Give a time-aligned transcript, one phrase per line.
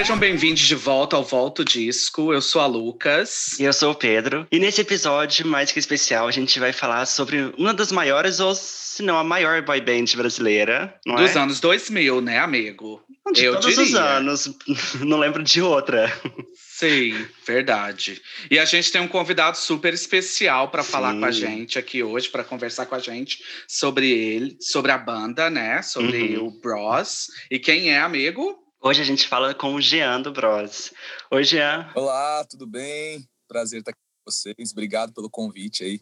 [0.00, 2.32] Sejam bem-vindos de volta ao Volto Disco.
[2.32, 3.60] Eu sou a Lucas.
[3.60, 4.46] E eu sou o Pedro.
[4.50, 8.54] E nesse episódio, mais que especial, a gente vai falar sobre uma das maiores, ou
[8.54, 10.98] se não a maior boy band brasileira.
[11.04, 11.38] Dos é?
[11.38, 13.02] anos 2000, né, amigo?
[13.34, 13.84] De eu todos diria.
[13.84, 14.58] os anos.
[15.04, 16.10] Não lembro de outra.
[16.54, 18.22] Sim, verdade.
[18.50, 22.26] E a gente tem um convidado super especial para falar com a gente aqui hoje,
[22.30, 25.82] para conversar com a gente sobre ele, sobre a banda, né?
[25.82, 26.46] Sobre Uhum.
[26.46, 27.26] o Bros.
[27.50, 28.58] E quem é, amigo?
[28.82, 30.90] Hoje a gente fala com o Jean do Bros.
[31.30, 31.90] Oi, Jean.
[31.94, 33.28] Olá, tudo bem?
[33.46, 34.72] Prazer estar aqui com vocês.
[34.72, 36.00] Obrigado pelo convite aí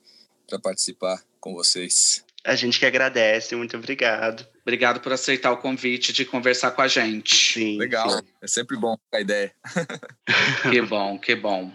[0.48, 2.24] para participar com vocês.
[2.44, 4.46] A gente que agradece, muito obrigado.
[4.62, 7.34] Obrigado por aceitar o convite de conversar com a gente.
[7.34, 7.78] Sim.
[7.78, 8.22] Legal, sim.
[8.40, 9.52] é sempre bom a ideia.
[10.70, 11.72] Que bom, que bom.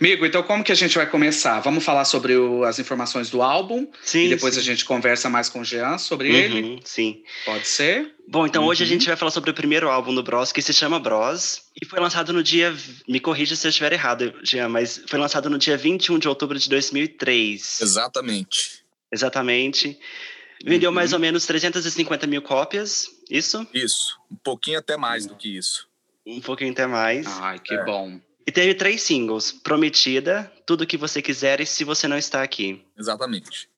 [0.00, 1.60] Amigo, então como que a gente vai começar?
[1.60, 4.60] Vamos falar sobre o- as informações do álbum Sim, e depois sim.
[4.60, 6.62] a gente conversa mais com o Jean sobre ele?
[6.62, 7.22] Uhum, sim.
[7.44, 8.14] Pode ser?
[8.28, 8.92] Bom, então hoje a Uhum.
[8.92, 11.98] gente vai falar sobre o primeiro álbum do Bros, que se chama Bros, e foi
[12.00, 12.74] lançado no dia.
[13.08, 16.58] Me corrija se eu estiver errado, Jean, mas foi lançado no dia 21 de outubro
[16.58, 17.80] de 2003.
[17.80, 18.82] Exatamente.
[19.12, 19.98] Exatamente.
[20.64, 20.94] Vendeu Uhum.
[20.94, 23.66] mais ou menos 350 mil cópias, isso?
[23.74, 25.88] Isso, um pouquinho até mais do que isso.
[26.24, 27.26] Um pouquinho até mais.
[27.26, 27.84] Ai, que É.
[27.84, 28.20] bom.
[28.46, 32.84] E teve três singles: Prometida, Tudo Que Você Quiser e Se Você Não Está Aqui.
[32.98, 33.68] Exatamente.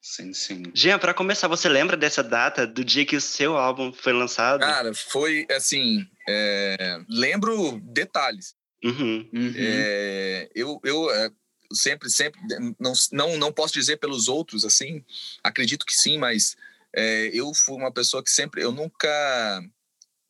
[0.00, 0.62] Sim, sim.
[0.72, 4.60] Jean, pra começar, você lembra dessa data, do dia que o seu álbum foi lançado?
[4.60, 6.06] Cara, foi assim.
[6.28, 8.54] é, Lembro detalhes.
[8.84, 9.28] Uhum.
[9.32, 9.54] Uhum.
[9.56, 11.30] É, eu eu é,
[11.72, 12.40] sempre, sempre.
[12.78, 15.04] Não, não, não posso dizer pelos outros, assim.
[15.42, 16.56] Acredito que sim, mas
[16.94, 18.62] é, eu fui uma pessoa que sempre.
[18.62, 19.62] Eu nunca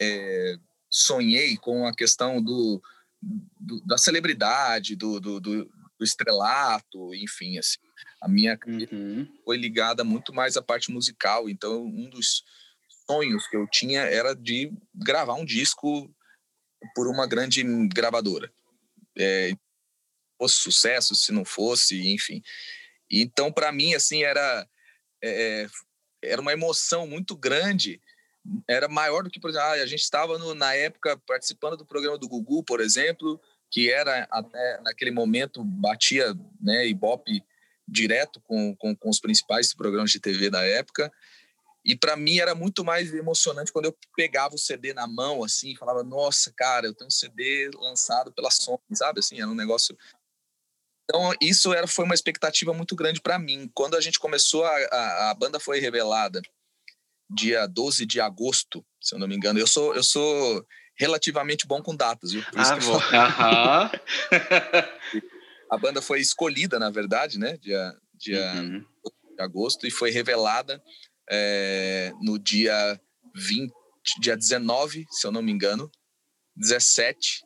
[0.00, 0.56] é,
[0.88, 2.82] sonhei com a questão do,
[3.22, 7.78] do- da celebridade, do, do, do- estrelato, enfim, assim.
[8.20, 9.26] A minha Uhum.
[9.44, 12.44] foi ligada muito mais à parte musical, então um dos
[13.10, 16.14] sonhos que eu tinha era de gravar um disco
[16.94, 18.52] por uma grande gravadora.
[19.18, 19.52] É,
[20.38, 22.42] fosse sucesso, se não fosse, enfim.
[23.10, 24.68] Então, para mim, assim, era
[25.24, 25.66] é,
[26.22, 28.00] era uma emoção muito grande.
[28.68, 32.18] Era maior do que, por exemplo, ah, a gente estava na época participando do programa
[32.18, 33.40] do Gugu, por exemplo,
[33.70, 37.42] que era até naquele momento batia, né, Ibope
[37.86, 41.12] direto com, com, com os principais programas de TV da época.
[41.84, 45.76] E para mim era muito mais emocionante quando eu pegava o CD na mão, assim,
[45.76, 49.20] falava: Nossa, cara, eu tenho um CD lançado pela Sony, sabe?
[49.20, 49.96] Assim, era um negócio.
[51.04, 53.70] Então, isso era, foi uma expectativa muito grande para mim.
[53.72, 56.42] Quando a gente começou, a, a, a banda foi revelada
[57.28, 59.58] dia 12 de agosto, se eu não me engano.
[59.58, 60.64] Eu sou, eu sou
[60.98, 62.42] relativamente bom com datas, viu?
[62.50, 63.00] Por isso Ah, bom.
[63.12, 63.90] Aham.
[65.70, 67.56] a banda foi escolhida, na verdade, né?
[67.58, 68.80] Dia, dia Uhum.
[69.36, 70.82] de agosto e foi revelada
[71.30, 73.00] é, no dia
[73.34, 73.72] 20,
[74.20, 75.90] dia 19, se eu não me engano,
[76.56, 77.42] 17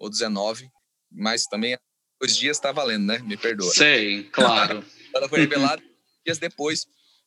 [0.00, 0.68] ou 19,
[1.10, 1.76] mas também
[2.22, 3.18] os dias está valendo, né?
[3.18, 3.72] Me perdoa.
[3.72, 4.84] Sei, claro.
[5.14, 5.82] Ela foi revelada
[6.24, 6.86] dias depois.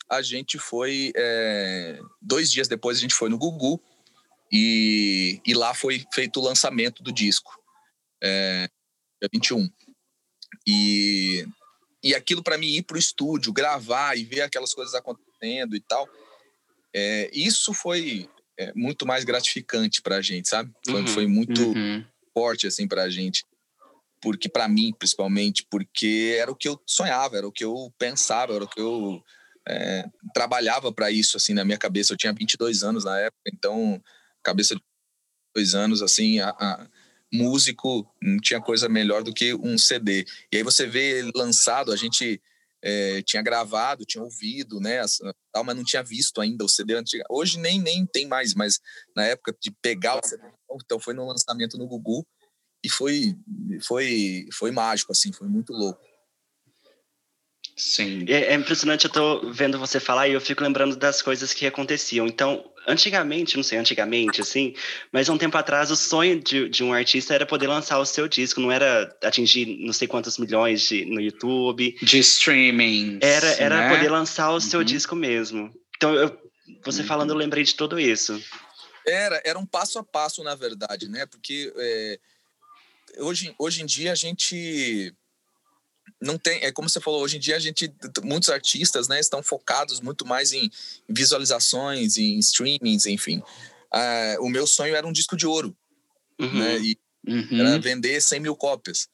[0.09, 3.81] A gente foi é, dois dias depois a gente foi no Gugu
[4.51, 7.59] e, e lá foi feito o lançamento do disco,
[8.23, 8.69] é,
[9.21, 9.69] dia 21.
[10.67, 11.45] E,
[12.03, 15.79] e aquilo para mim ir para o estúdio, gravar e ver aquelas coisas acontecendo e
[15.79, 16.07] tal,
[16.93, 20.72] é, isso foi é, muito mais gratificante para a gente, sabe?
[20.85, 21.07] Foi, Uhum.
[21.07, 22.05] foi muito Uhum.
[22.33, 23.43] forte assim para a gente,
[24.22, 28.53] porque para mim principalmente, porque era o que eu sonhava, era o que eu pensava,
[28.53, 29.22] era o que eu
[29.68, 32.14] é, trabalhava para isso assim na minha cabeça.
[32.14, 34.02] Eu tinha 22 anos na época, então
[34.44, 34.81] cabeça de
[35.56, 36.88] dois anos assim, a, a-
[37.34, 40.26] músico não tinha coisa melhor do que um CD.
[40.52, 42.42] E aí você vê ele lançado, a gente
[42.81, 45.02] é, tinha gravado, tinha ouvido, né,
[45.52, 47.24] tal, mas não tinha visto ainda o CD antigo.
[47.30, 48.80] Hoje nem nem tem mais, mas
[49.16, 50.44] na época de pegar o CD,
[50.84, 52.26] então foi no lançamento no Gugu
[52.84, 53.35] e foi
[53.82, 56.04] foi foi mágico assim, foi muito louco.
[57.75, 58.25] Sim.
[58.29, 61.66] É, é impressionante, eu tô vendo você falar e eu fico lembrando das coisas que
[61.66, 62.25] aconteciam.
[62.25, 64.73] Então, antigamente, não sei, antigamente, assim,
[65.11, 68.05] mas há um tempo atrás, o sonho de, de um artista era poder lançar o
[68.05, 71.97] seu disco, não era atingir não sei quantos milhões de, no YouTube.
[72.01, 73.19] De streaming.
[73.22, 73.89] Era, era né?
[73.89, 74.85] poder lançar o seu Uhum.
[74.85, 75.73] disco mesmo.
[75.97, 76.37] Então, eu,
[76.83, 77.07] você Uhum.
[77.07, 78.41] falando, eu lembrei de tudo isso.
[79.05, 81.25] Era, era um passo a passo, na verdade, né?
[81.25, 82.19] Porque é,
[83.17, 85.13] hoje, hoje em dia a gente
[86.22, 87.91] não tem, é como você falou, hoje em dia a gente,
[88.23, 90.69] muitos artistas, né, estão focados muito mais em
[91.09, 93.41] visualizações, em streamings, enfim.
[93.91, 95.75] Ah, o meu sonho era um disco de ouro,
[96.40, 96.59] Uhum.
[96.59, 96.79] né?
[96.79, 96.97] E
[97.28, 97.59] Uhum.
[97.59, 99.07] era vender 100 mil cópias.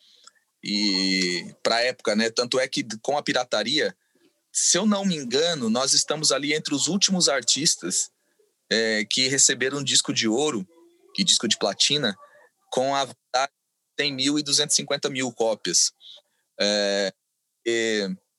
[0.64, 2.30] E para a época, né?
[2.30, 3.96] Tanto é que com a pirataria,
[4.52, 8.12] se eu não me engano, nós estamos ali entre os últimos artistas
[8.70, 10.68] é, que receberam um disco de ouro,
[11.16, 12.16] que disco de platina,
[12.70, 13.08] com a
[14.00, 15.92] 100 mil e 250 mil cópias.
[16.62, 17.12] É,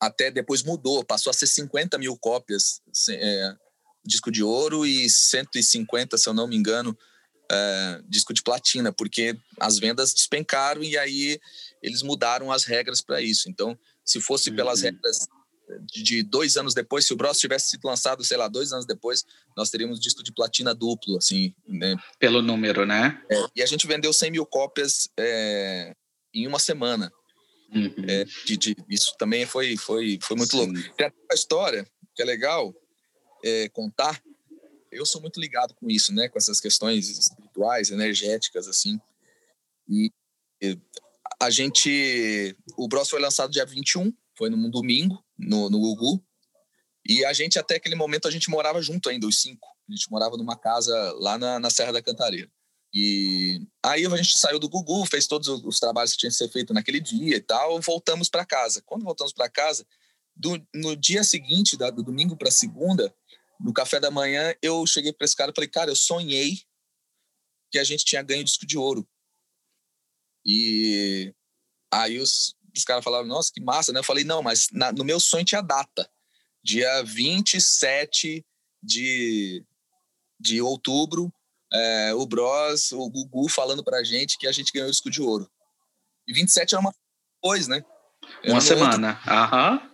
[0.00, 2.80] até depois mudou, passou a ser 50 mil cópias,
[3.10, 3.54] é,
[4.04, 6.96] disco de ouro e 150, se eu não me engano,
[7.50, 11.38] é, disco de platina, porque as vendas despencaram e aí
[11.82, 13.48] eles mudaram as regras para isso.
[13.48, 14.86] Então, se fosse pelas uhum.
[14.86, 15.28] regras
[15.80, 19.24] de dois anos depois, se o Bros tivesse sido lançado, sei lá, dois anos depois,
[19.56, 21.96] nós teríamos disco de platina duplo, assim, né?
[22.18, 23.22] Pelo número, né?
[23.30, 25.94] É, e a gente vendeu 100 mil cópias é,
[26.34, 27.12] em uma semana.
[27.74, 28.04] Uhum.
[28.06, 30.58] É, de, de, isso também foi, foi, foi muito Sim.
[30.58, 30.94] louco.
[30.96, 32.74] Tem uma história que é legal
[33.42, 34.22] é, contar.
[34.90, 36.28] Eu sou muito ligado com isso, né?
[36.28, 39.00] Com essas questões espirituais, energéticas, assim.
[39.88, 40.10] E,
[40.60, 40.78] e
[41.40, 42.54] a gente...
[42.76, 46.22] O Bros foi lançado dia 21, foi num domingo, no, no Gugu.
[47.08, 49.66] E a gente, até aquele momento, a gente morava junto ainda, os cinco.
[49.88, 52.50] A gente morava numa casa lá na, na Serra da Cantareira.
[52.94, 56.48] E aí a gente saiu do Gugu, fez todos os trabalhos que tinham que ser
[56.48, 58.82] feitos naquele dia e tal, voltamos para casa.
[58.82, 59.86] Quando voltamos para casa,
[60.36, 63.14] do, no dia seguinte, da, do domingo para segunda,
[63.58, 66.62] no café da manhã, eu cheguei para esse cara e falei, cara, eu sonhei
[67.70, 69.08] que a gente tinha ganho disco de ouro.
[70.44, 71.34] E
[71.90, 74.00] aí os, os caras falaram, nossa, que massa, né?
[74.00, 76.10] Eu falei, não, mas na, no meu sonho tinha data.
[76.62, 78.44] Dia 27
[78.82, 79.64] de,
[80.38, 81.32] de outubro,
[81.72, 85.22] é, o Bros, o Gugu falando pra gente que a gente ganhou o disco de
[85.22, 85.50] ouro.
[86.26, 86.94] E 27 era uma
[87.40, 87.84] coisa, né?
[88.42, 89.72] Era uma semana, aham.
[89.72, 89.92] Uhum.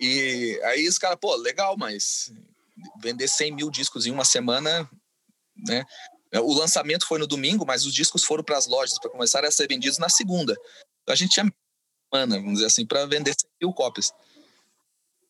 [0.00, 2.32] E aí os caras, pô, legal, mas
[3.00, 4.88] vender 100 mil discos em uma semana,
[5.66, 5.84] né?
[6.34, 9.50] O lançamento foi no domingo, mas os discos foram para as lojas para começar a
[9.50, 10.54] ser vendidos na segunda.
[11.08, 11.50] A gente tinha
[12.12, 14.12] semana, vamos dizer assim, para vender 100 mil cópias.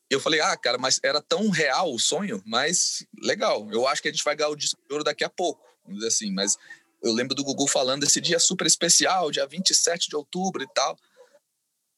[0.09, 3.69] Eu falei, ah, cara, mas era tão real o sonho, mas legal.
[3.73, 6.01] Eu acho que a gente vai ganhar o disco de ouro daqui a pouco, vamos
[6.01, 6.33] dizer assim.
[6.33, 6.59] Mas
[7.03, 10.99] eu lembro do Google falando desse dia super especial, dia 27 de outubro e tal.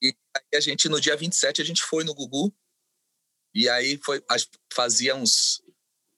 [0.02, 0.14] E
[0.54, 2.52] a gente, no dia 27, a gente foi no Gugu.
[3.54, 4.22] E aí foi,
[4.72, 5.62] fazia uns.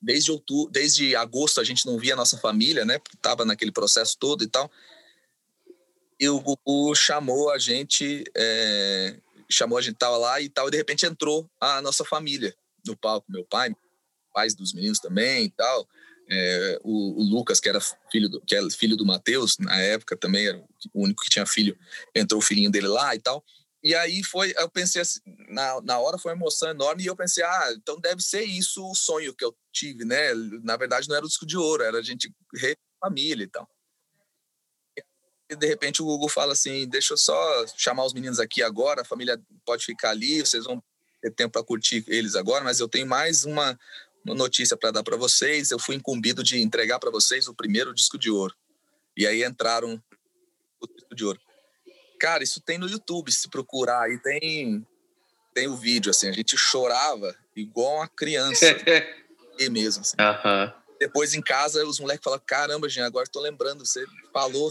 [0.03, 2.97] Desde outubro, desde agosto a gente não via a nossa família, né?
[2.97, 4.69] Porque tava naquele processo todo e tal.
[6.19, 9.15] E o Gugu chamou a gente, é,
[9.49, 12.97] chamou a gente tava lá e tal, e de repente entrou a nossa família no
[12.97, 13.75] palco, meu pai,
[14.33, 15.87] pais dos meninos também e tal.
[16.33, 17.79] É, o, o, Lucas, que era
[18.09, 20.63] filho do, que era filho do Matheus, na época também era
[20.93, 21.77] o único que tinha filho,
[22.15, 23.43] entrou o filhinho dele lá e tal.
[23.83, 25.19] E aí foi, eu pensei assim,
[25.49, 28.87] na, na hora foi uma emoção enorme e eu pensei, ah, então deve ser isso
[28.89, 30.33] o sonho que eu tive, né?
[30.63, 32.33] Na verdade não era o disco de ouro, era a gente
[33.01, 33.67] família e tal
[35.51, 39.01] e de repente o Google fala assim: deixa eu só chamar os meninos aqui agora,
[39.01, 40.81] a família pode ficar ali, vocês vão
[41.21, 43.77] ter tempo para curtir eles agora, mas eu tenho mais uma
[44.25, 45.71] notícia para dar para vocês.
[45.71, 48.55] Eu fui incumbido de entregar para vocês o primeiro disco de ouro.
[49.15, 50.01] E aí entraram
[50.79, 51.39] o disco de ouro.
[52.19, 54.85] Cara, isso tem no YouTube, se procurar aí tem
[55.53, 58.65] tem o vídeo assim, a gente chorava igual uma criança.
[59.59, 60.15] e mesmo assim.
[60.99, 64.69] Depois em casa os moleques falaram: "Caramba, gente, agora estou lembrando, você falou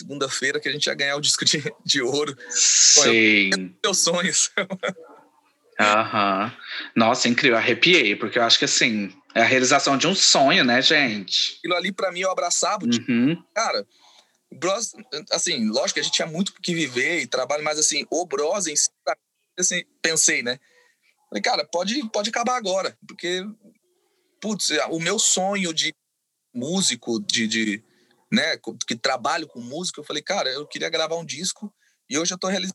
[0.00, 2.34] segunda-feira que a gente ia ganhar o disco de, de ouro.
[2.48, 3.74] Sim.
[3.84, 4.50] Meus sonhos.
[5.80, 6.52] Aham.
[6.94, 7.56] Nossa, incrível.
[7.56, 11.56] Arrepiei, porque eu acho que assim, é a realização de um sonho, né, gente?
[11.58, 12.86] Aquilo ali, para mim, eu abraçava.
[12.86, 13.42] Tipo, uhum.
[13.54, 13.86] Cara,
[14.52, 14.92] Bros,
[15.30, 18.66] assim, lógico que a gente tinha muito que viver e trabalho, mas assim, o Bros
[18.66, 18.90] em si,
[19.58, 20.58] assim, pensei, né?
[21.28, 23.44] Falei, cara, pode, pode acabar agora, porque,
[24.40, 25.94] putz, o meu sonho de
[26.52, 27.84] músico, de, de
[28.30, 28.56] né,
[28.86, 31.72] que trabalho com música, eu falei, cara, eu queria gravar um disco
[32.08, 32.74] e hoje eu tô realizando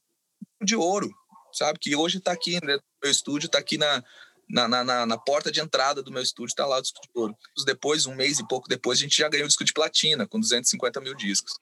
[0.61, 1.13] um de ouro,
[1.55, 1.79] sabe?
[1.79, 4.03] Que hoje tá aqui, né, meu estúdio tá aqui na,
[4.49, 7.35] na, na, na, porta de entrada do meu estúdio, tá lá o disco de ouro.
[7.65, 10.39] Depois, um mês e pouco depois, a gente já ganhou o disco de platina, com
[10.39, 11.53] 250 mil discos.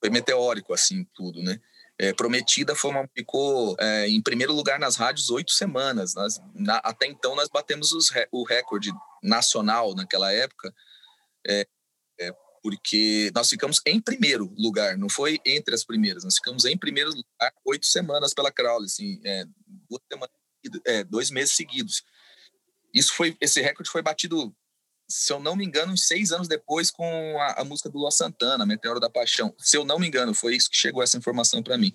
[0.00, 1.60] Foi meteórico, assim, tudo, né?
[1.98, 6.14] É, Prometida foi uma, ficou é, em primeiro lugar nas rádios oito semanas.
[6.54, 8.90] Na, até então, nós batemos os, o recorde
[9.22, 10.74] nacional naquela época.
[11.46, 11.66] É
[12.62, 17.10] porque nós ficamos em primeiro lugar, não foi entre as primeiras, nós ficamos em primeiro
[17.10, 19.44] lugar oito semanas pela Crowley, assim, é,
[20.12, 20.30] semanas,
[20.86, 22.02] é, dois meses seguidos.
[22.92, 24.54] Isso foi, esse recorde foi batido,
[25.08, 28.66] se eu não me engano, seis anos depois com a, a música do Luan Santana,
[28.66, 29.54] Meteoro da Paixão.
[29.58, 31.92] Se eu não me engano, foi isso que chegou essa informação para mim.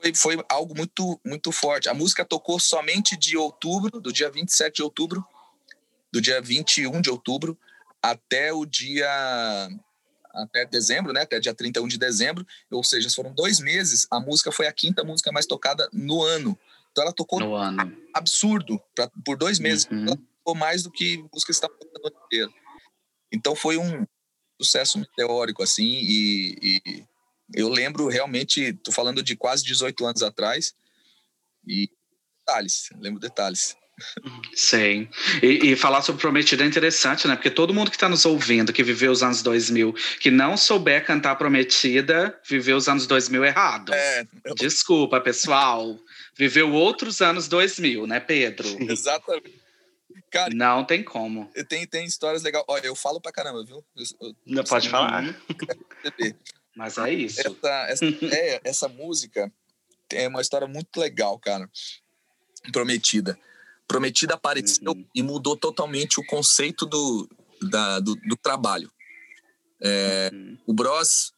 [0.00, 1.88] Foi, foi algo muito, muito forte.
[1.88, 5.24] A música tocou somente de outubro, do dia 27 de outubro,
[6.12, 7.58] do dia 21 de outubro
[8.02, 9.08] até o dia
[10.34, 11.22] até dezembro, né?
[11.22, 14.06] Até dia 31 de dezembro, ou seja, foram dois meses.
[14.10, 16.58] A música foi a quinta música mais tocada no ano.
[16.90, 17.96] Então ela tocou no ano.
[18.14, 19.86] absurdo pra, por dois meses.
[19.90, 20.06] Uhum.
[20.06, 22.52] Ela tocou mais do que música está tocando ano inteiro.
[23.30, 24.06] Então foi um
[24.60, 27.04] sucesso meteórico, assim, e, e
[27.54, 30.74] eu lembro realmente, tô falando de quase 18 anos atrás,
[31.66, 31.90] e
[32.38, 33.76] detalhes, lembro detalhes.
[34.54, 35.08] Sim.
[35.42, 37.34] E, e, falar sobre Prometida é interessante, né?
[37.34, 41.04] Porque todo mundo que está nos ouvindo, que viveu os anos 2000, que não souber
[41.04, 43.92] cantar Prometida, viveu os anos 2000 errado.
[43.92, 44.54] É, eu...
[44.56, 45.98] Desculpa, pessoal.
[46.36, 48.66] Viveu outros anos 2000, né, Pedro?
[48.90, 49.62] Exatamente.
[50.30, 51.50] Cara, não tem como.
[51.68, 52.64] Tem, tem histórias legais.
[52.66, 53.84] Olha, eu falo pra caramba, viu?
[54.20, 55.36] Eu, não pode falar.
[56.74, 57.40] Mas é isso.
[57.40, 58.04] Essa, essa,
[58.34, 59.52] é, essa música
[60.10, 61.68] é uma história muito legal, cara.
[62.72, 63.38] Prometida.
[63.92, 65.06] Prometida apareceu uhum.
[65.14, 67.28] e mudou totalmente o conceito do,
[67.60, 68.90] da, do, do trabalho.
[69.82, 70.58] É, uhum.
[70.66, 71.30] O Bros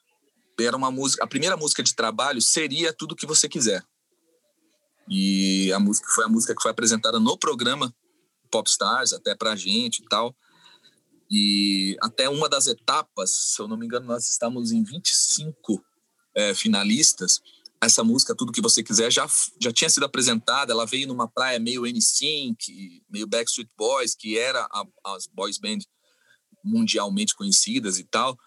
[0.60, 3.84] era uma música, a primeira música de trabalho seria Tudo Que Você Quiser.
[5.10, 7.92] E a música foi a música que foi apresentada no programa
[8.52, 10.32] Popstars, até pra gente e tal.
[11.28, 15.84] E até uma das etapas, se eu não me engano, nós estamos em 25
[16.36, 17.40] é, finalistas
[17.84, 19.28] essa música Tudo Que Você Quiser já,
[19.60, 24.66] já tinha sido apresentada, ela veio numa praia meio NSYNC, meio Backstreet Boys, que era
[24.70, 25.78] a, as boys band
[26.64, 28.38] mundialmente conhecidas e tal.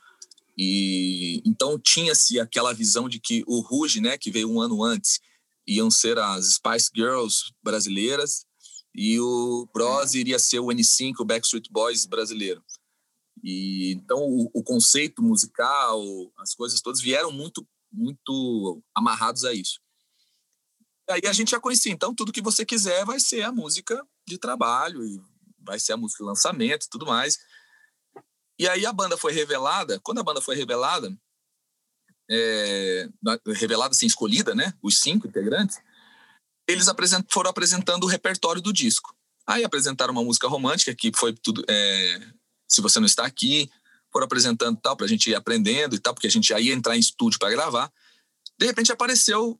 [0.57, 5.19] E então tinha-se aquela visão de que o Ruge, né, que veio um ano antes,
[5.67, 8.45] iam ser as Spice Girls brasileiras
[8.95, 12.63] e o Bros iria ser o N5, o Backstreet Boys brasileiro.
[13.43, 16.01] E então o, o conceito musical,
[16.39, 19.79] as coisas todas vieram muito muito amarrados a isso.
[21.09, 24.37] Aí a gente já conhecia, então tudo que você quiser vai ser a música de
[24.37, 25.21] trabalho e
[25.59, 27.37] vai ser a música de lançamento e tudo mais.
[28.59, 31.15] E aí a banda foi revelada, quando a banda foi revelada,
[32.29, 33.07] é,
[33.55, 35.79] revelada assim, escolhida, né, os cinco integrantes,
[36.67, 39.15] eles apresent, foram apresentando o repertório do disco.
[39.45, 42.19] Aí apresentaram uma música romântica que foi tudo, é,
[42.67, 43.71] se você não está aqui,
[44.17, 46.73] foram apresentando tal, para a gente ir aprendendo e tal, porque a gente já ia
[46.73, 47.93] entrar em estúdio para gravar.
[48.57, 49.59] De repente apareceu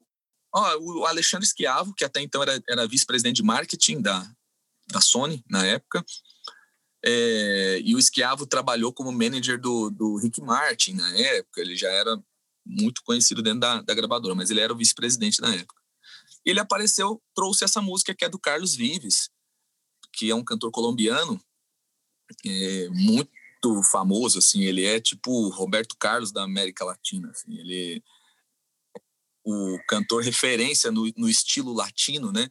[0.52, 4.28] ó, o Alexandre Esquiavo, que até então era, era vice-presidente de marketing da,
[4.88, 6.04] da Sony na época.
[7.06, 11.62] É, e o Esquiavo trabalhou como manager do, do Rick Martin na época.
[11.62, 12.20] Ele já era
[12.66, 15.80] muito conhecido dentro da, da gravadora, mas ele era o vice-presidente na época.
[16.44, 19.30] Ele apareceu, trouxe essa música que é do Carlos Vives,
[20.14, 21.40] que é um cantor colombiano,
[22.44, 27.96] é, muito muito famoso, assim, ele é tipo Roberto Carlos da América Latina, assim, ele
[27.96, 28.02] é
[29.46, 32.50] o cantor referência no, no estilo latino, né?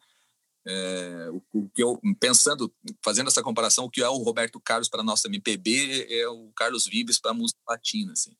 [0.68, 2.72] É, o, o, que eu pensando,
[3.04, 6.86] fazendo essa comparação, o que é o Roberto Carlos para nossa MPB é o Carlos
[6.86, 8.34] Vives para música latina, assim.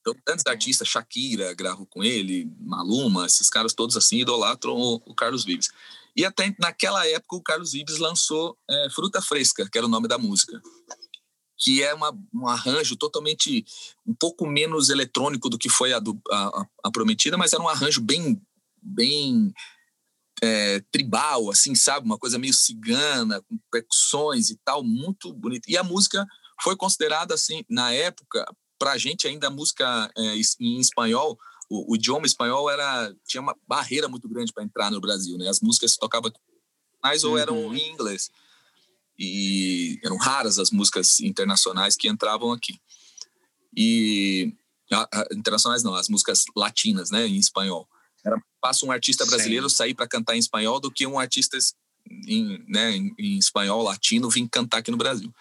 [0.00, 5.14] Então, tantos artistas, Shakira gravo com ele, Maluma, esses caras todos assim idolatram o, o
[5.14, 5.70] Carlos Vives.
[6.14, 10.06] E até naquela época o Carlos Vives lançou é, Fruta Fresca, que era o nome
[10.06, 10.60] da música
[11.56, 13.64] que é uma, um arranjo totalmente
[14.06, 17.68] um pouco menos eletrônico do que foi a, do, a, a prometida, mas era um
[17.68, 18.40] arranjo bem
[18.82, 19.54] bem
[20.42, 25.70] é, tribal, assim, sabe, uma coisa meio cigana, com percussões e tal, muito bonito.
[25.70, 26.26] E a música
[26.62, 28.44] foi considerada assim na época,
[28.78, 31.38] para a gente ainda a música é, em espanhol,
[31.70, 35.48] o, o, idioma espanhol era tinha uma barreira muito grande para entrar no Brasil, né?
[35.48, 36.30] As músicas tocavam
[37.02, 37.74] mais ou eram uhum.
[37.74, 38.30] em inglês
[39.18, 42.78] e eram raras as músicas internacionais que entravam aqui.
[43.76, 44.52] E
[45.32, 47.88] internacionais não, as músicas latinas, né, em espanhol.
[48.24, 49.76] Era fácil um artista brasileiro Sim.
[49.76, 51.58] sair para cantar em espanhol do que um artista
[52.26, 55.32] em, né, em, em, espanhol latino vir cantar aqui no Brasil.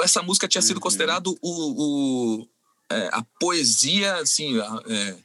[0.00, 0.82] Essa música tinha sido uhum.
[0.82, 2.48] considerado o, o
[2.90, 5.18] é, a poesia, assim, a, é,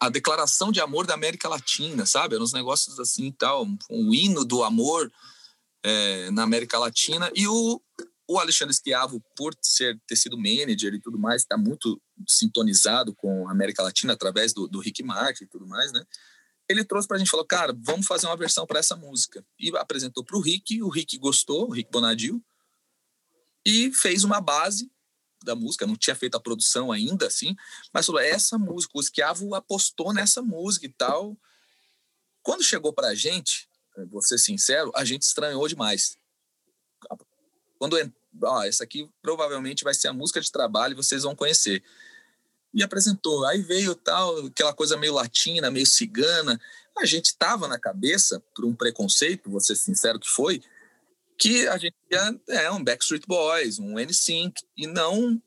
[0.00, 2.34] a, declaração de amor da América Latina, sabe?
[2.34, 5.10] Eram uns negócios assim tal, um hino do amor
[5.82, 7.30] é, na América Latina.
[7.34, 7.80] E o,
[8.28, 13.48] o Alexandre Esquiavo, por ser, ter sido manager e tudo mais, está muito sintonizado com
[13.48, 16.04] a América Latina através do, do Rick Martin e tudo mais, né?
[16.68, 19.44] Ele trouxe para a gente, falou, cara, vamos fazer uma versão para essa música.
[19.58, 22.42] E apresentou para o Rick, o Rick gostou, o Rick Bonadil,
[23.66, 24.90] e fez uma base
[25.44, 27.54] da música, não tinha feito a produção ainda, assim,
[27.92, 31.36] mas falou, essa música, o Esquiavo apostou nessa música e tal.
[32.42, 33.68] Quando chegou para a gente,
[34.10, 36.16] vou ser sincero, a gente estranhou demais.
[37.78, 37.96] Quando
[38.42, 41.82] ó, essa aqui provavelmente vai ser a música de trabalho, vocês vão conhecer.
[42.72, 43.44] E apresentou.
[43.46, 46.60] Aí veio tal, aquela coisa meio latina, meio cigana.
[46.96, 50.62] A gente tava na cabeça, por um preconceito, vou ser sincero que foi,
[51.38, 55.42] que a gente ia, é um Backstreet Boys, um N-Sync, e não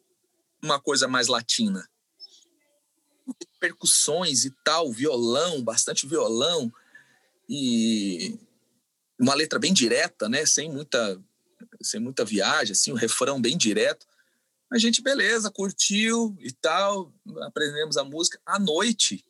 [0.61, 1.87] uma coisa mais latina.
[3.59, 6.71] Percussões e tal, violão, bastante violão
[7.47, 8.37] e
[9.19, 10.45] uma letra bem direta, né?
[10.45, 11.21] Sem muita,
[11.81, 14.05] sem muita viagem, assim, um refrão bem direto.
[14.71, 18.39] A gente, beleza, curtiu e tal, aprendemos a música.
[18.45, 19.23] À noite,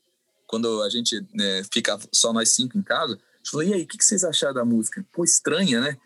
[0.48, 3.88] quando a gente né, fica só nós cinco em casa, gente falou, e aí, o
[3.88, 5.06] que, vocês acharam da música?
[5.12, 5.98] Pô, estranha, né?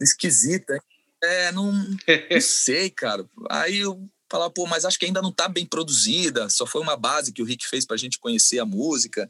[0.00, 0.82] Esquisita.
[1.22, 1.70] É, não,
[2.30, 3.28] não sei, cara.
[3.50, 6.96] Aí eu falava, pô, mas acho que ainda não tá bem produzida, só foi uma
[6.96, 9.28] base que o Rick fez pra gente conhecer a música.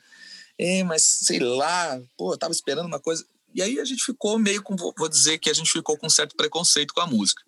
[0.62, 3.24] É, mas sei lá, pô, eu tava esperando uma coisa.
[3.54, 6.10] E aí a gente ficou meio com, vou dizer que a gente ficou com um
[6.10, 7.42] certo preconceito com a música.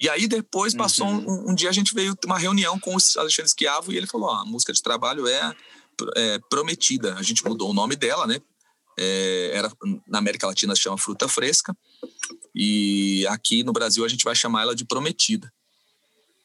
[0.00, 1.26] E aí depois passou uhum.
[1.28, 4.30] um, um, dia a gente veio uma reunião com o Alexandre Esquiavo e ele falou:
[4.30, 5.54] a música de trabalho é,
[6.16, 7.14] é, Prometida.
[7.16, 8.40] A gente mudou o nome dela, né?
[8.98, 9.70] É, era
[10.06, 11.76] na América Latina se chama Fruta Fresca
[12.54, 15.52] e aqui no Brasil a gente vai chamar ela de Prometida.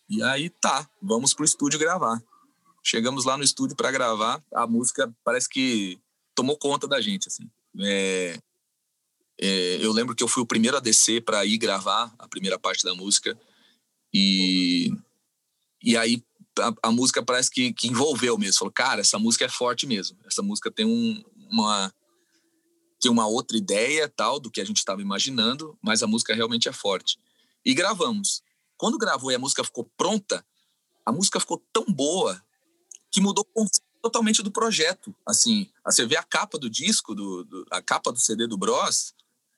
[0.09, 2.21] E aí tá, vamos pro estúdio gravar.
[2.89, 5.99] Chegamos lá no estúdio para gravar, a música parece que
[6.33, 7.43] tomou conta da gente, assim.
[7.81, 8.39] É,
[9.37, 12.57] é, eu lembro que eu fui o primeiro a descer para ir gravar a primeira
[12.57, 13.37] parte da música
[14.13, 14.89] e,
[15.83, 16.23] e aí
[16.57, 18.59] a, a música parece que, que, envolveu mesmo.
[18.59, 20.17] Falou, cara, essa música é forte mesmo.
[20.25, 21.93] Essa música tem um, uma
[23.01, 26.69] tem uma outra ideia tal do que a gente estava imaginando, mas a música realmente
[26.69, 27.19] é forte.
[27.65, 28.41] E gravamos.
[28.77, 30.41] Quando gravou e a música ficou pronta,
[31.05, 32.41] a música ficou tão boa
[33.17, 33.47] que mudou
[33.99, 35.15] totalmente do projeto.
[35.25, 39.15] Assim, você vê a capa do disco, do, do, a capa do CD do Bros,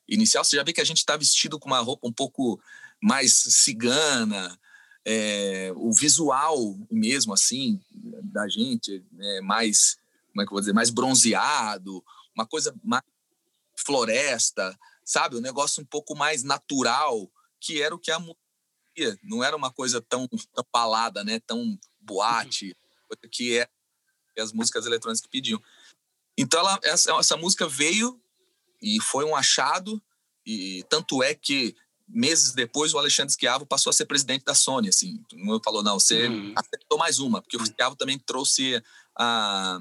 [0.07, 2.57] inicial, você já vê que a gente está vestido com uma roupa um pouco
[3.01, 4.57] mais cigana,
[5.05, 7.81] é, o visual mesmo assim
[8.23, 9.97] da gente é mais
[10.31, 12.03] como é que vou dizer mais bronzeado
[12.35, 13.03] uma coisa mais
[13.75, 18.37] floresta sabe um negócio um pouco mais natural que era o que a música
[19.23, 22.75] não era uma coisa tão, tão balada né tão boate
[23.31, 23.67] que é
[24.34, 25.62] que as músicas eletrônicas que pediam
[26.38, 28.19] então ela, essa, essa música veio
[28.81, 30.01] e foi um achado
[30.45, 31.75] e tanto é que
[32.07, 35.99] meses depois o Alexandre Schiavo passou a ser presidente da Sony assim não falou não
[35.99, 36.53] você uhum.
[36.55, 38.81] acertou mais uma porque o Schiavo também trouxe
[39.17, 39.79] a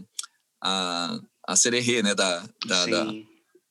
[0.61, 3.05] a, a Sererê, né da, da, da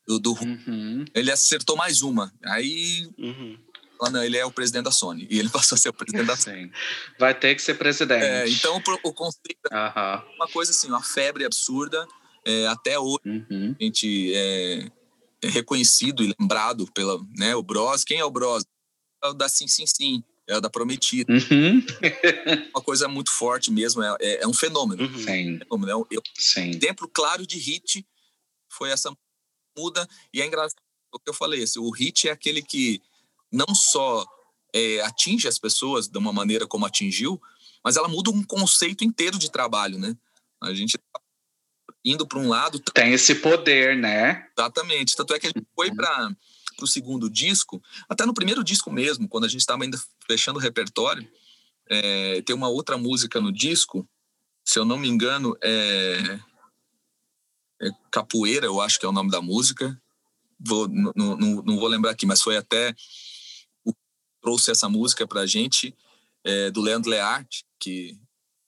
[0.08, 1.04] do, do uhum.
[1.14, 3.60] ele acertou mais uma aí uhum.
[4.12, 6.36] Não, ele é o presidente da Sony e ele passou a ser o presidente da
[6.38, 6.72] Sony.
[7.20, 8.24] Vai ter que ser presidente.
[8.24, 12.08] É, então o, conceito é uma coisa assim, uma febre absurda.
[12.46, 13.76] É, até hoje uhum.
[13.80, 14.90] a gente é,
[15.42, 18.04] é reconhecido e lembrado pela, né, o Bros.
[18.04, 18.64] Quem é o Bros?
[19.24, 21.34] É o da Sim Sim Sim, é o da Prometida.
[21.34, 21.86] Uhum.
[22.74, 25.04] Uma coisa muito forte mesmo, é, é, é um fenômeno.
[25.04, 25.18] Uhum.
[25.18, 25.60] Sim.
[25.90, 26.70] É um, é Sim.
[26.70, 28.06] exemplo claro de hit
[28.70, 29.12] foi essa
[29.78, 30.80] muda, e é engraçado
[31.12, 33.02] o que eu falei, assim, o hit é aquele que
[33.52, 34.26] não só
[34.74, 37.42] é, atinge as pessoas de uma maneira como atingiu,
[37.84, 40.16] mas ela muda um conceito inteiro de trabalho, né?
[40.62, 40.98] A gente
[42.04, 42.80] indo para um lado.
[42.80, 44.48] Tem esse poder, né?
[44.58, 45.16] Exatamente.
[45.16, 46.36] Tanto é que a gente foi para
[46.82, 50.62] o segundo disco, até no primeiro disco mesmo, quando a gente estava ainda fechando o
[50.62, 51.28] repertório,
[51.90, 54.08] é, tem uma outra música no disco,
[54.64, 56.40] se eu não me engano, é,
[57.82, 60.00] é Capoeira, eu acho que é o nome da música.
[60.60, 62.96] Vou, não, não, não vou lembrar aqui, mas foi até
[64.48, 65.94] trouxe essa música para a gente,
[66.42, 68.18] é, do Leandro Learte, que,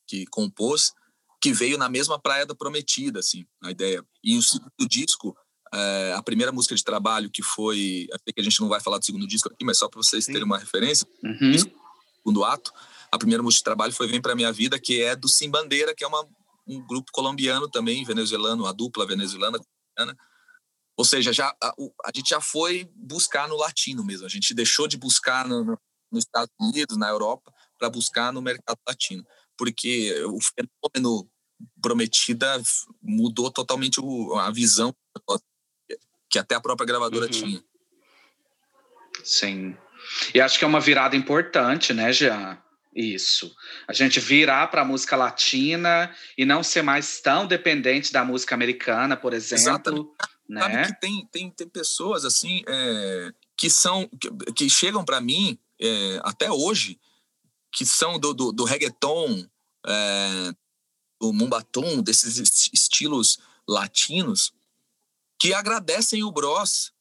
[0.05, 0.91] que compôs
[1.41, 4.03] que veio na mesma praia da Prometida, assim, a ideia.
[4.21, 5.37] E o segundo disco,
[5.73, 8.97] é, a primeira música de trabalho que foi, até que a gente não vai falar
[8.97, 10.33] do segundo disco aqui, mas só para vocês Sim.
[10.33, 11.57] terem uma referência, uhum.
[12.17, 12.73] segundo ato,
[13.09, 15.95] a primeira música de trabalho foi Vem Pra Minha Vida, que é do Sim Bandeira,
[15.95, 16.27] que é uma,
[16.67, 19.57] um grupo colombiano também, venezuelano, a dupla venezuelana,
[20.99, 21.73] ou seja, já, a,
[22.05, 25.79] a, gente já foi buscar no latino mesmo, a gente deixou de buscar no, no,
[26.11, 29.25] nos Estados Unidos, na Europa, para buscar no mercado latino
[29.59, 31.29] porque o fenômeno
[31.81, 32.61] Prometida
[33.01, 34.95] mudou totalmente o, a visão
[36.29, 37.31] que até a própria gravadora uhum.
[37.31, 37.63] tinha.
[39.21, 39.75] Sim.
[40.33, 42.57] E acho que é uma virada importante, né, Jean?
[42.95, 43.53] Isso.
[43.87, 48.55] A gente virar para a música latina e não ser mais tão dependente da música
[48.55, 49.63] americana, por exemplo.
[49.63, 50.09] Exatamente.
[50.49, 50.61] Né?
[50.61, 55.59] Sabe que tem, tem, tem pessoas assim é, que são que, que chegam para mim
[55.79, 56.99] é, até hoje
[57.71, 59.47] que são do, do, do reggaeton,
[59.85, 60.51] é,
[61.21, 64.53] do mumbatum, desses estilos latinos,
[65.39, 66.91] que agradecem o Bros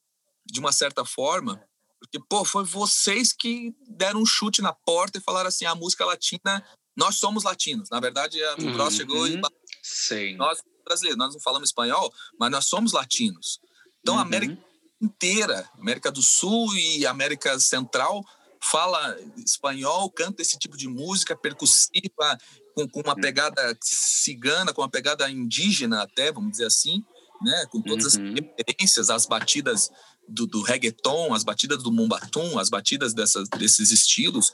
[0.44, 1.62] de uma certa forma,
[1.98, 6.04] porque, pô, foi vocês que deram um chute na porta e falaram assim, a música
[6.04, 6.64] latina,
[6.96, 7.90] nós somos latinos.
[7.90, 8.72] Na verdade, o uhum.
[8.72, 9.40] Bros chegou e...
[9.82, 10.36] Sim.
[10.36, 13.60] Nós, brasileiros, nós não falamos espanhol, mas nós somos latinos.
[14.00, 14.20] Então, uhum.
[14.20, 14.58] a América
[15.00, 18.24] inteira, América do Sul e América Central,
[18.60, 22.38] fala espanhol, canta esse tipo de música percussiva,
[22.74, 23.20] com, com uma uhum.
[23.20, 27.04] pegada cigana, com uma pegada indígena até, vamos dizer assim,
[27.40, 27.66] né?
[27.70, 28.28] com todas uhum.
[28.28, 29.90] as referências, as batidas
[30.28, 34.52] do, do reggaeton, as batidas do mumbatum, as batidas dessas, desses estilos.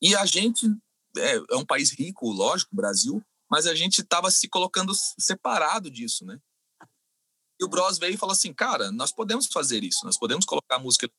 [0.00, 0.66] E a gente
[1.16, 6.24] é, é um país rico, lógico, Brasil, mas a gente estava se colocando separado disso,
[6.24, 6.38] né?
[7.60, 10.76] E o Bros veio e falou assim, cara, nós podemos fazer isso, nós podemos colocar
[10.76, 11.10] a música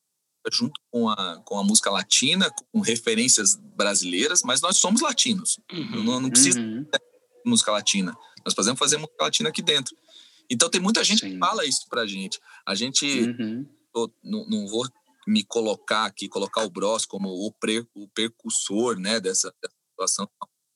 [0.50, 5.60] junto com a, com a música latina, com referências brasileiras, mas nós somos latinos.
[5.70, 6.02] Uhum.
[6.02, 6.84] Não, não, precisa uhum.
[7.46, 8.16] música latina.
[8.44, 9.96] Nós podemos fazer música latina aqui dentro.
[10.50, 11.32] Então tem muita gente Sim.
[11.32, 12.40] que fala isso pra gente.
[12.66, 13.64] A gente, uhum.
[13.92, 14.88] tô, não, não vou
[15.28, 20.28] me colocar aqui, colocar o Bros como o, pre, o percussor né, dessa, dessa situação,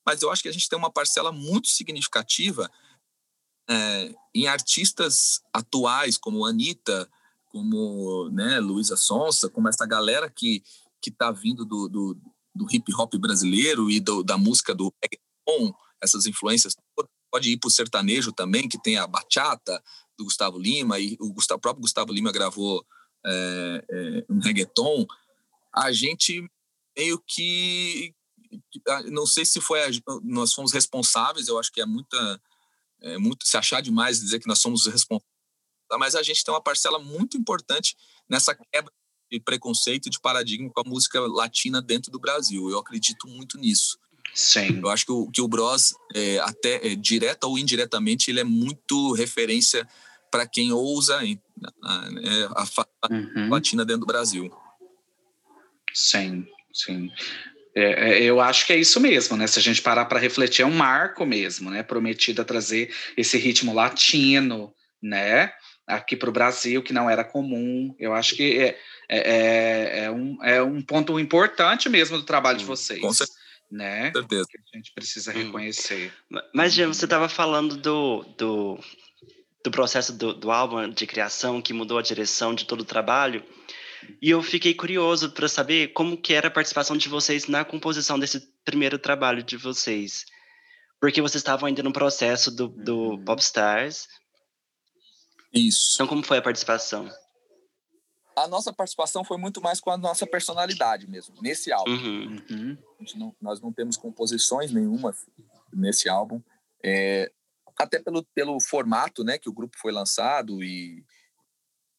[0.07, 2.71] mas eu acho que a gente tem uma parcela muito significativa
[3.69, 7.11] é, em artistas atuais como Anitta,
[7.47, 10.63] como né, Luísa Sonsa, como essa galera que
[11.07, 12.21] está vindo do, do,
[12.55, 16.77] do, hip hop brasileiro e do, da música do reggaeton, essas influências,
[17.31, 19.83] pode ir para o sertanejo também, que tem a bachata
[20.19, 22.85] do Gustavo Lima, e o Gustavo, próprio Gustavo Lima gravou
[23.25, 25.07] é, é, um reggaeton,
[25.73, 26.49] a gente
[26.97, 28.15] meio que,
[29.11, 29.89] não sei se foi a,
[30.23, 32.41] nós fomos responsáveis, eu acho que é muita
[33.03, 35.29] é muito se achar demais dizer que nós somos responsáveis,
[35.99, 37.97] mas a gente tem uma parcela muito importante
[38.29, 38.93] nessa quebra
[39.31, 42.71] de preconceito de paradigma com a música latina dentro do Brasil.
[42.71, 43.99] Eu acredito muito nisso.
[44.35, 44.81] Sim.
[44.81, 48.45] Eu acho que o, que o Bros, é, até é, direta ou indiretamente, ele é
[48.45, 49.89] muito referência
[50.31, 51.39] para quem ousa é,
[52.55, 53.49] a, a, a uhum.
[53.51, 54.51] latina dentro do Brasil.
[55.95, 57.11] Sim, sim.
[57.77, 59.47] É, é, eu acho que é isso mesmo, né?
[59.47, 61.83] Se a gente parar para refletir, é um marco mesmo, né?
[61.83, 65.53] Prometido a trazer esse ritmo latino, né?
[65.87, 67.95] Aqui para o Brasil, que não era comum.
[67.99, 68.79] Eu acho que é,
[69.11, 72.99] é, é, é, um, é um ponto importante mesmo do trabalho de vocês.
[72.99, 73.39] Com certeza.
[73.71, 74.11] Né?
[74.11, 74.47] certeza.
[74.51, 75.45] Que a gente precisa hum.
[75.45, 76.15] reconhecer.
[76.55, 78.81] Mas, Jean, você estava falando do, do,
[79.63, 83.45] do processo do, do álbum de criação que mudou a direção de todo o trabalho.
[84.21, 88.19] E eu fiquei curioso para saber como que era a participação de vocês na composição
[88.19, 90.25] desse primeiro trabalho de vocês.
[91.01, 93.25] Porque vocês estavam ainda no processo do, do uhum.
[93.25, 94.09] Popstars.
[95.53, 95.95] Isso.
[95.95, 97.11] Então, como foi a participação?
[98.37, 101.91] A nossa participação foi muito mais com a nossa personalidade mesmo, nesse álbum.
[101.91, 102.37] Uhum.
[102.51, 102.79] Uhum.
[103.15, 105.15] Não, nós não temos composições nenhuma
[105.73, 106.43] nesse álbum.
[106.85, 107.31] É,
[107.79, 111.05] até pelo, pelo formato né, que o grupo foi lançado e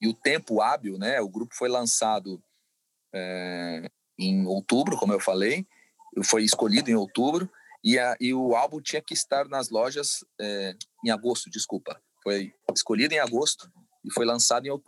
[0.01, 1.19] e o tempo hábil, né?
[1.21, 2.41] O grupo foi lançado
[3.13, 5.67] é, em outubro, como eu falei,
[6.23, 7.49] foi escolhido em outubro
[7.83, 12.01] e, a, e o álbum tinha que estar nas lojas é, em agosto, desculpa.
[12.23, 13.71] Foi escolhido em agosto
[14.03, 14.81] e foi lançado em.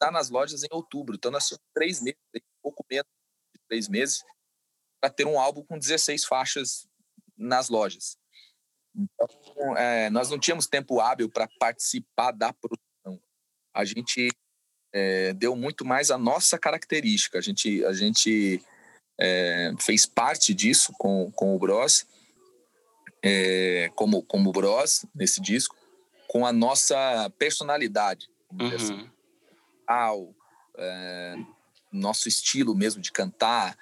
[0.00, 2.20] Está nas lojas em outubro, então temos três meses,
[2.62, 3.08] pouco menos
[3.52, 4.22] de três meses,
[5.00, 6.88] para ter um álbum com 16 faixas
[7.36, 8.16] nas lojas.
[8.94, 12.87] Então, é, nós não tínhamos tempo hábil para participar da produção
[13.78, 14.28] a gente
[14.92, 17.38] é, deu muito mais a nossa característica.
[17.38, 18.60] A gente, a gente
[19.16, 22.04] é, fez parte disso com, com o Bros,
[23.22, 25.76] é, como, como Bros nesse disco,
[26.26, 28.28] com a nossa personalidade.
[28.52, 28.74] Uhum.
[28.74, 29.10] Assim,
[29.86, 30.34] ao,
[31.92, 33.76] nosso estilo mesmo de cantar.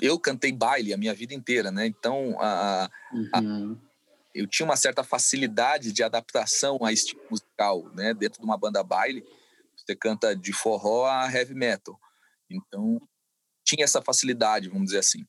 [0.00, 1.86] eu cantei baile a minha vida inteira, né?
[1.86, 3.78] Então, a, uhum
[4.36, 8.12] eu tinha uma certa facilidade de adaptação a estilo musical, né?
[8.12, 9.24] Dentro de uma banda baile,
[9.76, 11.98] você canta de forró a heavy metal.
[12.50, 13.00] Então,
[13.64, 15.26] tinha essa facilidade, vamos dizer assim.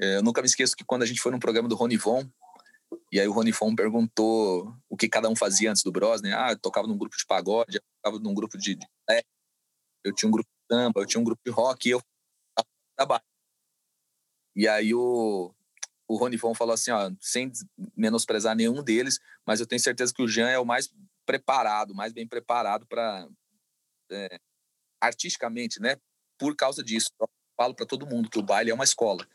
[0.00, 2.26] É, eu nunca me esqueço que quando a gente foi num programa do Ronivon,
[3.12, 6.32] e aí o Ronivon perguntou o que cada um fazia antes do Bros, né?
[6.34, 8.86] Ah, eu tocava num grupo de pagode, eu tocava num grupo de, de
[10.04, 12.02] eu tinha um grupo de samba, eu tinha um grupo de rock, e eu.
[14.56, 15.54] E aí o,
[16.08, 17.52] o Rony Von falou assim, ó, sem
[17.94, 20.90] menosprezar nenhum deles, mas eu tenho certeza que o Jean é o mais
[21.26, 23.28] preparado, mais bem preparado para
[24.10, 24.40] é,
[24.98, 25.96] artisticamente, né?
[26.38, 29.28] Por causa disso, eu falo para todo mundo que o baile é uma escola.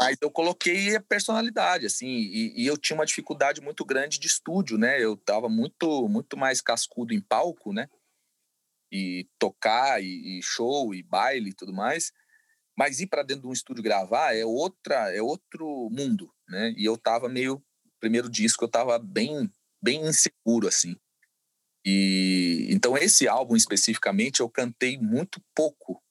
[0.00, 4.28] Mas eu coloquei a personalidade, assim, e, e, eu tinha uma dificuldade muito grande de
[4.28, 5.02] estúdio, né?
[5.02, 7.88] Eu tava muito, muito mais cascudo em palco, né?
[8.90, 12.12] E tocar, e, e show, e baile e tudo mais.
[12.76, 16.72] Mas ir para dentro de um estúdio gravar é outra, é outro mundo, né?
[16.76, 17.62] E eu tava meio
[17.98, 19.50] primeiro disco, eu tava bem
[19.82, 20.96] bem inseguro assim.
[21.84, 26.02] E então esse álbum especificamente eu cantei muito pouco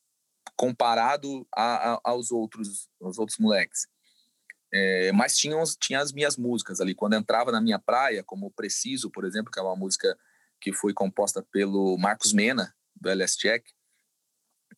[0.56, 3.88] comparado a, a, aos outros aos outros moleques.
[4.72, 6.94] É, mas tinha, tinha as minhas músicas ali.
[6.94, 10.16] Quando entrava na minha praia, como Preciso, por exemplo, que é uma música
[10.62, 13.66] que foi composta pelo Marcos Mena, do LS Check,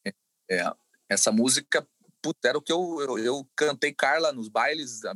[0.06, 0.14] é,
[0.50, 0.74] é
[1.12, 1.86] essa música,
[2.22, 5.14] puta, era o que eu, eu, eu cantei Carla nos bailes, ah,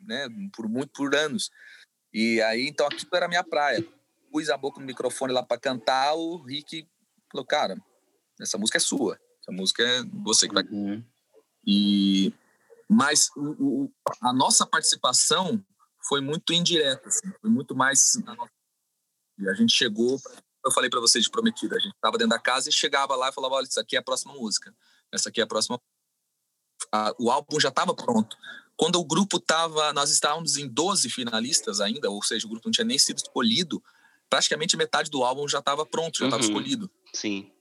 [0.00, 1.50] né, por muito por anos.
[2.12, 3.84] E aí, então, aquilo era a minha praia.
[4.30, 6.88] Pus a boca no microfone lá para cantar, o Rick
[7.30, 7.76] falou, cara,
[8.40, 9.20] essa música é sua.
[9.40, 10.64] Essa música é você que vai.
[10.64, 11.04] Uhum.
[11.66, 12.32] E
[12.88, 15.64] mas o, o, a nossa participação
[16.06, 18.16] foi muito indireta, assim, foi muito mais
[19.38, 20.20] e a gente chegou,
[20.64, 23.30] eu falei para vocês de Prometida, a gente estava dentro da casa e chegava lá
[23.30, 24.72] e falava, olha, isso aqui é a próxima música,
[25.14, 25.80] essa aqui é a próxima.
[26.92, 28.36] A, o álbum já estava pronto.
[28.76, 32.72] Quando o grupo estava, nós estávamos em 12 finalistas ainda, ou seja, o grupo não
[32.72, 33.82] tinha nem sido escolhido,
[34.28, 36.48] praticamente metade do álbum já estava pronto, já estava uhum.
[36.48, 36.90] escolhido.
[37.12, 37.52] Sim.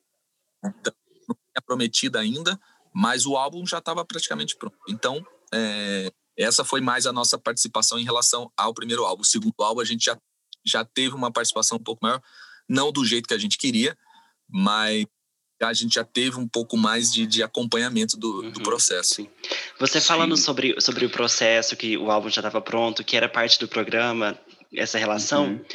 [0.66, 0.94] Então,
[1.28, 2.60] não tinha prometida ainda,
[2.94, 4.78] mas o álbum já estava praticamente pronto.
[4.89, 9.22] Então, é, essa foi mais a nossa participação em relação ao primeiro álbum.
[9.22, 10.18] O segundo álbum a gente já,
[10.66, 12.22] já teve uma participação um pouco maior,
[12.68, 13.96] não do jeito que a gente queria,
[14.50, 15.06] mas
[15.69, 19.15] a gente já teve um pouco mais de, de acompanhamento do, uhum, do processo.
[19.15, 19.30] Sim.
[19.80, 20.08] Você sim.
[20.08, 23.67] falando sobre, sobre o processo, que o álbum já estava pronto, que era parte do
[23.67, 24.38] programa,
[24.76, 25.65] essa relação, uhum.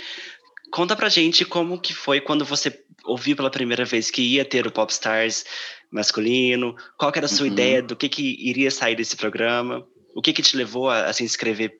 [0.71, 4.67] conta pra gente como que foi quando você ouviu pela primeira vez que ia ter
[4.67, 5.45] o Popstars
[5.91, 6.77] masculino?
[6.99, 7.53] Qual era a sua uhum.
[7.53, 9.87] ideia do que, que iria sair desse programa?
[10.15, 11.79] O que, que te levou a, a se inscrever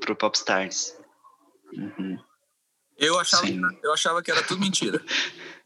[0.00, 0.94] para o Popstars?
[1.72, 2.18] Uhum.
[2.98, 3.46] Eu, achava,
[3.82, 5.02] eu achava que era tudo mentira.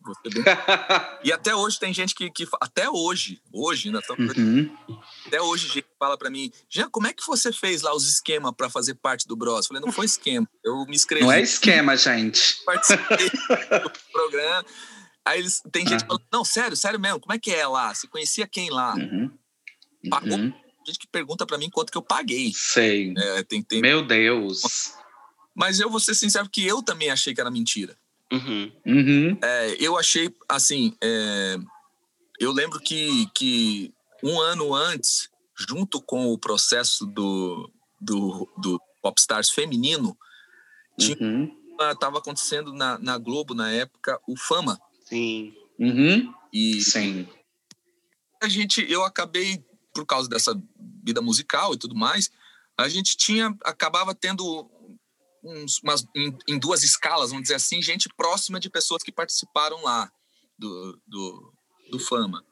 [1.23, 4.75] e até hoje tem gente que, que até hoje, hoje ainda uhum.
[5.27, 8.53] até hoje gente fala para mim, Jean, como é que você fez lá os esquemas
[8.57, 9.67] para fazer parte do Bros?
[9.67, 11.25] Eu falei, não foi esquema, eu me inscrevi.
[11.25, 12.61] Não é esquema, gente.
[12.65, 14.65] Participei do programa.
[15.25, 16.09] Aí eles, tem gente uhum.
[16.09, 17.95] falando, não, sério, sério mesmo, como é que é lá?
[17.95, 18.95] Você conhecia quem lá?
[18.95, 19.31] Uhum.
[20.09, 20.39] Pagou?
[20.39, 20.53] Uhum.
[20.87, 22.53] Gente que pergunta para mim quanto que eu paguei.
[22.55, 23.13] Sei.
[23.17, 23.83] É, tem, tem...
[23.83, 24.95] Meu Deus.
[25.55, 27.97] Mas eu vou ser sincero que eu também achei que era mentira.
[28.33, 28.73] Uhum.
[28.87, 29.39] Uhum.
[29.43, 31.57] É, eu achei, assim, é,
[32.39, 39.51] eu lembro que, que um ano antes, junto com o processo do, do, do Popstars
[39.51, 40.17] feminino,
[41.01, 41.51] uhum.
[41.91, 44.81] estava acontecendo na, na Globo, na época, o Fama.
[45.05, 45.55] Sim.
[45.79, 46.33] Uhum.
[46.53, 47.27] E Sim.
[48.43, 50.61] a gente, eu acabei, por causa dessa
[51.03, 52.31] vida musical e tudo mais,
[52.77, 54.71] a gente tinha, acabava tendo
[55.43, 59.83] uns, umas, em, em, duas escalas, vamos dizer assim, gente próxima de pessoas que participaram
[59.83, 60.11] lá
[60.59, 61.55] do, do,
[61.91, 62.45] do Fama.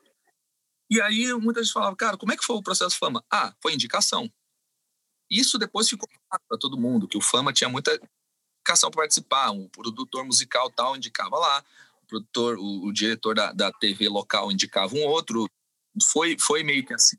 [0.91, 3.25] E aí muita gente falava, cara, como é que foi o processo Fama?
[3.31, 4.33] Ah, foi indicação.
[5.31, 7.99] Isso depois ficou claro para todo mundo, que o Fama tinha muita
[8.61, 11.65] indicação para participar, um produtor musical tal indicava lá,
[12.09, 15.47] produtor, o, o diretor da, da TV local indicava um outro.
[16.11, 17.17] Foi, foi meio que assim.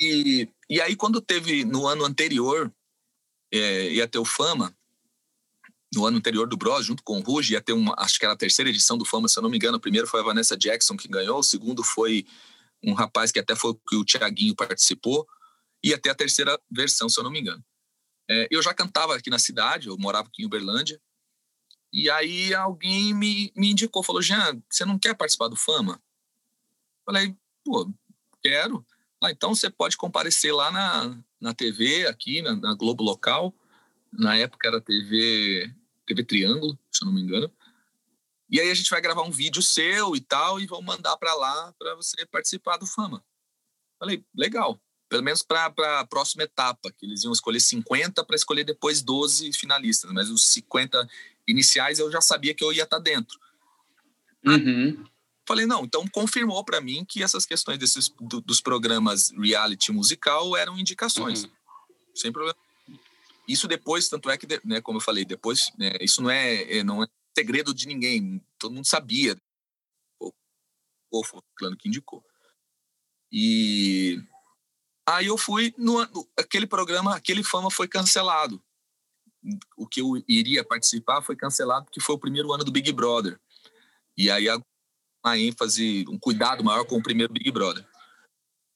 [0.00, 2.72] E, e aí, quando teve no ano anterior,
[3.52, 4.74] é, ia ter o Fama,
[5.94, 8.32] no ano anterior do Bros, junto com o Ruge, ia ter uma, acho que era
[8.32, 9.76] a terceira edição do Fama, se eu não me engano.
[9.76, 12.26] O primeiro foi a Vanessa Jackson que ganhou, o segundo foi
[12.82, 15.26] um rapaz que até foi que o Tiaguinho participou,
[15.84, 17.62] e até a terceira versão, se eu não me engano.
[18.30, 21.00] É, eu já cantava aqui na cidade, eu morava aqui em Uberlândia,
[21.92, 26.02] e aí alguém me, me indicou, falou, Jean, você não quer participar do Fama?
[27.04, 27.92] Falei, pô,
[28.42, 28.84] quero.
[29.22, 33.54] Ah, então você pode comparecer lá na, na TV, aqui, na, na Globo Local.
[34.12, 35.72] Na época era TV,
[36.04, 37.50] TV Triângulo, se eu não me engano.
[38.50, 41.32] E aí a gente vai gravar um vídeo seu e tal, e vão mandar para
[41.34, 43.24] lá para você participar do Fama.
[43.96, 44.78] Falei, legal.
[45.08, 45.66] Pelo menos para
[46.00, 50.10] a próxima etapa, que eles iam escolher 50 para escolher depois 12 finalistas.
[50.10, 51.08] Mas os 50
[51.46, 53.38] iniciais eu já sabia que eu ia estar tá dentro.
[54.44, 55.04] Uhum.
[55.46, 60.56] Falei, não, então confirmou para mim que essas questões desses, do, dos programas reality musical
[60.56, 61.44] eram indicações.
[61.44, 61.50] Uhum.
[62.14, 62.56] Sem problema.
[63.48, 66.84] Isso depois, tanto é que, né, como eu falei, depois, né, isso não é, é,
[66.84, 69.36] não é segredo de ninguém, todo mundo sabia.
[71.10, 71.22] O
[71.58, 72.24] plano que indicou.
[73.30, 74.22] E
[75.06, 78.62] aí eu fui no, no, aquele programa, aquele fama foi cancelado
[79.76, 83.40] o que eu iria participar foi cancelado porque foi o primeiro ano do Big Brother.
[84.16, 84.46] E aí
[85.24, 87.86] uma ênfase, um cuidado maior com o primeiro Big Brother.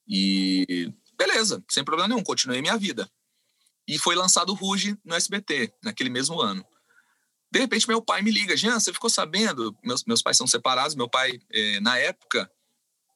[0.09, 3.11] E beleza, sem problema nenhum, continuei minha vida.
[3.88, 6.64] E foi lançado o Ruge no SBT, naquele mesmo ano.
[7.52, 9.76] De repente, meu pai me liga: Jean, você ficou sabendo?
[9.82, 10.96] Meus, meus pais são separados.
[10.96, 12.50] Meu pai, eh, na época,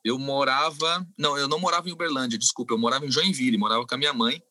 [0.04, 1.06] eu morava.
[1.18, 4.12] Não, eu não morava em Uberlândia, desculpa, eu morava em Joinville, morava com a minha
[4.12, 4.42] mãe,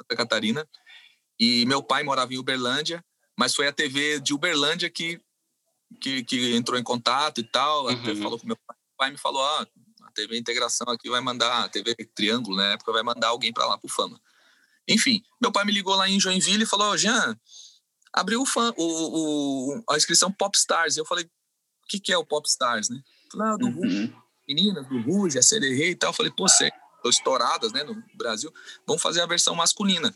[0.00, 0.68] Santa Catarina.
[1.38, 3.04] E meu pai morava em Uberlândia,
[3.38, 5.20] mas foi a TV de Uberlândia que,
[6.00, 7.84] que, que entrou em contato e tal.
[7.84, 7.90] Uhum.
[7.90, 8.76] Até falou com meu pai.
[8.76, 9.66] O pai me falou: ah,
[10.02, 13.66] a TV Integração aqui vai mandar, a TV Triângulo na época vai mandar alguém para
[13.66, 14.20] lá pro Fama.
[14.88, 17.38] Enfim, meu pai me ligou lá em Joinville e falou: Jean,
[18.12, 20.96] abriu o, fã, o, o, a inscrição Popstars.
[20.96, 23.00] Eu falei: o que, que é o Popstars, né?
[23.30, 24.12] Falei, ah, do uhum.
[24.48, 26.10] meninas, do Ruge, a Sererê e tal.
[26.10, 28.52] Eu falei: pô, você estão estouradas né, no Brasil,
[28.86, 30.14] vamos fazer a versão masculina.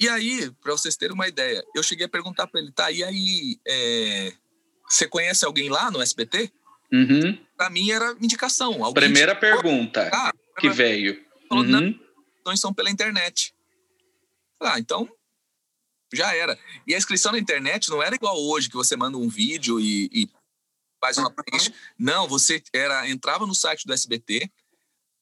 [0.00, 3.02] E aí, para vocês terem uma ideia, eu cheguei a perguntar para ele, tá, e
[3.02, 4.32] aí, é,
[4.88, 6.52] você conhece alguém lá no SBT?
[6.92, 7.38] Uhum.
[7.56, 8.84] Para mim era indicação.
[8.84, 11.22] Alguém Primeira pergunta ah, que veio.
[11.48, 11.94] Falou, uhum.
[12.44, 13.52] não, são pela internet.
[14.60, 15.08] Ah, então
[16.12, 16.58] já era.
[16.86, 20.08] E a inscrição na internet não era igual hoje, que você manda um vídeo e,
[20.12, 20.30] e
[21.00, 21.72] faz uma playlist.
[21.98, 24.50] Não, você era entrava no site do SBT,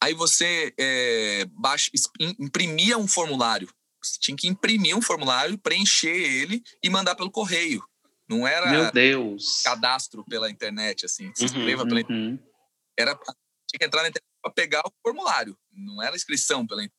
[0.01, 1.91] aí você é, baixa,
[2.39, 3.69] imprimia um formulário.
[4.07, 7.83] Você tinha que imprimir um formulário, preencher ele e mandar pelo correio.
[8.29, 9.63] Não era Meu Deus.
[9.63, 11.33] cadastro pela internet, assim.
[11.35, 12.39] Se inscreva uhum, pela uhum.
[12.99, 15.57] Era tinha que entrar na internet para pegar o formulário.
[15.73, 16.97] Não era inscrição pela internet.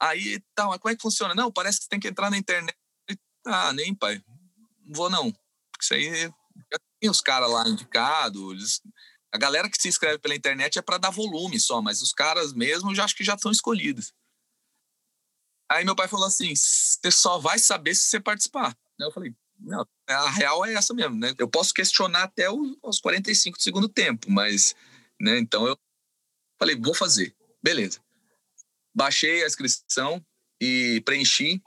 [0.00, 1.34] Aí, tá, mas como é que funciona?
[1.34, 2.76] Não, parece que você tem que entrar na internet.
[3.46, 4.22] Ah, nem, pai.
[4.86, 5.32] Não vou, não.
[5.80, 8.80] Isso aí já tem os caras lá indicados.
[9.32, 12.52] A galera que se inscreve pela internet é para dar volume só, mas os caras
[12.52, 14.12] mesmo já acho que já estão escolhidos.
[15.70, 18.76] Aí meu pai falou assim: você só vai saber se você participar.
[18.98, 21.34] Eu falei: não, a real é essa mesmo, né?
[21.38, 24.74] Eu posso questionar até os 45 do segundo tempo, mas,
[25.20, 25.38] né?
[25.38, 25.78] Então eu
[26.58, 27.34] falei: vou fazer.
[27.62, 28.00] Beleza
[28.94, 30.24] baixei a inscrição
[30.60, 31.62] e preenchi.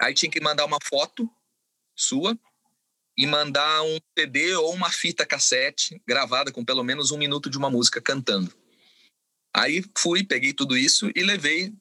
[0.00, 1.28] Aí tinha que mandar uma foto
[1.96, 2.38] sua
[3.16, 7.58] e mandar um CD ou uma fita cassete gravada com pelo menos um minuto de
[7.58, 8.52] uma música cantando.
[9.54, 11.74] Aí fui, peguei tudo isso e levei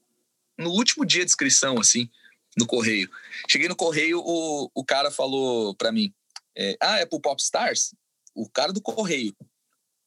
[0.59, 2.09] no último dia de inscrição, assim,
[2.57, 3.09] no correio.
[3.49, 6.13] Cheguei no correio, o, o cara falou para mim:
[6.55, 7.95] é, Ah, é pro Popstars?
[8.35, 9.35] O cara do correio.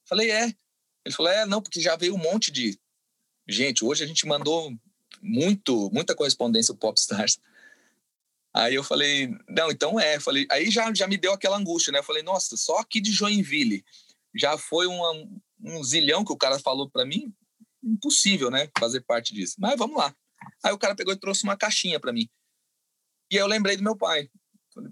[0.09, 0.55] Falei: É.
[1.05, 2.79] Ele falou: É, não, porque já veio um monte de
[3.49, 4.73] Gente, hoje a gente mandou
[5.21, 7.39] muito, muita correspondência pro Popstars.
[8.55, 10.21] Aí eu falei, não, então é.
[10.21, 11.99] Falei, aí já, já me deu aquela angústia, né?
[11.99, 13.85] Eu falei, nossa, só aqui de Joinville
[14.35, 15.13] já foi uma,
[15.61, 17.35] um zilhão que o cara falou para mim.
[17.83, 18.69] Impossível, né?
[18.79, 19.57] Fazer parte disso.
[19.59, 20.15] Mas vamos lá.
[20.65, 22.29] Aí o cara pegou e trouxe uma caixinha para mim.
[23.31, 24.31] E eu lembrei do meu pai.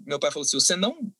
[0.05, 1.13] Meu pai falou: se você não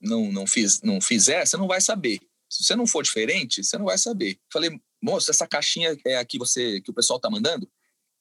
[0.00, 2.20] não não fiz não fizer, você não vai saber.
[2.48, 4.38] Se você não for diferente, você não vai saber.
[4.52, 4.70] Falei,
[5.02, 7.70] moço, essa caixinha é a que você que o pessoal tá mandando?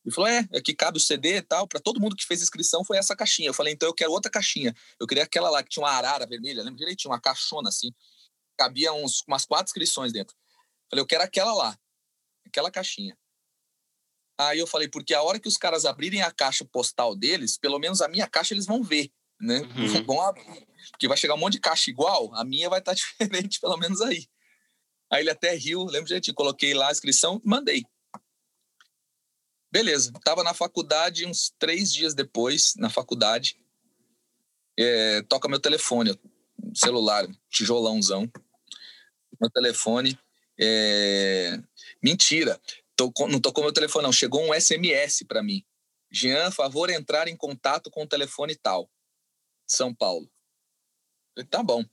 [0.06, 2.40] Ele falou, é, aqui é cabe o CD e tal, para todo mundo que fez
[2.40, 3.50] inscrição foi essa caixinha.
[3.50, 4.76] Eu falei, então eu quero outra caixinha.
[5.00, 7.92] Eu queria aquela lá que tinha uma arara vermelha, lembra direitinho, uma caixona assim.
[8.56, 10.36] Cabia uns, umas quatro inscrições dentro.
[10.36, 11.80] Eu falei, eu quero aquela lá,
[12.46, 13.18] aquela caixinha.
[14.38, 17.80] Aí eu falei, porque a hora que os caras abrirem a caixa postal deles, pelo
[17.80, 19.62] menos a minha caixa eles vão ver, né?
[19.62, 20.06] Uhum.
[20.06, 20.66] Vão abrir.
[20.92, 23.78] Porque vai chegar um monte de caixa igual, a minha vai estar tá diferente, pelo
[23.78, 24.28] menos aí.
[25.12, 27.86] Aí ele até riu, lembro gente, coloquei lá a inscrição, mandei.
[29.72, 33.58] Beleza, estava na faculdade uns três dias depois, na faculdade,
[34.78, 36.18] é, toca meu telefone,
[36.74, 38.32] celular, tijolãozão,
[39.40, 40.18] meu telefone,
[40.60, 41.60] é,
[42.02, 42.60] mentira,
[42.96, 45.64] tocou, não tocou meu telefone não, chegou um SMS para mim,
[46.12, 48.90] Jean, favor entrar em contato com o telefone tal,
[49.68, 50.30] São Paulo.
[51.34, 51.84] Falei, tá bom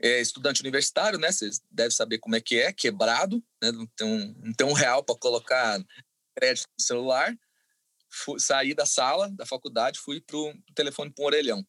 [0.00, 1.32] é estudante universitário, né?
[1.32, 3.72] Vocês devem saber como é que é, quebrado, né?
[3.72, 5.82] Não tem um, não tem um real para colocar
[6.36, 7.34] crédito no celular.
[8.10, 11.66] Fui, saí da sala da faculdade, fui pro telefone para um orelhão.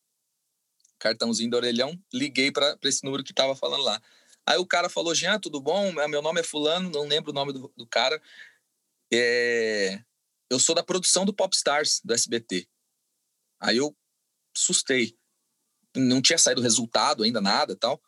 [1.00, 4.02] Cartãozinho do orelhão, liguei para esse número que estava falando lá.
[4.46, 5.92] Aí o cara falou: Jean, tudo bom?
[5.92, 8.22] Meu nome é Fulano, não lembro o nome do, do cara.
[9.12, 10.02] É...
[10.50, 12.68] Eu sou da produção do Popstars, do SBT.
[13.60, 13.96] Aí eu
[14.56, 15.18] assustei.
[15.96, 18.02] Não tinha saído resultado ainda, nada tal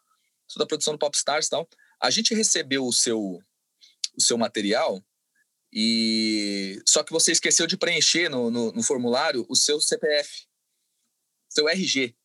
[0.48, 1.70] sou da produção do Popstars e tal.
[2.02, 5.04] A gente recebeu o seu, o seu material
[5.72, 10.48] e só que você esqueceu de preencher no, no, no formulário o seu CPF,
[11.50, 12.16] seu RG.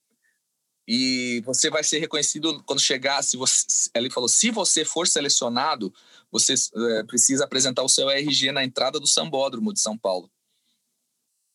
[0.87, 3.23] E você vai ser reconhecido quando chegar.
[3.23, 5.93] Se você, ele falou: se você for selecionado,
[6.31, 10.31] você é, precisa apresentar o seu RG na entrada do Sambódromo de São Paulo.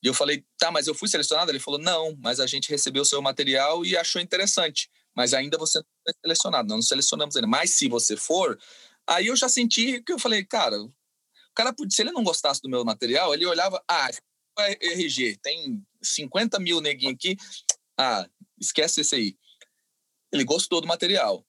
[0.01, 1.51] E eu falei: tá, mas eu fui selecionado?
[1.51, 5.57] Ele falou: não, mas a gente recebeu o seu material e achou interessante mas ainda
[5.57, 7.47] você não foi selecionado, não selecionamos ainda.
[7.47, 8.55] Mas se você for,
[9.07, 10.93] aí eu já senti que eu falei, cara, o
[11.55, 14.11] cara, se ele não gostasse do meu material, ele olhava, ah,
[14.79, 17.35] RG, tem 50 mil neguinho aqui,
[17.97, 18.29] ah,
[18.59, 19.37] esquece esse aí.
[20.31, 21.45] Ele gostou do material.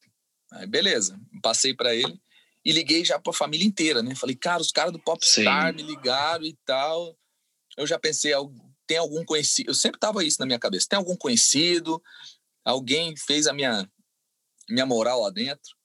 [0.52, 2.20] Aí, beleza, passei para ele
[2.64, 4.14] e liguei já para a família inteira, né?
[4.14, 7.16] Falei, cara, os caras do Popstar me ligaram e tal.
[7.76, 8.32] Eu já pensei,
[8.86, 9.70] tem algum conhecido?
[9.70, 10.86] Eu sempre tava isso na minha cabeça.
[10.88, 12.02] Tem algum conhecido?
[12.68, 13.90] alguém fez a minha,
[14.68, 15.76] minha moral lá dentro.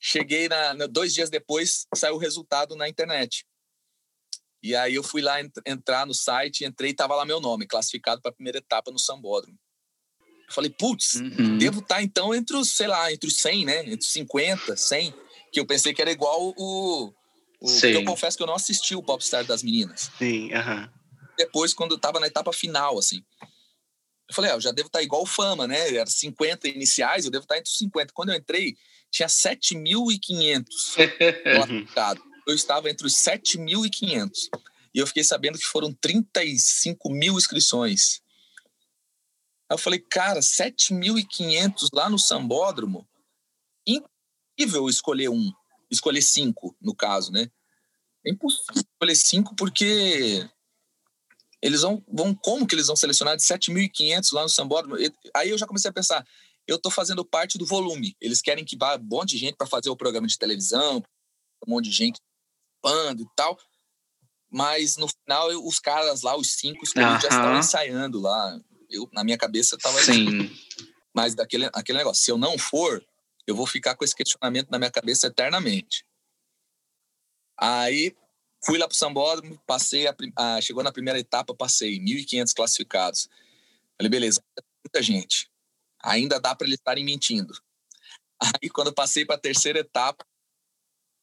[0.00, 3.46] Cheguei na, dois dias depois, saiu o resultado na internet.
[4.62, 7.66] E aí eu fui lá ent entrar no site, entrei e tava lá meu nome,
[7.66, 9.58] classificado para a primeira etapa no Sambódromo.
[10.48, 11.58] Eu falei, putz, uhum.
[11.58, 13.80] devo estar tá, então entre os, sei lá, entre os 100, né?
[13.80, 15.14] Entre os 50, 100,
[15.52, 17.12] que eu pensei que era igual o.
[17.60, 20.10] o eu confesso que eu não assisti o Popstar das meninas.
[20.18, 20.82] Sim, aham.
[20.82, 20.88] Uhum.
[21.36, 23.22] Depois, quando eu tava na etapa final, assim.
[24.28, 25.94] Eu falei, ah, eu já devo estar igual o Fama, né?
[25.94, 28.12] Era 50 iniciais, eu devo estar entre os 50.
[28.12, 28.76] Quando eu entrei,
[29.10, 30.64] tinha 7.500
[31.44, 32.22] classificados.
[32.46, 34.30] eu estava entre os 7.500.
[34.94, 38.22] E eu fiquei sabendo que foram 35 mil inscrições.
[39.68, 43.06] Aí eu falei, cara, 7.500 lá no Sambódromo?
[43.86, 45.52] Impossível escolher um,
[45.90, 47.50] escolher cinco, no caso, né?
[48.24, 50.48] É impossível escolher cinco porque
[51.62, 54.96] eles vão, vão como que eles vão selecionar de 7.500 lá no Sambódromo?
[55.34, 56.26] Aí eu já comecei a pensar,
[56.66, 58.16] eu estou fazendo parte do volume.
[58.20, 61.02] Eles querem que vá um monte de gente para fazer o programa de televisão,
[61.66, 62.20] um monte de gente
[62.82, 63.58] participando e tal.
[64.50, 68.60] Mas no final, eu, os caras lá, os cinco escolhidos, já estavam ensaiando lá.
[68.90, 70.00] Eu, na minha cabeça, estava.
[70.02, 70.50] Sim.
[71.14, 73.04] Mas daquele aquele negócio, se eu não for,
[73.46, 76.04] eu vou ficar com esse questionamento na minha cabeça eternamente.
[77.58, 78.14] Aí
[78.64, 83.28] fui lá para o Sambódromo, passei, a, a, chegou na primeira etapa, passei 1.500 classificados.
[83.96, 84.42] Falei, beleza,
[84.84, 85.50] muita gente.
[86.02, 87.54] Ainda dá para eles estarem mentindo.
[88.38, 90.26] Aí, quando passei para a terceira etapa,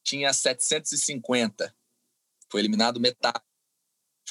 [0.04, 1.76] tinha 750.
[2.50, 3.44] Foi eliminado metade.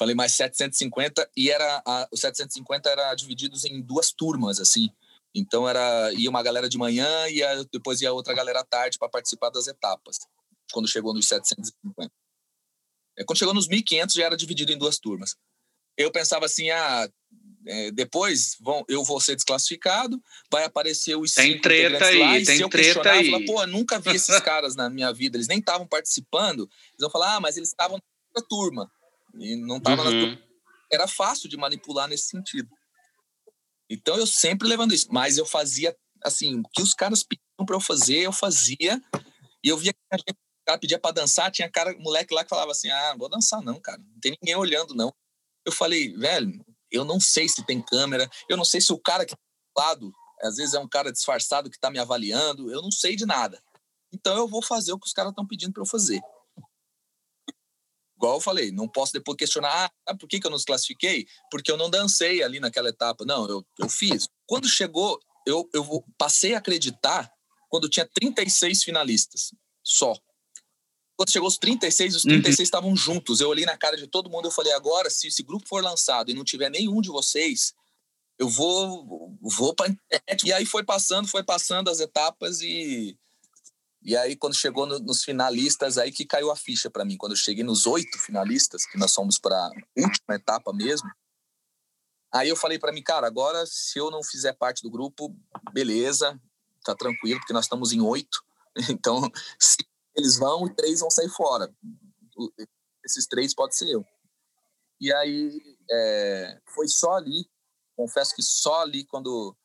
[0.03, 4.89] Falei mais 750 e era a, os 750 era divididos em duas turmas assim.
[5.33, 8.99] Então era ia uma galera de manhã e a, depois ia outra galera à tarde
[8.99, 10.19] para participar das etapas.
[10.73, 12.11] Quando chegou nos 750.
[13.17, 15.37] É, quando chegou nos 1500 já era dividido em duas turmas.
[15.97, 17.09] Eu pensava assim, ah,
[17.65, 22.45] é, depois vão, eu vou ser desclassificado, vai aparecer os tem treta aí, lá, e
[22.45, 23.31] tem se eu treta aí.
[23.31, 27.09] Falar, pô, nunca vi esses caras na minha vida, eles nem estavam participando, eles vão
[27.09, 27.97] falar, ah, mas eles estavam
[28.35, 28.91] na turma
[29.35, 30.37] e não estavam uhum.
[30.91, 32.69] Era fácil de manipular nesse sentido.
[33.89, 37.75] Então eu sempre levando isso, mas eu fazia assim, o que os caras pediam para
[37.75, 39.01] eu fazer, eu fazia,
[39.63, 42.49] e eu via que a gente cara pedia para dançar, tinha cara, moleque lá que
[42.49, 43.97] falava assim: "Ah, não vou dançar não, cara.
[43.97, 45.13] Não tem ninguém olhando não".
[45.65, 49.25] Eu falei: "Velho, eu não sei se tem câmera, eu não sei se o cara
[49.25, 49.41] que tá
[49.75, 53.15] do lado, às vezes é um cara disfarçado que está me avaliando, eu não sei
[53.15, 53.61] de nada.
[54.13, 56.21] Então eu vou fazer o que os caras estão pedindo para eu fazer.
[58.23, 61.27] Igual eu falei, não posso depois questionar, ah, por que, que eu não se classifiquei?
[61.51, 63.25] Porque eu não dancei ali naquela etapa.
[63.25, 64.29] Não, eu, eu fiz.
[64.47, 67.29] Quando chegou, eu, eu passei a acreditar
[67.67, 69.51] quando tinha 36 finalistas
[69.83, 70.15] só.
[71.17, 72.63] Quando chegou os 36, os 36 uhum.
[72.63, 73.41] estavam juntos.
[73.41, 76.31] Eu olhei na cara de todo mundo e falei: agora, se esse grupo for lançado
[76.31, 77.73] e não tiver nenhum de vocês,
[78.39, 80.47] eu vou vou para internet.
[80.47, 83.17] E aí foi passando, foi passando as etapas e
[84.03, 87.17] e aí quando chegou no, nos finalistas aí que caiu a ficha para mim.
[87.17, 91.09] Quando eu cheguei nos oito finalistas, que nós fomos para última etapa mesmo.
[92.33, 95.35] Aí eu falei para mim, cara, agora se eu não fizer parte do grupo,
[95.71, 96.39] beleza,
[96.83, 98.43] tá tranquilo, porque nós estamos em oito.
[98.89, 99.21] Então,
[100.15, 101.71] eles vão e três vão sair fora.
[103.05, 104.03] Esses três pode ser eu.
[104.99, 107.47] E aí é, foi só ali,
[107.95, 109.55] confesso que só ali quando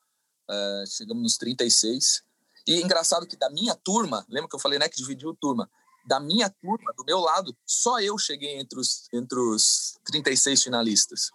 [0.50, 2.22] é, chegamos nos 36.
[2.68, 5.70] E engraçado que da minha turma, lembra que eu falei né, que dividiu turma?
[6.06, 11.30] Da minha turma, do meu lado, só eu cheguei entre os, entre os 36 finalistas.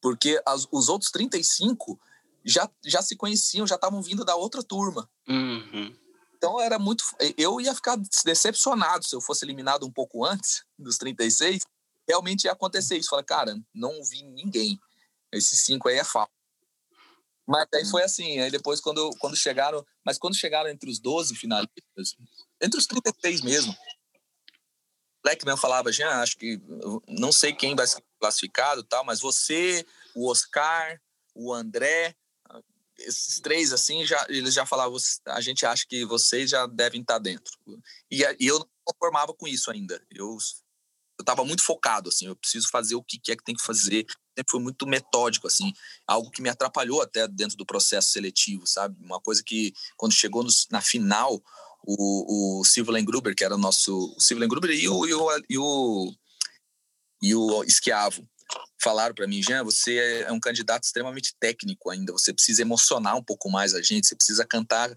[0.00, 2.00] Porque as, os outros 35
[2.42, 5.10] já, já se conheciam, já estavam vindo da outra turma.
[5.28, 5.94] Uhum.
[6.36, 7.04] Então era muito.
[7.36, 11.64] Eu ia ficar decepcionado se eu fosse eliminado um pouco antes dos 36.
[12.08, 13.10] Realmente ia acontecer isso.
[13.10, 14.80] Falei, cara, não vi ninguém.
[15.30, 16.32] Esses cinco aí é falso.
[17.52, 18.38] Mas aí foi assim.
[18.38, 19.84] Aí depois, quando, quando chegaram.
[20.02, 22.16] Mas quando chegaram entre os 12 finalistas,
[22.62, 23.76] entre os 36 mesmo,
[25.22, 26.58] Black mesmo falava, já acho que
[27.06, 30.98] não sei quem vai ser classificado, tal, mas você, o Oscar,
[31.34, 32.16] o André,
[32.98, 34.96] esses três, assim, já, eles já falavam,
[35.26, 37.52] a gente acha que vocês já devem estar dentro.
[38.10, 40.02] E, e eu não conformava com isso ainda.
[40.10, 40.38] Eu
[41.20, 44.06] estava muito focado, assim, eu preciso fazer o que é que tem que fazer.
[44.36, 45.72] Sempre foi muito metódico, assim,
[46.06, 48.96] algo que me atrapalhou até dentro do processo seletivo, sabe?
[49.00, 51.42] Uma coisa que, quando chegou na final,
[51.84, 54.14] o, o Silvio Gruber, que era o nosso.
[54.16, 56.14] O Silvio Gruber e o, e o, e o,
[57.22, 58.26] e o Esquiavo
[58.82, 63.22] falaram para mim, Jean, você é um candidato extremamente técnico ainda, você precisa emocionar um
[63.22, 64.92] pouco mais a gente, você precisa cantar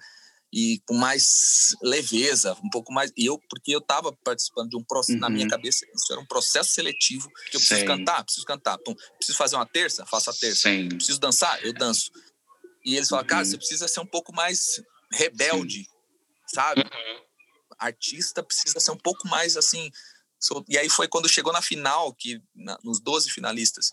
[0.55, 3.11] e com mais leveza, um pouco mais.
[3.17, 5.19] E eu, porque eu estava participando de um processo, uhum.
[5.19, 5.49] na minha uhum.
[5.49, 7.85] cabeça, isso era um processo seletivo, que eu preciso Sim.
[7.85, 8.77] cantar, preciso cantar.
[8.77, 10.69] Pum, preciso fazer uma terça, faço a terça.
[10.69, 10.87] Sim.
[10.87, 12.09] Preciso dançar, eu danço.
[12.85, 13.29] E eles falaram, uhum.
[13.29, 14.81] cara, você precisa ser um pouco mais
[15.11, 15.87] rebelde, Sim.
[16.47, 16.81] sabe?
[16.83, 17.25] Uhum.
[17.77, 19.91] Artista precisa ser um pouco mais assim,
[20.69, 23.89] e aí foi quando chegou na final, que na, nos 12 finalistas,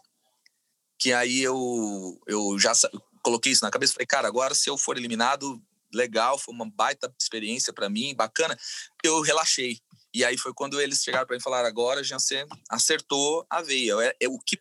[0.96, 2.72] que aí eu, eu já
[3.20, 3.94] coloquei isso na cabeça.
[3.94, 5.60] Falei, cara, agora se eu for eliminado,
[5.92, 8.58] legal, foi uma baita experiência para mim, bacana.
[9.04, 9.80] Eu relaxei.
[10.14, 13.62] E aí foi quando eles chegaram para mim e falaram: agora, já você acertou a
[13.62, 13.94] veia.
[14.02, 14.58] É, é o que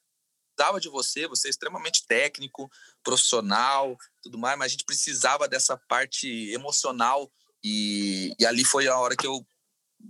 [0.62, 2.70] precisava de você, você é extremamente técnico,
[3.04, 7.32] profissional, tudo mais, mas a gente precisava dessa parte emocional
[7.64, 9.46] E, e ali foi a hora que eu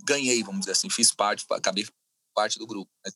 [0.06, 1.86] ganhei, vamos dizer assim, fiz parte, acabei
[2.34, 2.92] parte do grupo.
[3.06, 3.12] Né?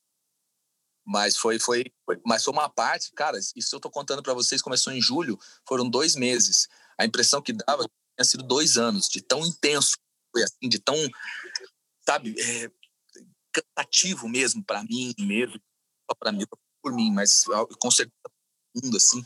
[1.05, 4.61] Mas foi, foi, foi, mas foi uma parte, cara, isso eu tô contando para vocês,
[4.61, 5.37] começou em julho,
[5.67, 6.67] foram dois meses.
[6.99, 7.83] A impressão que dava
[8.17, 9.97] tinha sido dois anos, de tão intenso,
[10.31, 10.95] foi assim, de tão,
[12.07, 12.71] sabe, é,
[13.51, 15.59] cansativo mesmo para mim mesmo,
[16.19, 16.45] para mim,
[16.81, 17.43] por mim, mas
[17.79, 18.15] com certeza
[18.75, 19.25] mundo assim,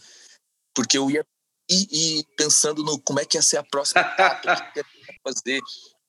[0.73, 1.25] porque eu ia
[1.71, 4.85] e, pensando no como é que ia ser a próxima etapa, o que ia
[5.23, 5.61] fazer.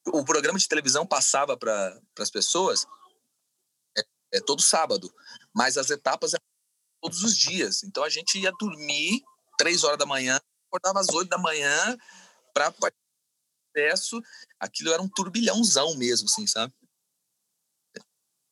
[0.06, 2.86] O programa de televisão passava para as pessoas
[3.96, 4.02] é,
[4.34, 5.12] é, todo sábado,
[5.54, 6.44] mas as etapas eram
[7.02, 7.82] todos os dias.
[7.82, 9.22] Então a gente ia dormir
[9.58, 10.40] três horas da manhã,
[10.70, 11.98] acordava às oito da manhã
[12.54, 12.72] para
[13.76, 14.22] acesso.
[14.58, 16.72] Aquilo era um turbilhãozão mesmo, assim, sabe?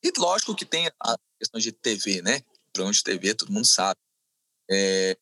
[0.03, 2.41] E lógico que tem a questão de TV, né?
[2.73, 4.01] Programa de TV, todo mundo sabe.
[4.71, 5.16] É,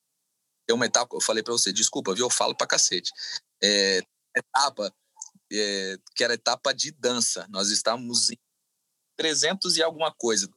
[0.71, 2.27] uma etapa, eu falei para você, desculpa, viu?
[2.27, 3.11] Eu falo pra cacete.
[3.63, 4.03] É,
[4.35, 4.93] etapa,
[5.53, 7.47] é, que era etapa de dança.
[7.49, 8.39] Nós estávamos em
[9.17, 10.51] 300 e alguma coisa,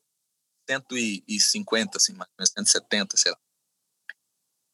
[0.70, 3.40] 150, assim, mais ou menos 170, sei lá.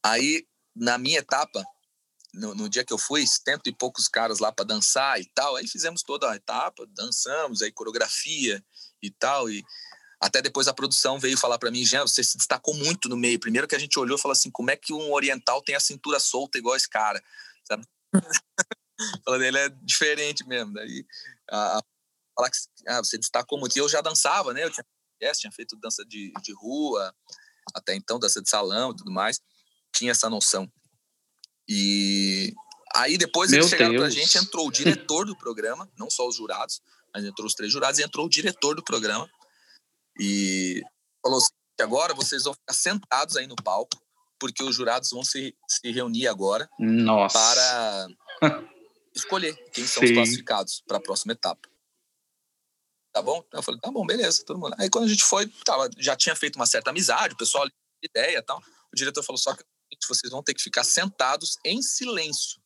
[0.03, 1.63] Aí, na minha etapa,
[2.34, 5.55] no, no, dia que eu fui, cento e poucos caras lá para dançar e tal.
[5.55, 8.63] Aí fizemos toda a etapa, dançamos, aí coreografia
[9.01, 9.49] e tal.
[9.49, 9.63] E
[10.19, 13.39] até depois a produção veio falar para mim, Jean, você se destacou muito no meio.
[13.39, 15.80] Primeiro que a gente olhou e falou assim, como é que um oriental tem a
[15.80, 17.23] cintura solta igual esse cara?
[17.63, 17.88] Sabe?
[19.28, 20.73] Ele é diferente mesmo.
[20.73, 21.05] Daí,
[21.49, 21.84] a, a,
[22.36, 22.57] falar que
[22.88, 23.76] ah, você destacou muito.
[23.76, 24.63] E eu já dançava, né?
[24.63, 24.86] Eu tinha,
[25.34, 27.13] tinha feito dança de, de rua,
[27.73, 29.39] até então, dança de salão e tudo mais.
[29.96, 30.70] Tinha essa noção.
[31.68, 32.54] E
[32.96, 34.04] aí depois Meu eles chegaram Deus.
[34.04, 36.82] pra gente, entrou o diretor do programa, não só os jurados,
[37.14, 39.30] mas entrou os três jurados e entrou o diretor do programa.
[40.20, 40.82] E
[41.24, 43.98] falou assim, agora vocês vão ficar sentados aí no palco,
[44.39, 47.38] porque os jurados vão se, se reunir agora Nossa.
[47.38, 48.08] para
[49.16, 50.10] escolher quem são Sim.
[50.10, 51.70] os classificados para a próxima etapa.
[53.14, 53.41] Tá bom?
[53.54, 54.76] Eu falei, tá bom, beleza, todo mundo.
[54.78, 57.66] Aí quando a gente foi, tava, já tinha feito uma certa amizade, o pessoal
[58.04, 58.62] ideia e tal.
[58.91, 59.64] O diretor falou só que
[60.07, 62.61] vocês vão ter que ficar sentados em silêncio.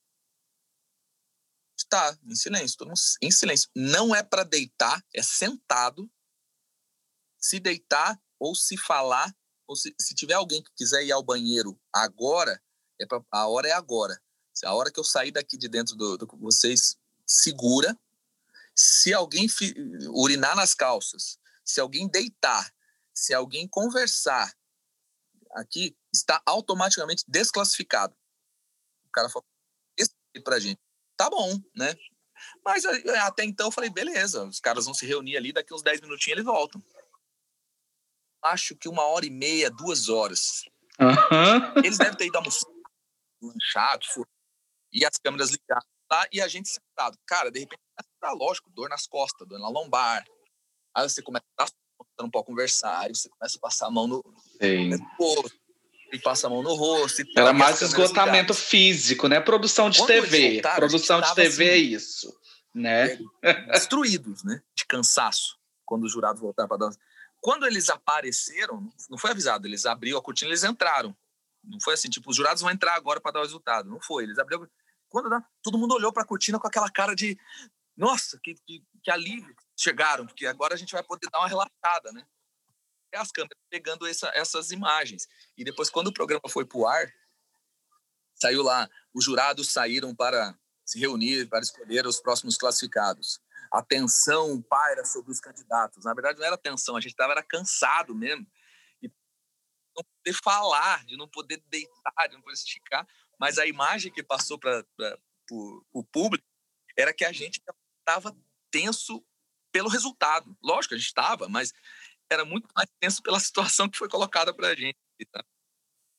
[1.89, 3.69] Tá, em silêncio, todo mundo em silêncio.
[3.75, 6.09] Não é para deitar, é sentado.
[7.39, 9.35] Se deitar ou se falar,
[9.67, 12.61] ou se, se tiver alguém que quiser ir ao banheiro agora,
[12.99, 14.21] é pra, a hora é agora.
[14.65, 17.97] A hora que eu sair daqui de dentro do, do vocês segura.
[18.75, 19.73] Se alguém fi,
[20.09, 22.73] urinar nas calças, se alguém deitar,
[23.13, 24.53] se alguém conversar
[25.51, 28.15] aqui, está automaticamente desclassificado.
[29.05, 29.45] O cara falou
[29.97, 30.11] isso
[30.43, 30.79] pra gente.
[31.17, 31.95] Tá bom, né?
[32.63, 36.01] Mas até então eu falei, beleza, os caras vão se reunir ali, daqui uns 10
[36.01, 36.81] minutinhos eles voltam.
[38.41, 40.63] Acho que uma hora e meia, duas horas.
[40.99, 41.83] Uhum.
[41.83, 42.69] Eles devem ter ido almoçar,
[43.41, 44.05] lanchado,
[44.91, 47.17] e as câmeras ligadas lá, e a gente sentado.
[47.25, 47.81] Cara, de repente,
[48.19, 50.25] tá lógico, dor nas costas, dor na lombar.
[50.95, 51.67] Aí você começa a
[52.21, 55.59] não pode conversar, aí você começa a passar a mão no, no rosto,
[56.11, 57.21] e passa a mão no rosto.
[57.21, 59.39] E Era mais esgotamento físico, né?
[59.39, 60.53] Produção de Quando TV.
[60.53, 62.39] Voltaram, Produção de TV assim, é isso,
[62.73, 63.19] né?
[63.41, 64.61] É, destruídos, né?
[64.75, 66.99] De cansaço, quando os jurados voltaram para dança.
[67.41, 71.15] Quando eles apareceram, não foi avisado, eles abriram a cortina, eles entraram.
[71.63, 73.89] Não foi assim, tipo, os jurados vão entrar agora para dar o resultado.
[73.89, 74.67] Não foi, eles abriram.
[75.07, 75.29] Quando
[75.63, 77.37] todo mundo olhou para a cortina com aquela cara de,
[77.97, 82.11] nossa, que, que, que alívio chegaram, porque agora a gente vai poder dar uma relaxada,
[82.13, 82.25] né?
[83.11, 85.27] É as câmeras pegando essa, essas imagens.
[85.57, 87.11] E depois, quando o programa foi para o ar,
[88.35, 93.39] saiu lá, os jurados saíram para se reunir, para escolher os próximos classificados.
[93.71, 96.05] A tensão paira sobre os candidatos.
[96.05, 98.45] Na verdade, não era tensão, a gente estava era cansado mesmo.
[99.01, 99.11] E
[99.95, 103.07] não poder falar, de não poder deitar, de não poder esticar.
[103.39, 104.83] Mas a imagem que passou para
[105.51, 106.45] o público
[106.97, 107.61] era que a gente
[107.99, 108.35] estava
[108.71, 109.23] tenso
[109.71, 110.57] pelo resultado.
[110.63, 111.71] Lógico, a gente estava, mas
[112.31, 114.97] era muito mais tenso pela situação que foi colocada para a gente.
[115.31, 115.43] Tá?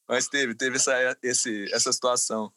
[0.09, 2.53] Mas teve, teve essa, esse, essa situação.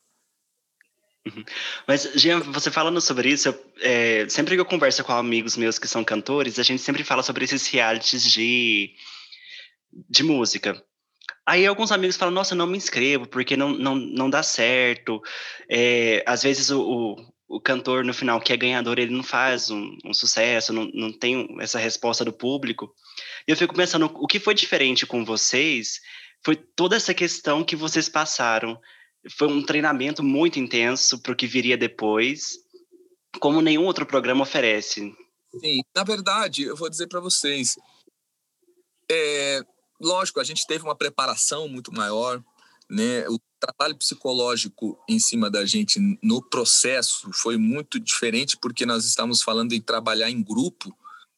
[1.26, 1.44] Uhum.
[1.88, 5.80] Mas, Jean, você falando sobre isso, eu, é, sempre que eu converso com amigos meus
[5.80, 8.94] que são cantores, a gente sempre fala sobre esses realities de,
[10.10, 10.84] de música.
[11.46, 15.22] Aí alguns amigos falam, nossa, não me inscrevo, porque não, não, não dá certo.
[15.70, 19.70] É, às vezes o, o, o cantor no final que é ganhador ele não faz
[19.70, 22.94] um, um, sucesso, não, não tem essa resposta do público.
[23.48, 26.00] E eu fico pensando, o que foi diferente com vocês
[26.46, 28.80] foi toda essa questão que vocês passaram.
[29.38, 32.58] Foi um treinamento muito intenso para o que viria depois,
[33.40, 35.14] como nenhum outro programa oferece.
[35.60, 37.78] Sim, na verdade, eu vou dizer para vocês,
[39.10, 39.62] é,
[40.02, 42.44] lógico, a gente teve uma preparação muito maior,
[42.90, 43.28] né?
[43.30, 49.42] O trabalho psicológico em cima da gente no processo foi muito diferente porque nós estamos
[49.42, 50.94] falando em trabalhar em grupo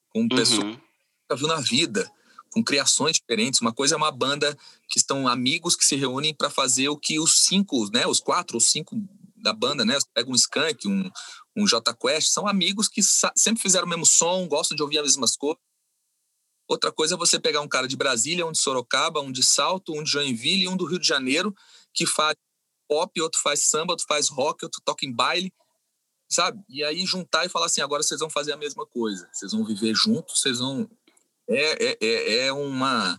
[0.10, 0.30] com uhum.
[0.30, 0.85] pessoas que
[1.26, 2.10] nunca viu na vida,
[2.52, 3.60] com criações diferentes.
[3.60, 4.56] Uma coisa é uma banda
[4.90, 8.56] que estão amigos que se reúnem para fazer o que os cinco, né, os quatro
[8.58, 8.96] ou cinco
[9.36, 11.10] da banda, né, pega um Skank, um,
[11.56, 13.02] um J Quest, são amigos que
[13.36, 15.62] sempre fizeram o mesmo som, gostam de ouvir as mesmas coisas.
[16.68, 19.94] Outra coisa é você pegar um cara de Brasília, um de Sorocaba, um de Salto,
[19.94, 21.54] um de Joinville e um do Rio de Janeiro,
[21.94, 22.36] que faz
[22.88, 25.54] pop, outro faz samba, outro faz rock, outro toca em baile,
[26.28, 26.64] sabe?
[26.68, 29.64] E aí juntar e falar assim, agora vocês vão fazer a mesma coisa, vocês vão
[29.64, 30.90] viver juntos, vocês vão...
[31.48, 33.18] É, é, é, é uma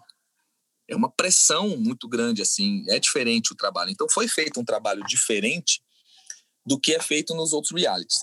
[0.89, 3.91] é uma pressão muito grande, assim, é diferente o trabalho.
[3.91, 5.83] Então foi feito um trabalho diferente
[6.65, 8.21] do que é feito nos outros realities,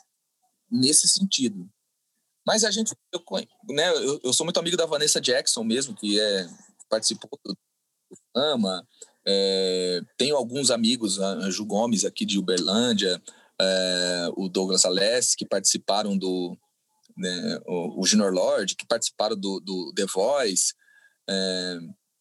[0.71, 1.69] nesse sentido.
[2.45, 3.21] Mas a gente, eu,
[3.69, 6.47] né, eu, eu sou muito amigo da Vanessa Jackson mesmo, que é
[6.89, 7.57] participou do
[8.33, 8.87] Fama,
[9.25, 13.21] é, tenho alguns amigos, a Ju Gomes aqui de Uberlândia,
[13.59, 16.57] é, o Douglas Alessi, que participaram do.
[17.15, 20.73] Né, o, o Junior Lord, que participaram do, do The Voice.
[21.29, 21.77] É,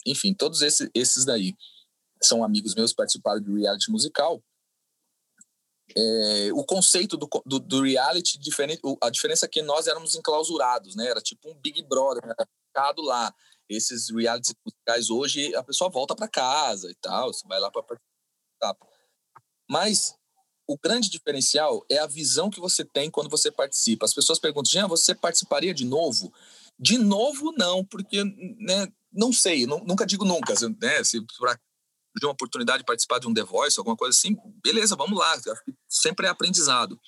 [0.07, 1.55] enfim, todos esses, esses daí
[2.22, 4.43] são amigos meus que participaram do reality musical.
[5.97, 10.95] É, o conceito do, do, do, reality, diferente, a diferença é que nós éramos enclausurados,
[10.97, 11.09] né?
[11.09, 13.34] Era tipo um Big Brother, era ficado lá
[13.68, 17.82] esses realities musicais hoje, a pessoa volta para casa e tal, você vai lá para
[17.82, 18.76] participar.
[19.68, 20.14] Mas
[20.73, 24.07] o grande diferencial é a visão que você tem quando você participa.
[24.07, 26.33] As pessoas perguntam, Jean, você participaria de novo?
[26.79, 30.55] De novo, não, porque né, não sei, não, nunca digo nunca.
[30.81, 31.61] Né, se por
[32.18, 35.35] de uma oportunidade de participar de um The Voice, alguma coisa assim, beleza, vamos lá.
[35.89, 37.01] Sempre é aprendizado.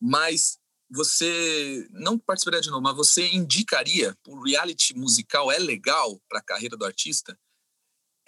[0.00, 0.58] Mas
[0.90, 6.42] você não participaria de novo, mas você indicaria o reality musical é legal para a
[6.42, 7.38] carreira do artista?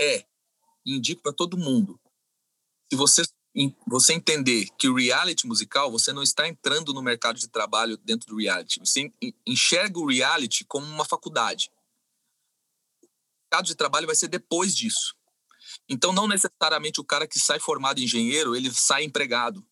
[0.00, 0.24] É.
[0.84, 2.00] Indico para todo mundo.
[2.90, 3.22] Se você
[3.86, 8.28] você entender que o reality musical, você não está entrando no mercado de trabalho dentro
[8.28, 8.80] do reality.
[8.80, 9.10] Você
[9.46, 11.70] enxerga o reality como uma faculdade.
[13.02, 13.06] O
[13.44, 15.14] mercado de trabalho vai ser depois disso.
[15.88, 19.64] Então, não necessariamente o cara que sai formado engenheiro, ele sai empregado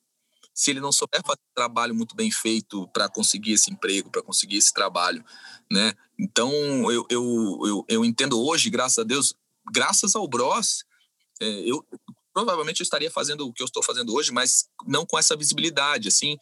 [0.55, 4.57] se ele não souber fazer trabalho muito bem feito para conseguir esse emprego, para conseguir
[4.57, 5.25] esse trabalho,
[5.71, 5.93] né?
[6.17, 6.53] Então,
[6.93, 9.35] eu, eu, eu, eu, entendo hoje, graças a Deus,
[9.73, 10.85] graças ao Bros,
[11.41, 11.85] é, eu
[12.35, 16.09] provavelmente eu estaria fazendo o que eu estou fazendo hoje, mas não com essa visibilidade,
[16.09, 16.37] assim,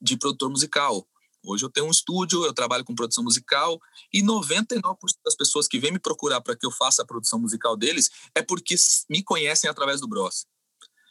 [0.00, 1.06] de produtor musical.
[1.44, 3.78] Hoje eu tenho um estúdio, eu trabalho com produção musical
[4.12, 7.76] e 99% das pessoas que vêm me procurar para que eu faça a produção musical
[7.76, 8.76] deles é porque
[9.10, 10.46] me conhecem através do Bros.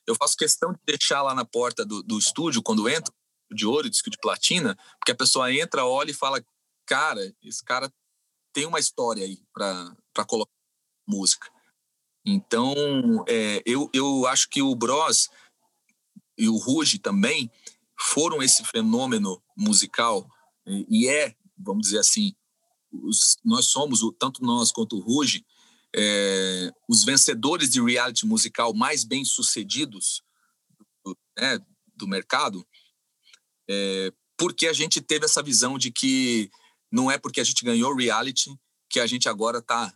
[0.07, 3.13] Eu faço questão de deixar lá na porta do, do estúdio, quando entro,
[3.51, 6.43] de ouro, disco de platina, porque a pessoa entra, olha e fala:
[6.85, 7.93] cara, esse cara
[8.51, 10.51] tem uma história aí para colocar
[11.07, 11.52] música.
[12.25, 12.73] Então,
[13.27, 15.29] é, eu, eu acho que o Bros
[16.37, 17.51] e o Ruge também
[17.99, 20.27] foram esse fenômeno musical
[20.65, 22.33] e, é, vamos dizer assim,
[22.91, 25.45] os, nós somos, tanto nós quanto o Ruge,
[25.95, 30.23] é, os vencedores de reality musical mais bem sucedidos
[31.03, 31.59] do, né,
[31.95, 32.65] do mercado,
[33.69, 36.49] é, porque a gente teve essa visão de que
[36.91, 38.49] não é porque a gente ganhou reality
[38.89, 39.93] que a gente agora está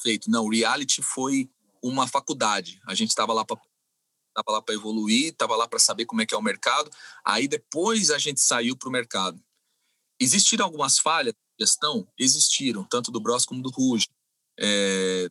[0.00, 0.30] feito.
[0.30, 1.50] Não, reality foi
[1.82, 2.80] uma faculdade.
[2.86, 3.56] A gente estava lá para
[4.28, 6.88] estava lá para evoluir, estava lá para saber como é que é o mercado.
[7.24, 9.42] Aí depois a gente saiu para o mercado.
[10.20, 12.06] Existiram algumas falhas de gestão?
[12.16, 14.06] Existiram, tanto do Bros como do Ruge
[14.58, 15.28] é,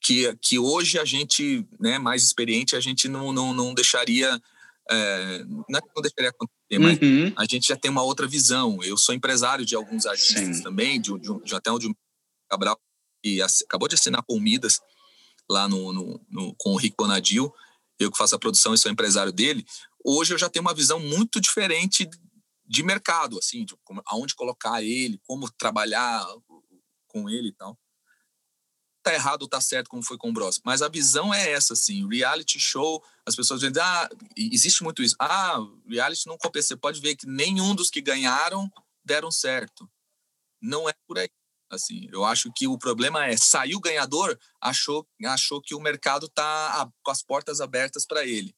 [0.00, 4.40] que, que hoje a gente, né, mais experiente, a gente não, não, não deixaria.
[4.90, 7.32] É, não, é não deixaria acontecer, mas uhum.
[7.36, 8.82] a gente já tem uma outra visão.
[8.82, 10.62] Eu sou empresário de alguns artistas Sim.
[10.62, 11.96] também, de, de, de, até onde o
[12.50, 12.78] Cabral
[13.22, 14.78] que acabou de assinar com o Midas
[15.50, 17.52] lá no, no, no, com o Rick Bonadil,
[17.98, 19.64] eu que faço a produção e sou empresário dele.
[20.04, 22.08] Hoje eu já tenho uma visão muito diferente
[22.66, 26.26] de mercado, assim, de como, aonde colocar ele, como trabalhar
[27.08, 27.78] com ele e tal
[29.04, 30.60] tá errado ou tá certo como foi com o Bros.
[30.64, 35.14] Mas a visão é essa, assim, reality show, as pessoas dizem, ah, existe muito isso.
[35.20, 36.68] Ah, reality não compensa.
[36.68, 38.72] Você pode ver que nenhum dos que ganharam
[39.04, 39.88] deram certo.
[40.60, 41.28] Não é por aí.
[41.74, 46.90] Assim, eu acho que o problema é saiu ganhador, achou, achou que o mercado tá
[47.02, 48.54] com as portas abertas para ele.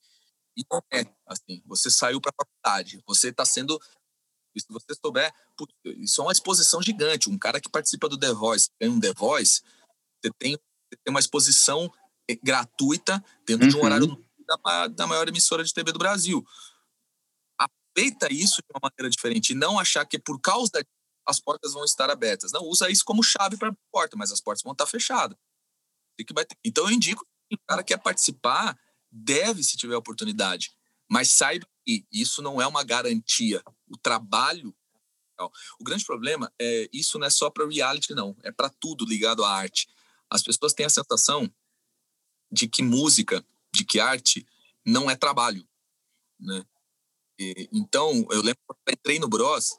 [0.56, 1.62] E não é assim.
[1.66, 3.78] Você saiu para a faculdade, você está sendo
[4.60, 5.32] se você souber,
[5.98, 7.28] isso é uma exposição gigante.
[7.28, 9.62] Um cara que participa do The Voice, tem um The Voice,
[10.22, 11.92] você tem, você tem uma exposição
[12.28, 13.70] eh, gratuita dentro uhum.
[13.70, 13.84] de um uhum.
[13.84, 16.44] horário da, da maior emissora de TV do Brasil.
[17.58, 20.84] Aproveita isso de uma maneira diferente e não achar que por causa
[21.26, 22.52] as portas vão estar abertas.
[22.52, 25.36] Não usa isso como chave para a porta, mas as portas vão estar fechadas.
[26.16, 26.24] Que.
[26.64, 28.78] Então eu indico que o cara quer participar,
[29.10, 30.74] deve se tiver oportunidade.
[31.10, 33.62] Mas saiba que isso não é uma garantia.
[33.88, 34.74] O trabalho.
[35.78, 38.36] O grande problema é isso não é só para reality, não.
[38.42, 39.86] É para tudo ligado à arte.
[40.30, 41.52] As pessoas têm a sensação
[42.50, 44.46] de que música, de que arte
[44.84, 45.68] não é trabalho,
[46.40, 46.64] né?
[47.38, 49.78] E, então, eu lembro quando eu entrei no Bros,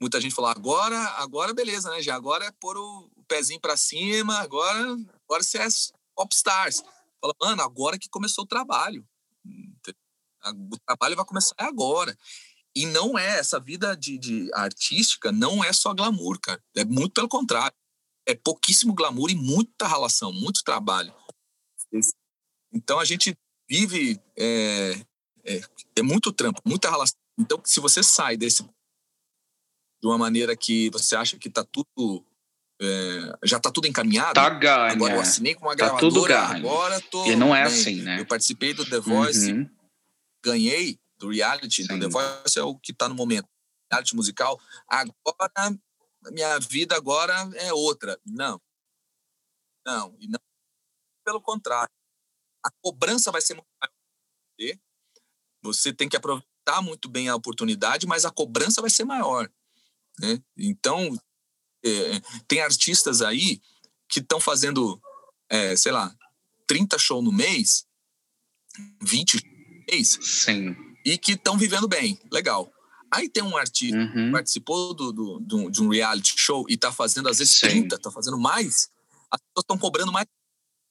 [0.00, 2.02] muita gente falou: agora, agora beleza, né?
[2.02, 5.66] Já agora é pôr o, pezinho para cima, agora, agora você é
[6.14, 6.82] popstars.
[7.20, 9.06] Fala, mano, agora que começou o trabalho.
[10.44, 12.16] O trabalho vai começar agora.
[12.74, 16.62] E não é, essa vida de, de artística não é só glamour, cara.
[16.76, 17.76] É muito pelo contrário.
[18.26, 21.12] É pouquíssimo glamour e muita relação, muito trabalho.
[22.72, 23.36] Então a gente
[23.68, 25.00] vive é,
[25.44, 25.60] é,
[25.96, 27.16] é muito trampo, muita relação.
[27.38, 28.62] Então, se você sai desse
[30.06, 32.24] de uma maneira que você acha que está tudo
[32.80, 34.34] é, já está tudo encaminhado.
[34.34, 34.92] Tá ganho.
[34.92, 37.26] Agora eu assinei com uma tá gravadora, tudo agora tô.
[37.26, 37.72] E não é bem.
[37.72, 38.20] assim, né?
[38.20, 39.68] Eu participei do The Voice, uhum.
[40.44, 41.88] ganhei do reality, Sim.
[41.88, 43.48] do The Voice é o que está no momento,
[43.90, 44.60] reality musical.
[44.88, 45.76] Agora
[46.30, 48.20] minha vida agora é outra.
[48.24, 48.60] Não,
[49.84, 50.40] não, e não.
[51.24, 51.90] Pelo contrário,
[52.64, 54.78] a cobrança vai ser muito maior.
[55.62, 59.50] Você tem que aproveitar muito bem a oportunidade, mas a cobrança vai ser maior.
[60.20, 60.40] Né?
[60.56, 61.16] Então,
[61.84, 63.60] é, tem artistas aí
[64.08, 65.00] que estão fazendo,
[65.48, 66.14] é, sei lá,
[66.66, 67.86] 30 shows no mês,
[69.02, 70.76] 20 no mês, Sim.
[71.04, 72.72] e que estão vivendo bem, legal.
[73.12, 74.12] Aí tem um artista uhum.
[74.12, 77.68] que participou do, do, do, de um reality show e está fazendo às vezes Sim.
[77.68, 78.90] 30, está fazendo mais,
[79.30, 80.26] as pessoas estão cobrando mais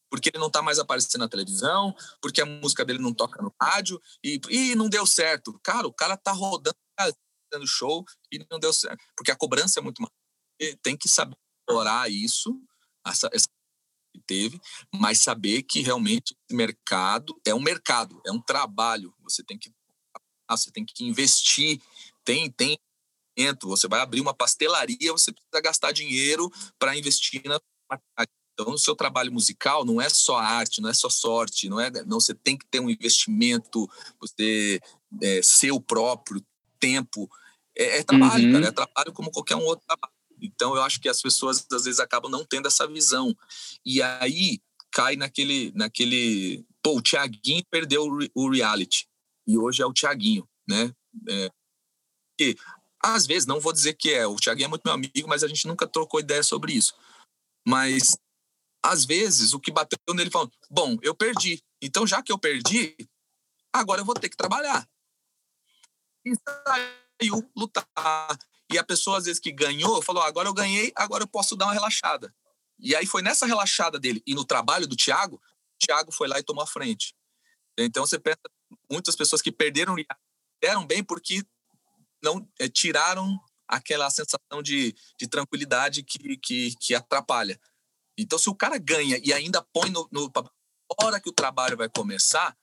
[0.10, 3.54] porque ele não está mais aparecendo na televisão, porque a música dele não toca no
[3.62, 5.60] rádio e, e não deu certo.
[5.62, 6.78] Cara, o cara tá rodando,
[7.56, 10.12] fazendo show e não deu certo, porque a cobrança é muito mais
[10.82, 11.36] tem que saber
[11.68, 12.58] explorar isso,
[13.06, 13.48] essa, essa
[14.14, 14.62] que teve,
[14.94, 19.14] mas saber que realmente mercado é um mercado, é um trabalho.
[19.24, 19.70] Você tem que
[20.50, 21.82] você tem que investir,
[22.24, 22.78] tem tem
[23.62, 26.50] você vai abrir uma pastelaria, você precisa gastar dinheiro
[26.80, 27.60] para investir na
[28.58, 31.92] então, o seu trabalho musical não é só arte, não é só sorte, não é,
[32.06, 34.80] não você tem que ter um investimento, você
[35.22, 36.42] é, seu próprio
[36.80, 37.30] tempo,
[37.78, 38.54] é, é trabalho, uhum.
[38.54, 40.14] cara, é trabalho como qualquer um outro trabalho.
[40.42, 43.36] Então eu acho que as pessoas às vezes acabam não tendo essa visão.
[43.86, 44.60] E aí
[44.92, 49.08] cai naquele naquele, pô, o Thiaguinho perdeu o reality
[49.48, 50.94] e hoje é o Thiaguinho, né?
[51.30, 51.50] É,
[52.40, 52.56] e,
[53.04, 55.48] às vezes não vou dizer que é, o Thiaguinho é muito meu amigo, mas a
[55.48, 56.94] gente nunca trocou ideia sobre isso.
[57.68, 58.18] Mas
[58.84, 61.62] às vezes o que bateu nele falou: "Bom, eu perdi.
[61.82, 62.96] Então já que eu perdi,
[63.74, 64.88] agora eu vou ter que trabalhar".
[66.26, 66.34] E
[67.22, 67.88] saiu lutar
[68.72, 71.66] e a pessoa, às vezes, que ganhou, falou: agora eu ganhei, agora eu posso dar
[71.66, 72.34] uma relaxada.
[72.80, 76.40] E aí foi nessa relaxada dele e no trabalho do Thiago, o Thiago foi lá
[76.40, 77.16] e tomou a frente.
[77.78, 78.40] Então você pensa,
[78.92, 79.96] muitas pessoas que perderam
[80.62, 81.44] deram bem porque
[82.22, 87.60] não é, tiraram aquela sensação de, de tranquilidade que, que, que, atrapalha.
[88.18, 90.32] Então, se o cara ganha e ainda põe no, no
[91.02, 92.56] hora que o trabalho vai começar,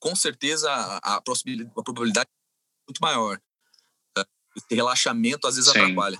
[0.00, 3.40] com certeza a, a, possibilidade, a probabilidade é muito maior
[4.58, 6.18] esse relaxamento às vezes sim, atrapalha.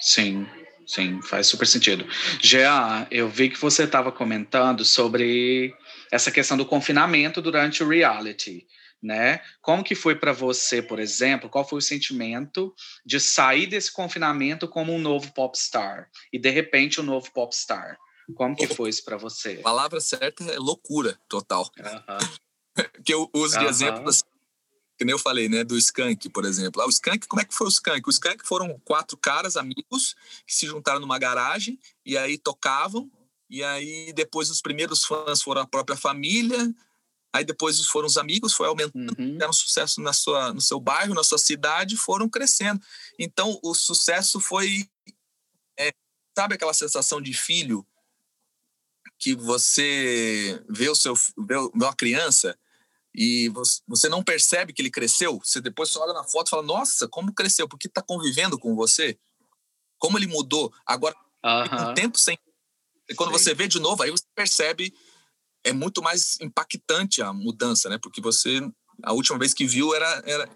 [0.00, 0.46] Sim,
[0.86, 2.06] sim, faz super sentido.
[2.40, 5.74] Jean, eu vi que você estava comentando sobre
[6.10, 8.66] essa questão do confinamento durante o reality,
[9.02, 9.40] né?
[9.60, 12.74] Como que foi para você, por exemplo, qual foi o sentimento
[13.04, 17.98] de sair desse confinamento como um novo popstar e de repente um novo popstar?
[18.34, 19.58] Como que foi isso para você?
[19.60, 21.70] A palavra certa é loucura total.
[23.04, 24.22] que eu uso de exemplo assim,
[25.00, 26.82] que nem eu falei, né, do Skank, por exemplo.
[26.82, 28.06] Ah, o Skank, como é que foi o Skank?
[28.06, 30.14] O Skank foram quatro caras, amigos,
[30.46, 33.10] que se juntaram numa garagem e aí tocavam,
[33.48, 36.70] e aí depois os primeiros fãs foram a própria família,
[37.32, 39.38] aí depois foram os amigos, foi aumentando, uhum.
[39.38, 42.78] deram sucesso na sua, no seu bairro, na sua cidade, foram crescendo.
[43.18, 44.86] Então, o sucesso foi,
[45.78, 45.94] é,
[46.36, 47.86] sabe aquela sensação de filho
[49.18, 52.54] que você vê o seu, vê uma criança
[53.14, 53.48] e
[53.86, 57.34] você não percebe que ele cresceu, você depois olha na foto e fala, nossa, como
[57.34, 59.18] cresceu, porque está convivendo com você,
[59.98, 60.72] como ele mudou.
[60.86, 62.38] Agora, uh um tempo sem...
[63.08, 63.38] E quando Sim.
[63.38, 64.94] você vê de novo, aí você percebe,
[65.64, 67.98] é muito mais impactante a mudança, né?
[67.98, 68.60] Porque você,
[69.02, 70.22] a última vez que viu era...
[70.24, 70.48] era...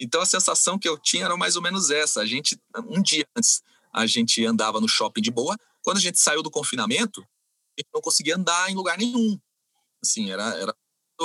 [0.00, 2.20] Então, a sensação que eu tinha era mais ou menos essa.
[2.20, 3.62] A gente, um dia antes,
[3.94, 5.56] a gente andava no shopping de boa.
[5.80, 9.38] Quando a gente saiu do confinamento, a gente não conseguia andar em lugar nenhum.
[10.02, 10.74] Assim, era, era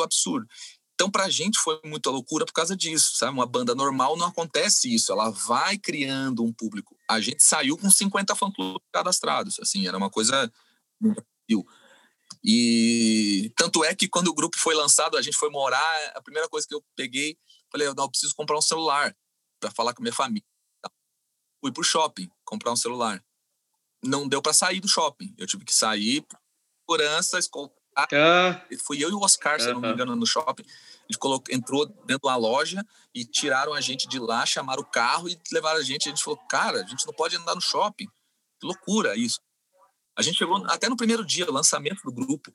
[0.04, 0.48] absurdo.
[0.94, 3.34] Então, para a gente foi muita loucura por causa disso, sabe?
[3.34, 6.98] Uma banda normal não acontece isso, ela vai criando um público.
[7.08, 10.52] A gente saiu com 50 fã-clubes cadastrados, assim, era uma coisa...
[12.44, 16.50] E tanto é que quando o grupo foi lançado, a gente foi morar, a primeira
[16.50, 17.38] coisa que eu peguei,
[17.72, 19.16] falei, não, eu preciso comprar um celular
[19.60, 20.48] para falar com minha família.
[21.62, 23.24] Fui pro shopping comprar um celular.
[24.04, 25.34] Não deu para sair do shopping.
[25.38, 26.26] Eu tive que sair,
[26.82, 27.40] segurança.
[27.98, 28.62] Ah.
[28.86, 30.64] Fui eu e o Oscar, se não me engano, no shopping.
[30.64, 34.84] A gente colocou, entrou dentro de uma loja e tiraram a gente de lá, chamaram
[34.84, 36.08] o carro e levaram a gente.
[36.08, 38.08] A gente falou, cara, a gente não pode andar no shopping.
[38.60, 39.40] Que loucura isso.
[40.16, 42.52] A gente chegou até no primeiro dia, lançamento do grupo.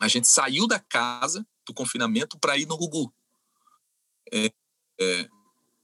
[0.00, 3.12] A gente saiu da casa do confinamento para ir no Gugu.
[4.32, 4.50] É,
[5.00, 5.28] é,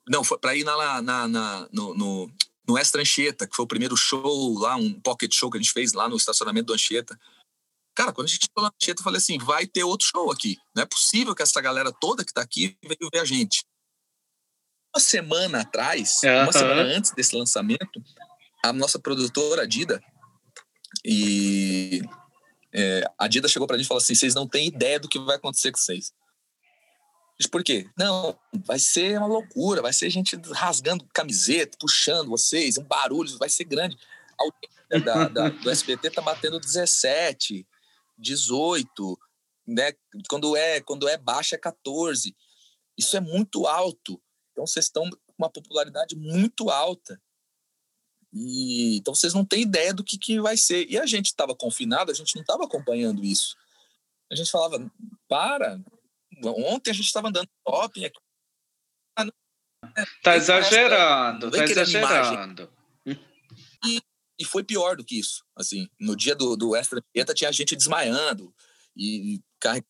[0.09, 2.31] não, foi para ir na, na, na, no, no,
[2.67, 5.73] no Extra Anchieta, que foi o primeiro show lá, um pocket show que a gente
[5.73, 7.19] fez lá no estacionamento do Anchieta.
[7.99, 10.31] Cara, quando a gente chegou lá no Anchieta, eu falei assim: vai ter outro show
[10.31, 10.57] aqui.
[10.73, 13.65] Não é possível que essa galera toda que está aqui veio ver a gente.
[14.95, 16.45] Uma semana atrás, uhum.
[16.45, 18.01] uma semana antes desse lançamento,
[18.65, 20.01] a nossa produtora, a Dida,
[21.05, 22.01] e
[22.73, 25.19] é, a Dida chegou pra gente e falou assim: vocês não têm ideia do que
[25.19, 26.13] vai acontecer com vocês.
[27.51, 27.91] Por quê?
[27.99, 33.49] Não, vai ser uma loucura, vai ser gente rasgando camiseta, puxando vocês, um barulho, vai
[33.49, 33.99] ser grande.
[34.39, 37.67] A audiência da, da, do SBT tá batendo 17,
[38.19, 39.19] 18,
[39.67, 39.93] né?
[40.29, 42.37] Quando é, quando é baixa é 14.
[42.97, 44.21] Isso é muito alto.
[44.53, 47.21] Então vocês estão com uma popularidade muito alta.
[48.33, 50.87] E, então vocês não têm ideia do que, que vai ser.
[50.91, 53.57] E a gente estava confinado, a gente não estava acompanhando isso.
[54.31, 54.79] A gente falava,
[55.29, 55.81] para.
[56.45, 58.21] Ontem a gente estava andando shopping aqui.
[59.17, 59.27] Ah,
[60.23, 62.78] tá exagerando, tá exagerando.
[64.39, 65.45] E, foi pior do que isso.
[65.57, 68.55] Assim, no dia do, do Extra Dieta tinha gente desmaiando
[68.97, 69.87] e carregando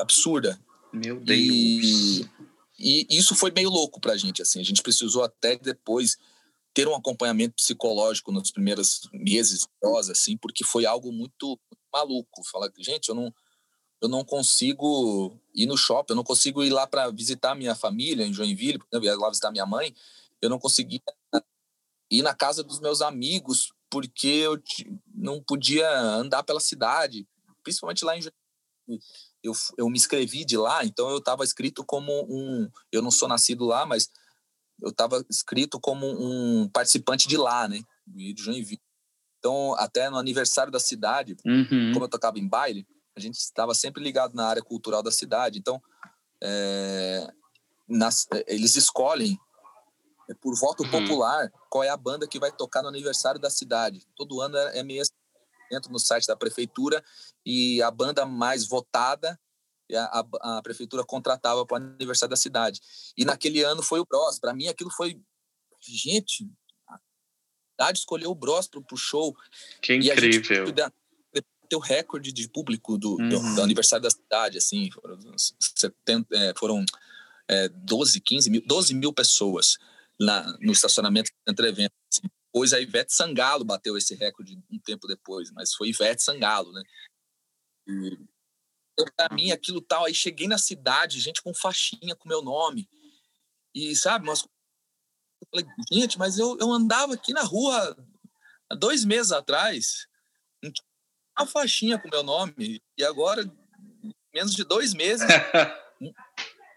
[0.00, 0.60] absurda.
[0.92, 1.38] Meu Deus.
[1.38, 2.28] E,
[2.78, 4.60] e isso foi meio louco pra gente, assim.
[4.60, 6.16] A gente precisou até depois
[6.72, 9.66] ter um acompanhamento psicológico nos primeiros meses
[10.10, 11.58] assim, porque foi algo muito,
[11.92, 12.42] maluco.
[12.50, 13.32] Falar, gente, eu não,
[14.00, 18.26] eu não consigo ir no shopping, eu não consigo ir lá para visitar minha família
[18.26, 19.94] em Joinville, porque eu ia lá visitar minha mãe,
[20.42, 21.00] eu não conseguia
[22.10, 24.60] ir na casa dos meus amigos porque eu
[25.14, 27.26] não podia andar pela cidade,
[27.62, 28.22] principalmente lá em.
[29.42, 32.68] Eu, eu me inscrevi de lá, então eu estava escrito como um.
[32.90, 34.10] Eu não sou nascido lá, mas
[34.82, 37.80] eu estava escrito como um participante de lá, né?
[38.06, 38.82] De Joinville.
[39.38, 41.92] Então, até no aniversário da cidade, uhum.
[41.92, 45.58] como eu tocava em baile, a gente estava sempre ligado na área cultural da cidade.
[45.58, 45.80] Então,
[46.42, 47.28] é,
[47.88, 49.38] nas, eles escolhem
[50.40, 50.90] por voto uhum.
[50.90, 54.06] popular qual é a banda que vai tocar no aniversário da cidade.
[54.16, 55.12] Todo ano é, é meio assim,
[55.70, 57.04] dentro no site da prefeitura
[57.44, 59.38] e a banda mais votada
[59.92, 62.80] a, a, a prefeitura contratava para o aniversário da cidade.
[63.16, 64.38] E naquele ano foi o Bros.
[64.38, 65.20] Para mim, aquilo foi.
[65.80, 66.48] Gente,
[66.88, 66.98] a
[67.72, 69.36] cidade escolheu o Bros para o show.
[69.82, 70.66] Que incrível.
[71.72, 73.28] O recorde de público do, uhum.
[73.28, 76.84] do, do, aniversário da cidade, assim, foram, 70, é, foram
[77.48, 79.76] é, 12, 15 mil, 12 mil pessoas
[80.20, 81.96] na, no estacionamento entre eventos.
[82.12, 82.28] Assim.
[82.52, 86.82] Depois a Ivete Sangalo bateu esse recorde um tempo depois, mas foi Ivete Sangalo, né?
[87.88, 88.18] E
[89.16, 90.04] para mim aquilo tal.
[90.04, 92.88] Aí cheguei na cidade, gente com faixinha com meu nome.
[93.74, 97.96] E sabe, mas eu falei, gente, mas eu, eu andava aqui na rua
[98.70, 100.06] há dois meses atrás,
[101.36, 103.44] uma faixinha com meu nome, e agora,
[104.32, 105.26] menos de dois meses,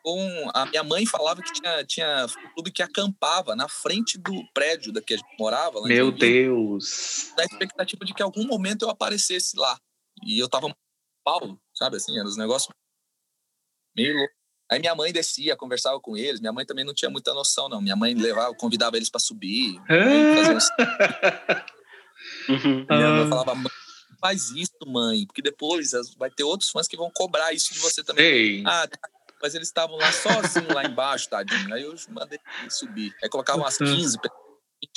[0.04, 4.44] com a minha mãe falava que tinha, tinha um clube que acampava na frente do
[4.54, 5.82] prédio da que a gente morava.
[5.82, 7.32] Meu Deus!
[7.36, 9.78] Da expectativa de que em algum momento eu aparecesse lá.
[10.26, 10.74] E eu tava
[11.24, 12.18] Paulo, sabe assim?
[12.18, 12.74] Eram os negócios
[13.96, 14.34] meio louco.
[14.70, 16.40] Aí minha mãe descia, conversava com eles.
[16.40, 17.82] Minha mãe também não tinha muita noção, não.
[17.82, 19.80] Minha mãe levava, convidava eles para subir.
[19.80, 20.70] Uns...
[22.50, 22.86] uhum.
[22.90, 23.30] Minha mãe ah.
[23.30, 23.72] falava, mãe,
[24.20, 28.04] faz isso, mãe, porque depois vai ter outros fãs que vão cobrar isso de você
[28.04, 28.26] também.
[28.26, 28.64] Ei.
[28.66, 29.00] Ah, tá.
[29.42, 31.74] Mas eles estavam lá sozinhos lá embaixo, tadinho.
[31.74, 33.16] Aí eu mandei subir.
[33.22, 34.18] Aí colocavam umas 15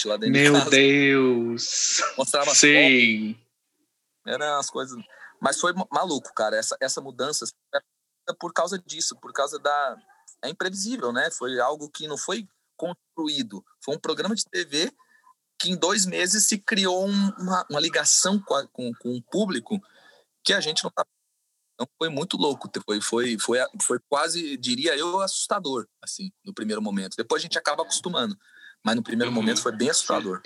[0.04, 2.02] lá dentro Meu de Deus!
[2.16, 3.38] Mostrava Sim.
[4.26, 4.96] Eram as coisas.
[5.40, 6.56] Mas foi maluco, cara.
[6.56, 9.96] Essa, essa mudança é por causa disso, por causa da.
[10.42, 11.30] É imprevisível, né?
[11.30, 13.64] Foi algo que não foi construído.
[13.82, 14.92] Foi um programa de TV
[15.58, 19.78] que em dois meses se criou uma, uma ligação com, a, com, com o público
[20.42, 21.04] que a gente não tá.
[21.80, 22.70] Então foi muito louco.
[22.84, 27.16] Foi, foi, foi, foi quase, diria eu, assustador, assim, no primeiro momento.
[27.16, 28.36] Depois a gente acaba acostumando.
[28.84, 29.34] Mas no primeiro uhum.
[29.34, 30.42] momento foi bem assustador.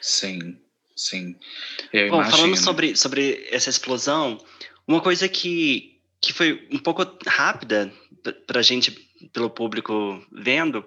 [0.00, 0.60] Sim.
[0.94, 1.36] Sim.
[1.92, 2.36] Eu Bom, imagino.
[2.36, 4.38] falando sobre, sobre essa explosão,
[4.86, 7.92] uma coisa que, que foi um pouco rápida
[8.46, 8.92] para a gente,
[9.32, 10.84] pelo público vendo,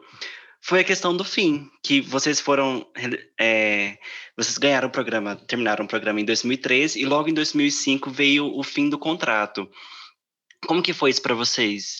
[0.61, 2.85] foi a questão do fim, que vocês foram.
[3.39, 3.97] É,
[4.35, 8.63] vocês ganharam o programa, terminaram o programa em 2013 e logo em 2005 veio o
[8.63, 9.69] fim do contrato.
[10.67, 11.99] Como que foi isso para vocês?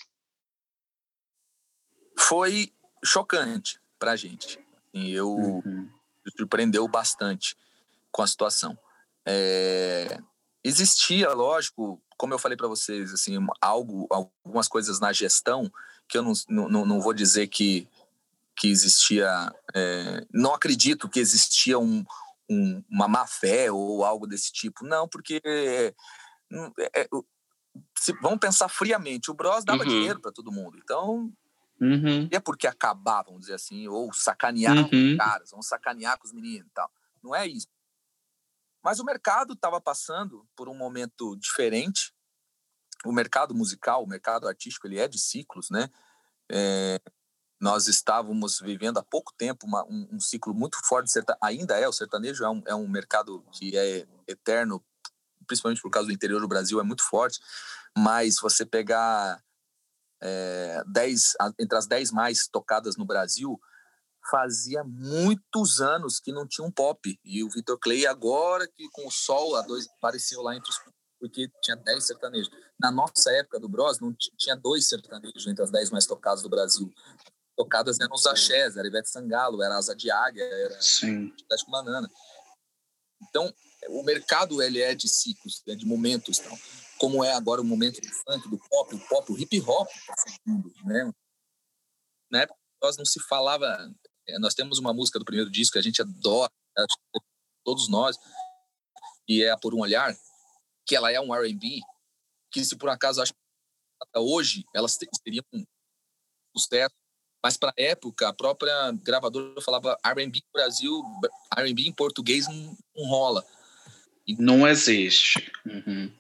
[2.18, 2.72] Foi
[3.03, 4.60] chocante para a gente.
[4.93, 5.89] E eu uhum.
[6.38, 7.55] surpreendeu bastante
[8.12, 8.78] com a situação.
[9.26, 10.20] É,
[10.64, 15.72] existia, lógico, como eu falei para vocês, assim, algo, algumas coisas na gestão
[16.10, 17.88] que eu não, não, não vou dizer que
[18.60, 19.51] que existia.
[19.74, 22.03] É, não acredito que existia um,
[22.49, 24.86] um, uma má fé ou algo desse tipo.
[24.86, 25.41] Não, porque.
[25.45, 25.93] É,
[26.93, 27.07] é,
[27.97, 29.89] se, vamos pensar friamente: o Bros dava uhum.
[29.89, 30.78] dinheiro para todo mundo.
[30.78, 31.32] Então.
[31.82, 32.28] Uhum.
[32.30, 35.12] é porque acabar, vamos dizer assim, ou sacanear uhum.
[35.14, 36.91] os caras, vamos sacanear com os meninos e tal.
[37.24, 37.70] Não é isso.
[38.84, 42.14] Mas o mercado estava passando por um momento diferente.
[43.05, 45.89] O mercado musical, o mercado artístico, ele é de ciclos, né?
[46.51, 46.99] É,
[47.60, 51.93] nós estávamos vivendo há pouco tempo uma, um, um, ciclo muito forte, ainda é, o
[51.93, 54.84] sertanejo é um, é um mercado que é eterno,
[55.45, 57.39] principalmente por causa do interior do Brasil, é muito forte,
[57.97, 59.43] mas você pegar
[60.22, 63.60] é, dez, entre as dez mais tocadas no Brasil,
[64.32, 69.05] fazia muitos anos que não tinha um pop, e o Vitor Clay agora que com
[69.05, 70.80] o Sol, a dois, apareceu lá entre os
[71.20, 72.49] porque tinha 10 sertanejos.
[72.80, 76.47] Na nossa época do Bros, não tinha dois sertanejos entre as 10 mais tocadas do
[76.47, 76.89] Brasil
[77.60, 81.34] tocadas eram os axés, era Ivete Sangalo, era Asa de Águia, era Sim.
[81.68, 82.10] Banana.
[83.22, 83.53] Então,
[83.89, 86.57] o mercado ele é de ciclos, é de momentos, então,
[86.97, 89.89] como é agora o momento do funk, do pop, o pop, o hip hop,
[90.86, 91.12] né?
[92.32, 93.93] Na época nós não se falava,
[94.26, 96.49] é, nós temos uma música do primeiro disco que a gente adora,
[97.66, 98.16] todos nós,
[99.28, 100.16] e é Por um Olhar,
[100.86, 101.82] que ela é um R&B,
[102.53, 103.34] que se por acaso acho
[104.01, 105.66] até hoje elas teriam um
[106.55, 106.95] sucesso
[107.44, 111.02] mas para a época, a própria gravadora falava R&B Brasil,
[111.58, 113.46] R&B em português não, não rola.
[114.28, 115.52] E, não existe.
[115.66, 116.14] Uhum.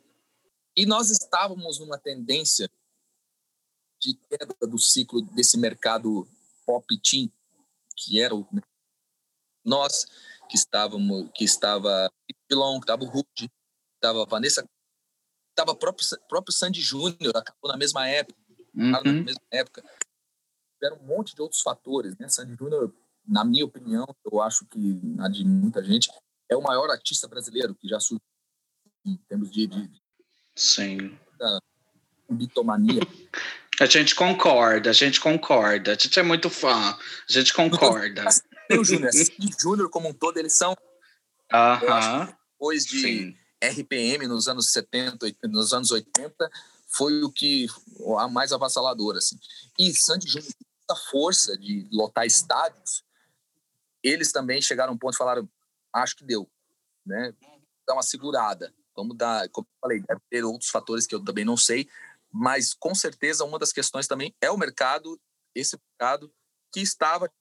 [0.75, 2.69] E nós estávamos numa tendência
[4.01, 6.25] de queda do ciclo desse mercado
[6.65, 7.31] pop teen,
[7.97, 8.47] que era o
[9.65, 10.05] nós
[10.49, 12.09] que estávamos, que estava
[12.47, 13.51] Pilon, que estava o Rude,
[13.95, 14.65] estava Vanessa,
[15.51, 18.39] estava próprio próprio Sandy Júnior, acabou na mesma época,
[18.73, 18.89] uhum.
[18.89, 19.83] na mesma época
[20.79, 22.29] tiveram um monte de outros fatores, né?
[22.29, 22.93] Sandy Júnior,
[23.27, 26.09] na minha opinião, eu acho que na de muita gente,
[26.49, 28.21] é o maior artista brasileiro que já surgiu
[29.05, 29.89] em termos de, de
[30.55, 31.59] sim da
[32.29, 33.01] bitomania.
[33.79, 35.91] A gente concorda, a gente concorda.
[35.91, 36.97] A gente é muito fã, a
[37.31, 38.25] gente concorda.
[38.71, 40.73] o Júnior, Sandy Júnior como um todo, eles são.
[40.73, 42.35] Uh -huh.
[42.53, 43.37] Depois de Sim.
[43.63, 46.51] RPM nos anos 70, nos anos 80,
[46.87, 47.67] foi o que
[48.17, 49.39] a mais avassaladora assim.
[49.77, 50.53] E Sandy Júnior
[50.95, 53.03] força de lotar estádios,
[54.03, 55.49] eles também chegaram a um ponto e falaram,
[55.93, 56.49] acho que deu,
[57.05, 57.33] né?
[57.87, 58.73] Dá uma segurada.
[58.95, 61.89] Vamos dar, como eu falei, deve ter outros fatores que eu também não sei,
[62.31, 65.19] mas com certeza uma das questões também é o mercado,
[65.55, 66.33] esse mercado
[66.71, 67.31] que estava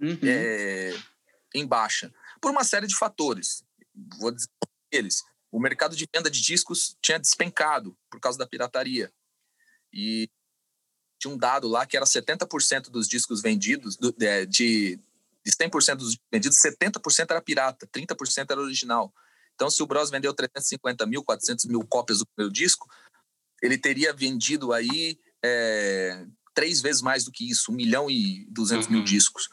[0.00, 0.18] uhum.
[0.22, 0.94] é,
[1.54, 3.64] em baixa, por uma série de fatores.
[4.18, 4.48] Vou dizer
[4.90, 5.22] eles.
[5.50, 9.12] O mercado de venda de discos tinha despencado por causa da pirataria.
[9.92, 10.30] E
[11.18, 14.98] tinha um dado lá que era 70% dos discos vendidos, do, é, de,
[15.44, 19.12] de 100% dos vendidos, 70% era pirata, 30% era original.
[19.54, 22.88] Então, se o Bros vendeu 350 mil, 400 mil cópias do primeiro disco,
[23.60, 28.86] ele teria vendido aí é, três vezes mais do que isso, 1 milhão e 200
[28.86, 28.92] uhum.
[28.92, 29.48] mil discos.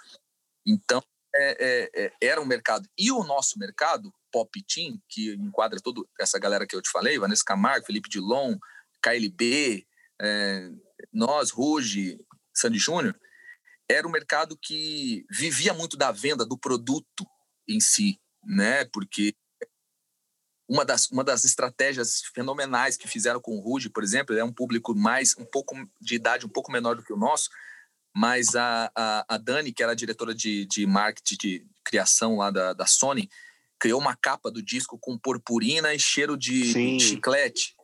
[0.65, 1.03] Então,
[1.35, 2.87] é, é, é, era um mercado.
[2.97, 7.17] E o nosso mercado, Pop Team, que enquadra toda essa galera que eu te falei,
[7.17, 8.57] Vanessa Camargo, Felipe Dilon,
[9.01, 9.85] KLB,
[11.15, 12.19] nós, Ruge,
[12.53, 13.17] Sandy Júnior,
[13.89, 17.25] era um mercado que vivia muito da venda do produto
[17.67, 18.85] em si, né?
[18.85, 19.33] Porque
[20.67, 24.51] uma das, uma das estratégias fenomenais que fizeram com o Ruge, por exemplo, é um
[24.51, 27.49] público mais um pouco de idade um pouco menor do que o nosso,
[28.13, 32.49] mas a, a, a Dani, que era a diretora de, de marketing de criação lá
[32.49, 33.29] da, da Sony,
[33.79, 37.75] criou uma capa do disco com purpurina e cheiro de, de chiclete.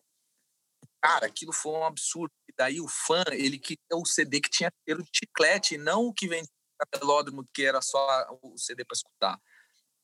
[1.02, 2.32] Cara, aquilo foi um absurdo.
[2.48, 6.28] E daí o fã, ele queria o CD que tinha de chiclete, não o que
[6.28, 9.42] vem no pelódromo, que era só o CD para escutar.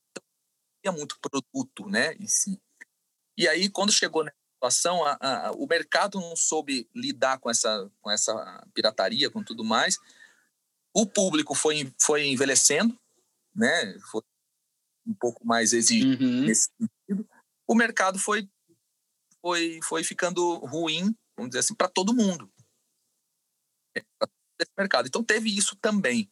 [0.09, 0.23] Então,
[0.83, 2.59] tinha muito produto, né, em si.
[3.37, 7.91] E aí, quando chegou nessa situação, a, a, o mercado não soube lidar com essa,
[8.01, 9.97] com essa pirataria, com tudo mais.
[10.95, 12.99] O público foi, foi envelhecendo,
[13.53, 14.23] né, foi
[15.05, 16.41] um pouco mais exigente uhum.
[16.41, 17.29] nesse sentido.
[17.67, 18.49] O mercado foi
[19.47, 22.51] foi, foi ficando ruim, vamos dizer assim, para todo mundo.
[23.95, 24.01] É,
[24.59, 25.07] esse mercado.
[25.07, 26.29] Então teve isso também.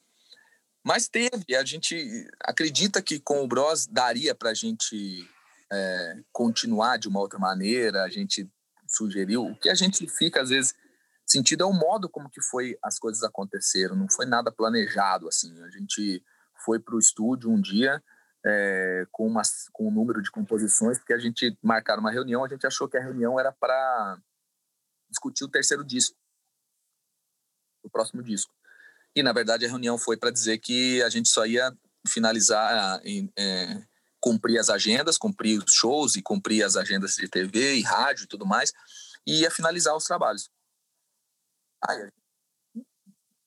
[0.83, 5.25] Mas teve, a gente acredita que com o Bros daria para a gente
[5.71, 8.51] é, continuar de uma outra maneira, a gente
[8.85, 9.45] sugeriu.
[9.45, 10.75] O que a gente fica, às vezes,
[11.25, 15.57] sentido é o modo como que foi as coisas aconteceram, não foi nada planejado, assim.
[15.63, 16.21] A gente
[16.65, 18.03] foi para o estúdio um dia
[18.45, 19.41] é, com, uma,
[19.73, 22.95] com um número de composições, porque a gente marcaram uma reunião, a gente achou que
[22.95, 24.19] a reunião era para
[25.09, 26.15] discutir o terceiro disco,
[27.83, 28.53] o próximo disco.
[29.15, 31.75] E, na verdade, a reunião foi para dizer que a gente só ia
[32.07, 33.01] finalizar,
[33.37, 33.81] é,
[34.19, 38.27] cumprir as agendas, cumprir os shows e cumprir as agendas de TV e rádio e
[38.27, 38.71] tudo mais,
[39.25, 40.51] e ia finalizar os trabalhos.
[41.87, 42.09] Aí,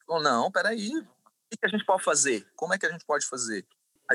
[0.08, 2.46] não, peraí, o que a gente pode fazer?
[2.56, 3.66] Como é que a gente pode fazer?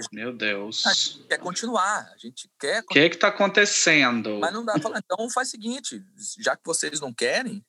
[0.02, 0.86] Gente, Meu Deus.
[0.86, 2.82] A gente quer continuar, a gente quer.
[2.84, 4.40] O que é que está acontecendo?
[4.40, 6.04] Mas não dá para falar, então faz o seguinte:
[6.40, 7.64] já que vocês não querem,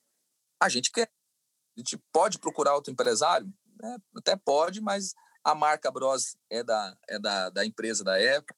[0.61, 1.11] a gente quer.
[1.77, 3.53] A gente pode procurar outro empresário?
[3.83, 5.13] É, até pode, mas
[5.43, 8.55] a marca Bros é da, é da, da empresa da época.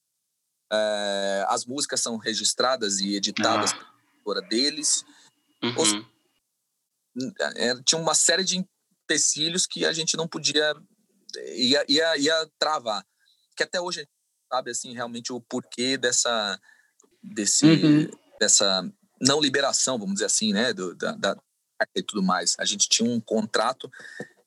[0.70, 3.92] É, as músicas são registradas e editadas ah.
[4.22, 5.04] por deles.
[5.62, 5.74] Uhum.
[5.78, 5.92] Os,
[7.56, 10.74] é, tinha uma série de empecilhos que a gente não podia
[11.54, 13.04] ia, ia, ia travar
[13.56, 14.10] que até hoje a gente
[14.52, 16.60] sabe assim realmente o porquê dessa
[17.22, 18.10] desse uhum.
[18.38, 18.88] dessa
[19.20, 21.36] não liberação vamos dizer assim né do, da, da
[21.94, 22.54] e tudo mais.
[22.58, 23.90] A gente tinha um contrato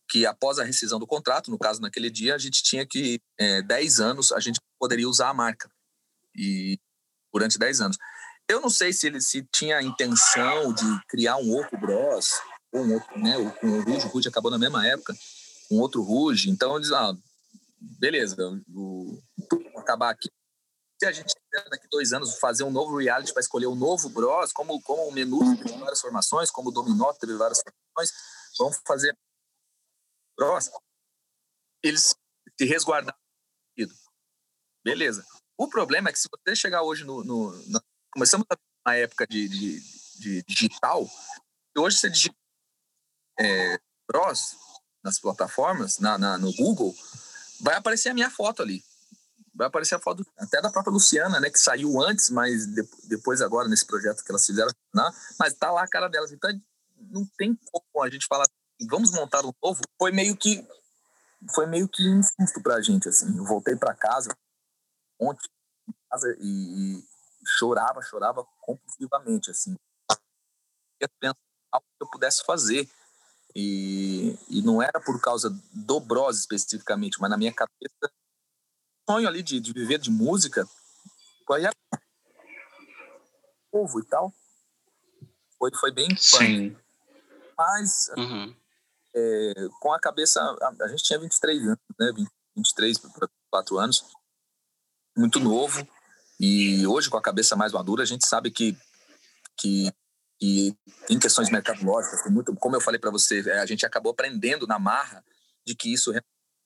[0.10, 3.62] que após a rescisão do contrato no caso naquele dia a gente tinha que é,
[3.62, 5.70] 10 anos a gente poderia usar a marca.
[6.36, 6.80] E
[7.34, 7.98] durante 10 anos.
[8.48, 12.34] Eu não sei se ele se tinha a intenção de criar um outro Bros
[12.72, 15.16] ou um outro né o, o Ruge o Ruge acabou na mesma época
[15.72, 17.16] um outro Ruge então eles ah,
[17.80, 18.36] beleza,
[18.74, 19.22] o,
[19.78, 20.30] acabar aqui.
[21.00, 21.34] Se a gente
[21.70, 25.12] daqui dois anos fazer um novo reality para escolher um novo Bros, como, como o
[25.12, 28.12] menu teve várias formações, como o Dominó teve várias formações,
[28.58, 29.18] vamos fazer
[30.38, 30.70] Bros.
[31.84, 32.16] Eles
[32.60, 33.18] se resguardaram.
[34.84, 35.26] Beleza.
[35.58, 37.24] O problema é que se você chegar hoje no.
[37.24, 38.46] no na, começamos
[38.86, 39.80] na época de, de,
[40.20, 41.06] de digital,
[41.76, 42.36] e hoje você digita
[43.40, 44.58] é, Bros
[45.04, 46.94] nas plataformas, na, na, no Google,
[47.62, 48.84] vai aparecer a minha foto ali.
[49.54, 51.50] Vai aparecer a foto até da própria Luciana, né?
[51.50, 55.72] Que saiu antes, mas de, depois agora nesse projeto que elas fizeram, né, mas tá
[55.72, 56.32] lá a cara delas.
[56.32, 56.50] Então
[57.12, 59.82] não tem como a gente falar assim, vamos montar um novo.
[59.98, 60.66] Foi meio que
[61.54, 63.38] foi meio que um susto pra gente, assim.
[63.38, 64.30] Eu voltei para casa
[65.20, 65.48] ontem
[66.10, 67.04] casa e,
[67.46, 69.76] chorava, chorava compulsivamente, assim.
[71.00, 71.38] Eu pensar
[71.72, 72.90] algo que eu pudesse fazer
[73.56, 78.12] e, e não era por causa do Bros especificamente, mas na minha cabeça,
[79.08, 80.68] o sonho ali de, de viver de música,
[81.46, 81.72] foi a
[83.72, 84.34] povo e tal.
[85.58, 86.76] Foi, foi bem Sim.
[87.58, 88.56] Mas uhum.
[89.16, 90.40] é, com a cabeça.
[90.40, 92.12] A, a, gente tinha 23 anos, né?
[92.16, 94.06] 20, 23 para 4 anos.
[95.18, 95.86] Muito novo.
[96.40, 98.78] E hoje, com a cabeça mais madura, a gente sabe que,
[99.58, 99.92] que
[100.42, 100.74] e
[101.10, 104.80] em questões mercadológicas, muito, como eu falei para você, é, a gente acabou aprendendo na
[104.80, 105.24] marra
[105.66, 106.22] de que isso é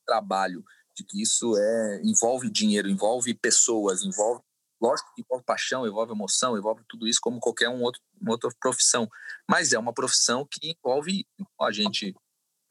[0.05, 0.63] trabalho,
[0.95, 4.41] de que isso é envolve dinheiro, envolve pessoas, envolve
[4.79, 8.49] lógico que envolve paixão, envolve emoção, envolve tudo isso como qualquer um outro, uma outra
[8.59, 9.07] profissão,
[9.49, 11.25] mas é uma profissão que envolve
[11.61, 12.13] a gente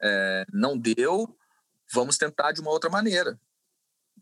[0.01, 1.35] é, não deu,
[1.91, 3.39] vamos tentar de uma outra maneira.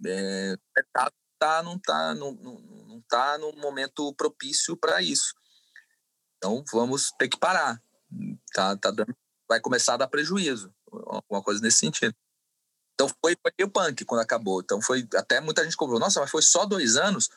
[0.06, 0.56] É,
[0.94, 5.34] tá, tá, não tá, não, não, não tá no momento propício para isso.
[6.42, 7.80] Então vamos ter que parar.
[8.52, 9.16] Tá, tá dando,
[9.48, 12.16] vai começar a dar prejuízo, alguma coisa nesse sentido.
[12.96, 14.60] Então foi, foi meio punk quando acabou.
[14.60, 16.00] Então foi até muita gente cobrou.
[16.00, 17.30] Nossa, mas foi só dois anos?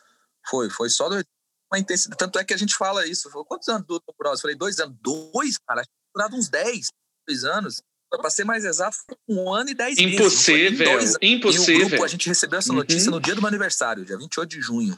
[0.47, 1.23] Foi, foi só dois.
[1.71, 2.17] Uma intensidade.
[2.17, 3.29] Tanto é que a gente fala isso.
[3.29, 4.41] Falou, quantos anos do Bros?
[4.41, 4.97] Falei dois anos.
[5.01, 5.83] Dois, cara.
[6.13, 6.87] Durado uns dez,
[7.27, 7.81] dois anos.
[8.09, 11.17] Para ser mais exato, um ano e dez impossível, meses.
[11.21, 11.81] Impossível.
[11.81, 13.15] E o grupo, a gente recebeu essa notícia uhum.
[13.15, 14.97] no dia do meu aniversário, dia 28 de junho.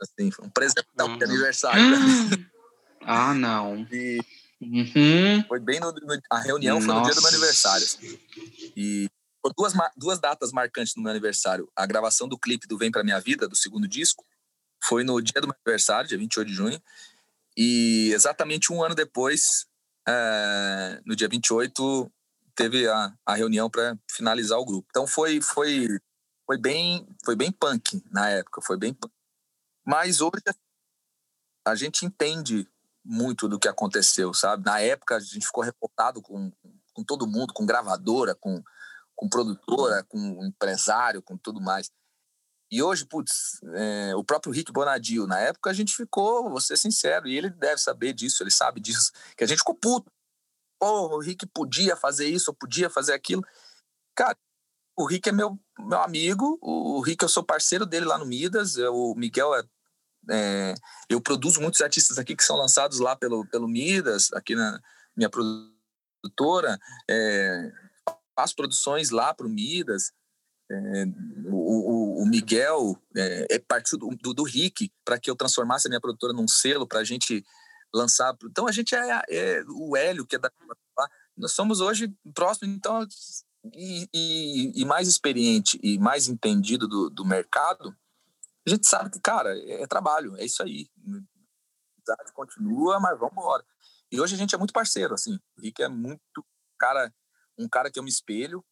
[0.00, 1.18] Assim, foi um presente uhum.
[1.18, 1.82] de aniversário.
[3.02, 3.86] Ah, não.
[3.90, 4.20] E
[4.60, 5.44] uhum.
[5.46, 7.84] foi bem no, no, a reunião foi no dia do meu aniversário.
[7.84, 8.18] Assim.
[8.76, 9.08] E
[9.56, 11.70] duas, duas datas marcantes no meu aniversário.
[11.76, 14.24] A gravação do clipe do Vem Pra Minha Vida, do segundo disco,
[14.82, 16.82] foi no dia do meu aniversário, dia 28 de junho.
[17.56, 19.66] E exatamente um ano depois,
[20.06, 22.10] é, no dia 28,
[22.54, 24.86] teve a, a reunião para finalizar o grupo.
[24.90, 25.88] Então foi, foi,
[26.46, 29.12] foi, bem, foi bem punk na época, foi bem punk.
[29.86, 30.42] Mas hoje
[31.66, 32.68] a gente entende
[33.08, 34.66] muito do que aconteceu, sabe?
[34.66, 36.52] Na época a gente ficou revoltado com,
[36.92, 38.62] com todo mundo, com gravadora, com,
[39.16, 41.90] com produtora, com empresário, com tudo mais.
[42.70, 46.76] E hoje, putz, é, o próprio Rick Bonadio, na época a gente ficou, vou ser
[46.76, 50.12] sincero, e ele deve saber disso, ele sabe disso, que a gente ficou puto.
[50.78, 53.42] Pô, o Rick podia fazer isso, podia fazer aquilo.
[54.14, 54.36] Cara,
[54.96, 58.76] o Rick é meu, meu amigo, o Rick eu sou parceiro dele lá no Midas,
[58.76, 59.62] o Miguel é,
[60.30, 60.74] é,
[61.08, 64.80] eu produzo muitos artistas aqui que são lançados lá pelo, pelo Midas, aqui na
[65.16, 66.78] minha produtora,
[67.08, 67.72] é,
[68.36, 70.12] faço produções lá para o Midas,
[70.70, 71.04] é,
[71.46, 75.90] o, o, Miguel é, é partiu do, do, do Rick para que eu transformasse a
[75.90, 77.42] minha produtora num selo para a gente
[77.92, 78.36] lançar.
[78.44, 80.50] Então a gente é, é, o Hélio, que é da.
[81.36, 83.06] Nós somos hoje próximos, então,
[83.72, 87.96] e, e, e, mais experiente e mais entendido do, do mercado,
[88.68, 90.88] a gente sabe que, cara, é, é trabalho, é isso aí.
[92.08, 93.64] A continua, mas vamos embora.
[94.10, 95.38] E hoje a gente é muito parceiro, assim.
[95.56, 96.44] O Rick é muito
[96.78, 97.12] cara,
[97.58, 98.64] um cara que eu me espelho,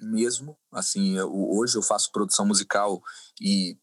[0.00, 0.58] mesmo.
[0.72, 3.02] Assim, eu, hoje eu faço produção musical
[3.40, 3.78] e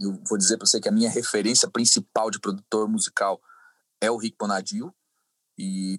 [0.00, 3.40] eu vou dizer para você que a minha referência principal de produtor musical
[4.00, 4.94] é o Rick Bonadio.
[5.56, 5.98] E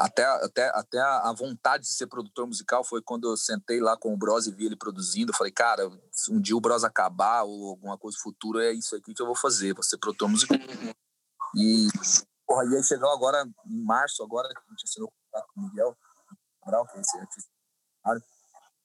[0.00, 4.14] até, até, até a vontade de ser produtor musical foi quando eu sentei lá com
[4.14, 5.34] o Bros e vi ele produzindo.
[5.34, 9.14] Falei, cara, se um dia o Bros acabar ou alguma coisa futura, é isso aqui
[9.14, 10.56] que eu vou fazer, vou ser produtor musical.
[11.56, 11.88] E,
[12.46, 15.64] porra, e aí chegou agora, em março, agora a gente assinou o contrato com o
[15.64, 15.96] Miguel
[16.64, 17.50] Brau, que é esse artista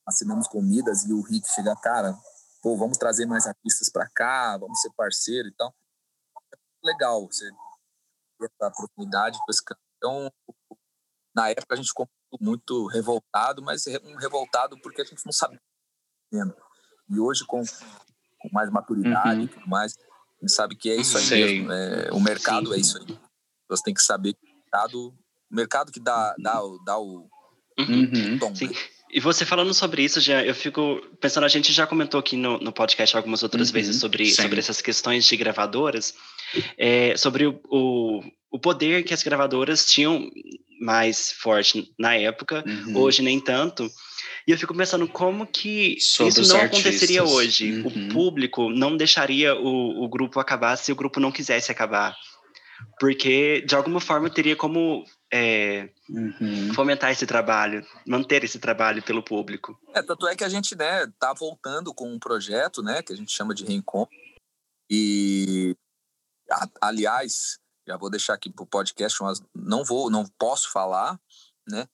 [0.05, 2.15] assinamos comidas e o Rick chega, cara,
[2.61, 5.73] pô, vamos trazer mais artistas para cá, vamos ser parceiro e tal.
[6.83, 7.49] Legal você
[8.39, 9.79] ter essa oportunidade com esse cara.
[9.97, 10.31] Então,
[11.35, 12.09] na época a gente ficou
[12.39, 15.59] muito revoltado, mas um revoltado porque a gente não sabia.
[17.09, 17.61] E hoje, com,
[18.39, 19.45] com mais maturidade uhum.
[19.45, 21.71] e tudo mais, a gente sabe que é isso aí mesmo.
[21.71, 22.75] É, o mercado Sim.
[22.75, 23.19] é isso aí.
[23.69, 27.29] Você tem que saber que o mercado, o mercado que dá, dá, dá o,
[27.79, 28.39] uhum.
[28.39, 28.55] tom.
[28.55, 28.71] Sim.
[29.15, 32.59] E você falando sobre isso, já eu fico pensando, a gente já comentou aqui no,
[32.59, 36.15] no podcast algumas outras uhum, vezes sobre, sobre essas questões de gravadoras,
[36.77, 38.21] é, sobre o, o,
[38.51, 40.29] o, poder que as gravadoras tinham
[40.81, 42.97] mais forte na época, uhum.
[42.97, 43.89] hoje nem tanto.
[44.45, 46.85] E eu fico pensando como que sobre isso não artistas.
[46.85, 47.71] aconteceria hoje.
[47.71, 47.87] Uhum.
[47.87, 52.13] O público não deixaria o, o grupo acabar se o grupo não quisesse acabar.
[52.99, 56.73] Porque, de alguma forma, teria como é, uhum.
[56.73, 59.79] fomentar esse trabalho, manter esse trabalho pelo público.
[59.93, 63.15] É, tanto é que a gente, né, tá voltando com um projeto, né, que a
[63.15, 64.15] gente chama de reencontro.
[64.89, 65.75] E,
[66.51, 71.19] a, aliás, já vou deixar aqui pro podcast, mas não vou, não posso falar,
[71.67, 71.87] né?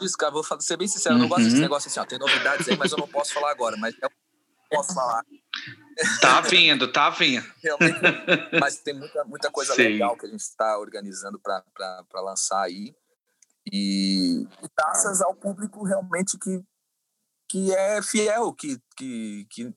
[0.00, 1.20] Isso, cara, vou ser bem sincero, uhum.
[1.20, 1.62] eu não gosto desse uhum.
[1.62, 4.10] negócio assim, ó, tem novidades aí, mas eu não posso falar agora, mas eu
[4.70, 5.24] posso falar.
[6.20, 7.44] Tá vindo, tá vindo.
[7.62, 8.00] Realmente,
[8.60, 9.82] mas tem muita, muita coisa Sim.
[9.82, 12.94] legal que a gente está organizando para lançar aí.
[13.70, 14.46] E,
[14.76, 16.62] graças ao público realmente que,
[17.48, 19.74] que é fiel, que, que, que,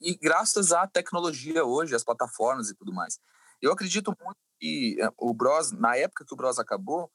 [0.00, 3.18] e graças à tecnologia hoje, as plataformas e tudo mais.
[3.60, 7.10] Eu acredito muito que é, o Bros, na época que o Bros acabou,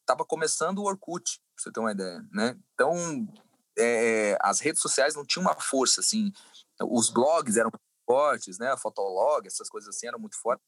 [0.00, 2.58] estava começando o Orkut, pra você ter uma ideia, né?
[2.74, 2.94] Então,
[3.78, 6.32] é, as redes sociais não tinham uma força, assim,
[6.82, 7.70] os blogs eram
[8.06, 8.70] fortes, né?
[8.70, 10.64] A Fotolog, essas coisas assim eram muito fortes.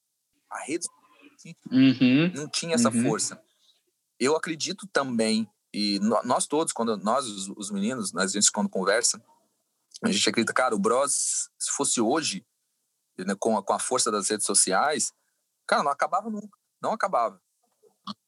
[0.51, 0.87] A rede
[1.35, 2.33] assim, uhum.
[2.35, 3.03] não tinha essa uhum.
[3.05, 3.43] força.
[4.19, 7.27] Eu acredito também, e nós todos, quando nós,
[7.57, 9.21] os meninos, a gente quando conversa,
[10.05, 12.47] a gente acredita, cara, o Bros, se fosse hoje,
[13.19, 15.13] né, com, a, com a força das redes sociais,
[15.67, 16.59] cara, não acabava nunca.
[16.81, 17.41] Não acabava.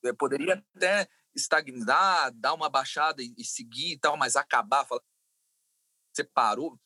[0.02, 5.02] Eu poderia até estagnar, dar uma baixada e, e seguir e tal, mas acabar, falar,
[6.12, 6.78] você parou,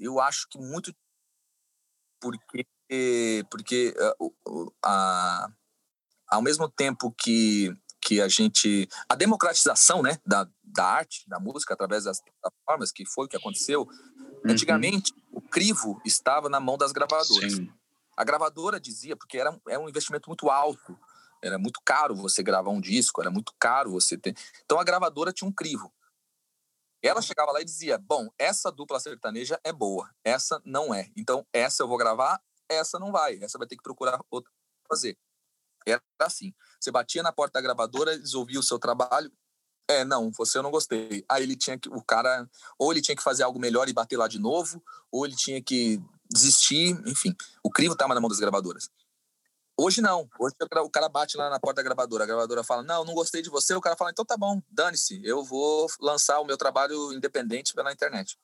[0.00, 0.94] eu acho que muito
[2.20, 5.48] porque porque uh, a,
[6.28, 11.74] ao mesmo tempo que que a gente a democratização né da, da arte da música
[11.74, 14.50] através das plataformas que foi o que aconteceu uhum.
[14.50, 17.72] antigamente o crivo estava na mão das gravadoras Sim.
[18.16, 20.98] a gravadora dizia porque era, era um investimento muito alto
[21.42, 24.34] era muito caro você gravar um disco era muito caro você ter
[24.64, 25.92] então a gravadora tinha um crivo
[27.06, 31.10] ela chegava lá e dizia: Bom, essa dupla sertaneja é boa, essa não é.
[31.16, 33.38] Então, essa eu vou gravar, essa não vai.
[33.42, 34.50] Essa vai ter que procurar outra
[34.88, 35.16] fazer.
[35.86, 36.52] Era assim.
[36.80, 39.30] Você batia na porta da gravadora, eles ouviam o seu trabalho.
[39.88, 41.24] É, não, você eu não gostei.
[41.28, 42.48] Aí ele tinha que, o cara,
[42.78, 45.62] ou ele tinha que fazer algo melhor e bater lá de novo, ou ele tinha
[45.62, 46.00] que
[46.32, 47.34] desistir, enfim.
[47.62, 48.88] O crivo estava na mão das gravadoras.
[49.76, 50.28] Hoje não.
[50.38, 52.24] Hoje o cara bate lá na porta da gravadora.
[52.24, 53.74] A gravadora fala: Não, não gostei de você.
[53.74, 55.20] O cara fala: Então tá bom, dane-se.
[55.24, 58.38] Eu vou lançar o meu trabalho independente pela internet.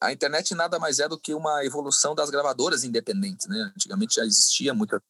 [0.00, 3.72] A internet nada mais é do que uma evolução das gravadoras independentes, né?
[3.74, 5.02] Antigamente já existia muita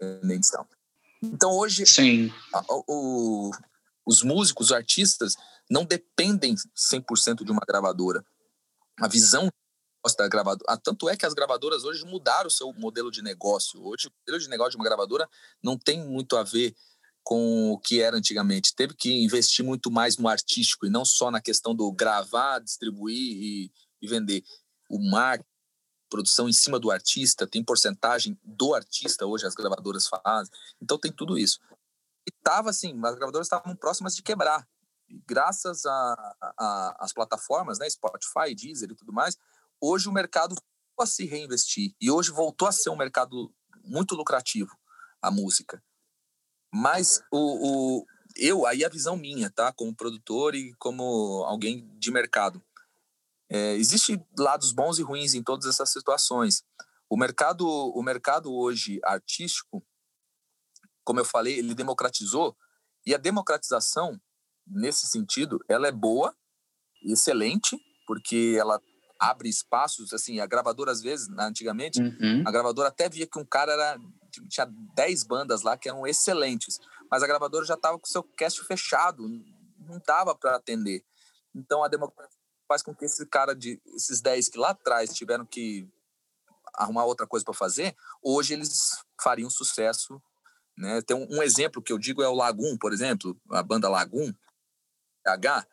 [0.00, 0.68] independentes tal.
[1.22, 1.84] Então hoje.
[2.52, 3.50] A, o,
[4.04, 5.36] os músicos, os artistas,
[5.70, 8.24] não dependem 100% de uma gravadora.
[9.00, 9.48] A visão
[10.16, 10.64] da gravadora.
[10.68, 13.80] Ah, tanto é que as gravadoras hoje mudaram o seu modelo de negócio.
[13.84, 15.28] Hoje, o modelo de negócio de uma gravadora
[15.62, 16.74] não tem muito a ver
[17.22, 18.74] com o que era antigamente.
[18.74, 23.16] Teve que investir muito mais no artístico e não só na questão do gravar, distribuir
[23.16, 24.42] e, e vender.
[24.90, 25.48] O marketing,
[26.10, 30.52] produção em cima do artista, tem porcentagem do artista, hoje as gravadoras fazem.
[30.80, 31.60] Então tem tudo isso.
[32.26, 34.66] E tava assim, as gravadoras estavam próximas de quebrar.
[35.08, 35.84] E graças
[36.98, 39.38] às plataformas, né, Spotify, Deezer e tudo mais,
[39.82, 40.54] hoje o mercado
[40.98, 41.94] a se reinvestir.
[42.00, 43.52] E hoje voltou a ser um mercado
[43.84, 44.70] muito lucrativo,
[45.20, 45.82] a música.
[46.72, 48.06] Mas o, o,
[48.36, 49.72] eu, aí a visão minha, tá?
[49.72, 52.62] Como produtor e como alguém de mercado.
[53.50, 56.62] É, Existem lados bons e ruins em todas essas situações.
[57.10, 59.84] O mercado, o mercado hoje artístico,
[61.04, 62.56] como eu falei, ele democratizou
[63.04, 64.18] e a democratização
[64.64, 66.34] nesse sentido, ela é boa,
[67.02, 67.76] excelente,
[68.06, 68.80] porque ela
[69.22, 72.42] abre espaços, assim, a gravadora às vezes, antigamente, uhum.
[72.44, 74.00] a gravadora até via que um cara era
[74.48, 74.66] tinha
[74.96, 78.64] 10 bandas lá que eram excelentes, mas a gravadora já estava com o seu cast
[78.64, 79.28] fechado,
[79.78, 81.04] não dava para atender.
[81.54, 82.36] Então a democracia
[82.66, 85.88] faz com que esse cara de esses 10 que lá atrás tiveram que
[86.74, 90.20] arrumar outra coisa para fazer, hoje eles fariam sucesso,
[90.76, 91.00] né?
[91.02, 94.32] Tem um, um, exemplo que eu digo é o Lagoon, por exemplo, a banda Lagoon
[95.24, 95.66] H,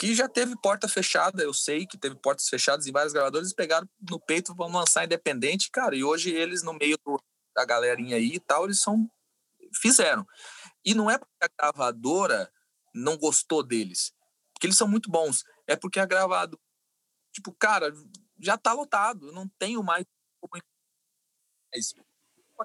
[0.00, 3.54] que já teve porta fechada, eu sei que teve portas fechadas em várias gravadoras, eles
[3.54, 7.22] pegaram no peito, vão lançar independente, cara, e hoje eles no meio do,
[7.54, 9.06] da galerinha aí e tal, eles são
[9.78, 10.26] fizeram.
[10.82, 12.50] E não é porque a gravadora
[12.94, 14.14] não gostou deles,
[14.54, 15.44] porque eles são muito bons.
[15.66, 16.58] É porque a gravado,
[17.30, 17.92] tipo, cara,
[18.40, 20.06] já tá lotado, eu não tenho mais
[20.40, 20.56] como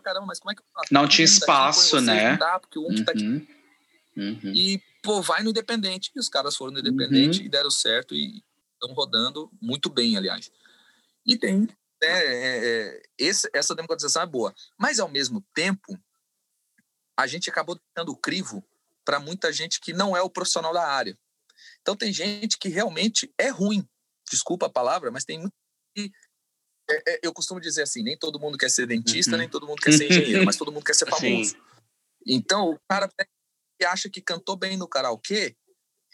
[0.02, 0.94] caramba, mas como é que eu faço?
[0.94, 2.38] Não tinha espaço, né?
[2.38, 3.03] Tá, porque o um uhum.
[3.03, 3.12] tá.
[4.18, 4.53] Uhum.
[4.56, 6.11] E, pô, vai no Independente.
[6.15, 7.45] E os caras foram no Independente uhum.
[7.45, 10.52] e deram certo e estão rodando muito bem, aliás.
[11.23, 11.69] E tem né,
[12.02, 14.53] é, é, esse, essa democratização é boa.
[14.77, 15.98] Mas, ao mesmo tempo,
[17.18, 18.68] a gente acabou dando crivo
[19.06, 21.18] para muita gente que não é o profissional da área.
[21.82, 23.88] Então, tem gente que realmente é ruim.
[24.30, 25.53] Desculpa a palavra, mas tem muito
[25.95, 26.11] que
[26.90, 29.38] é, é, eu costumo dizer assim, nem todo mundo quer ser dentista, uhum.
[29.38, 31.52] nem todo mundo quer ser engenheiro, mas todo mundo quer ser famoso.
[31.52, 31.57] Sim.
[32.27, 33.07] Então, o cara
[33.78, 35.56] que acha que cantou bem no karaokê,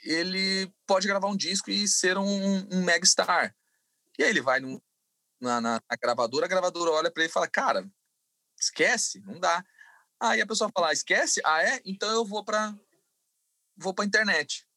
[0.04, 2.86] ele pode gravar um disco e ser um, um.
[4.18, 4.80] E aí ele vai num,
[5.40, 7.90] na, na, na gravadora, a gravadora olha para ele e fala: Cara,
[8.60, 9.64] esquece, não dá.
[10.20, 11.42] Aí a pessoa fala: ah, Esquece?
[11.46, 11.82] Ah, é?
[11.86, 12.74] Então eu vou para
[13.76, 14.68] vou para internet.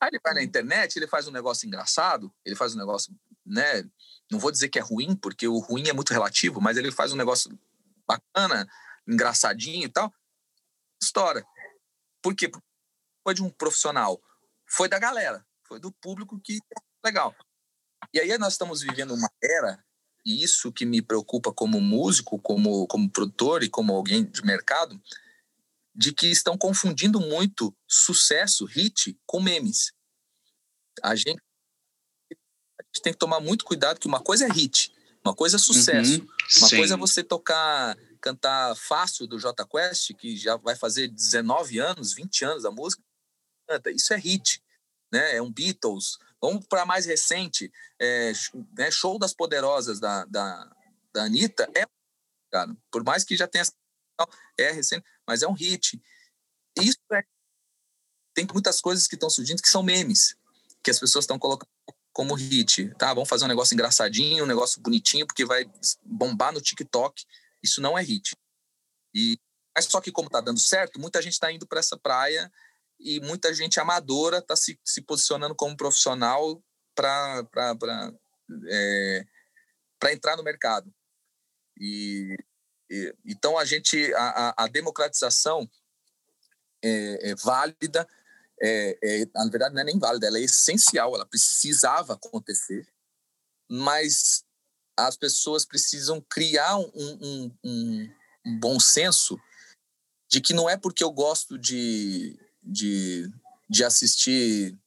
[0.00, 3.12] Aí ele vai na internet, ele faz um negócio engraçado, ele faz um negócio,
[3.44, 3.82] né?
[4.30, 7.12] Não vou dizer que é ruim, porque o ruim é muito relativo, mas ele faz
[7.12, 7.58] um negócio
[8.06, 8.68] bacana,
[9.06, 10.12] engraçadinho e tal.
[11.02, 11.44] Estoura.
[12.22, 12.50] Por quê?
[13.24, 14.20] Foi de um profissional.
[14.66, 15.46] Foi da galera.
[15.66, 16.58] Foi do público que
[17.04, 17.34] legal.
[18.12, 19.84] E aí nós estamos vivendo uma era,
[20.24, 25.00] e isso que me preocupa como músico, como, como produtor e como alguém de mercado,
[25.94, 29.92] de que estão confundindo muito sucesso, hit, com memes.
[31.02, 31.40] A gente,
[32.30, 34.92] a gente tem que tomar muito cuidado que uma coisa é hit,
[35.24, 36.26] uma coisa é sucesso, uhum,
[36.60, 36.76] uma sim.
[36.76, 42.12] coisa é você tocar, cantar fácil do J Quest, que já vai fazer 19 anos,
[42.12, 43.02] 20 anos a música,
[43.66, 44.62] canta, isso é hit,
[45.12, 45.36] né?
[45.36, 48.32] É um Beatles, Vamos para mais recente, é,
[48.76, 50.76] né, Show das Poderosas da, da,
[51.12, 51.68] da Anitta.
[51.74, 51.84] É,
[52.50, 53.64] cara, por mais que já tenha.
[54.58, 56.00] É recente, mas é um hit.
[56.80, 57.22] Isso é.
[58.34, 60.36] Tem muitas coisas que estão surgindo que são memes,
[60.82, 61.68] que as pessoas estão colocando
[62.12, 62.92] como hit.
[62.96, 65.68] Tá, vamos fazer um negócio engraçadinho, um negócio bonitinho, porque vai
[66.04, 67.24] bombar no TikTok.
[67.62, 68.36] Isso não é hit.
[69.14, 69.38] E,
[69.76, 72.50] mas só que, como está dando certo, muita gente está indo para essa praia
[72.98, 76.62] e muita gente amadora está se, se posicionando como profissional
[76.94, 77.46] para
[78.68, 79.24] é,
[80.12, 80.92] entrar no mercado.
[81.78, 82.36] E,
[82.90, 85.68] e, então a gente a, a democratização
[86.82, 88.06] é, é válida,
[88.60, 92.86] é, é, na verdade não é nem válida, ela é essencial, ela precisava acontecer,
[93.70, 94.44] mas
[94.98, 98.10] as pessoas precisam criar um, um, um,
[98.46, 99.38] um bom senso
[100.28, 102.38] de que não é porque eu gosto de
[102.68, 103.30] de,
[103.68, 104.78] de assistir,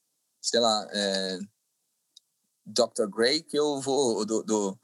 [0.41, 1.39] sei lá, é,
[2.65, 3.07] Dr.
[3.09, 4.79] Gray, que eu vou, do, do,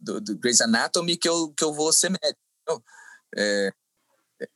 [0.00, 2.84] do, do Grey's Anatomy, que eu, que eu vou ser médico.
[3.36, 3.72] É,
[4.40, 4.48] é,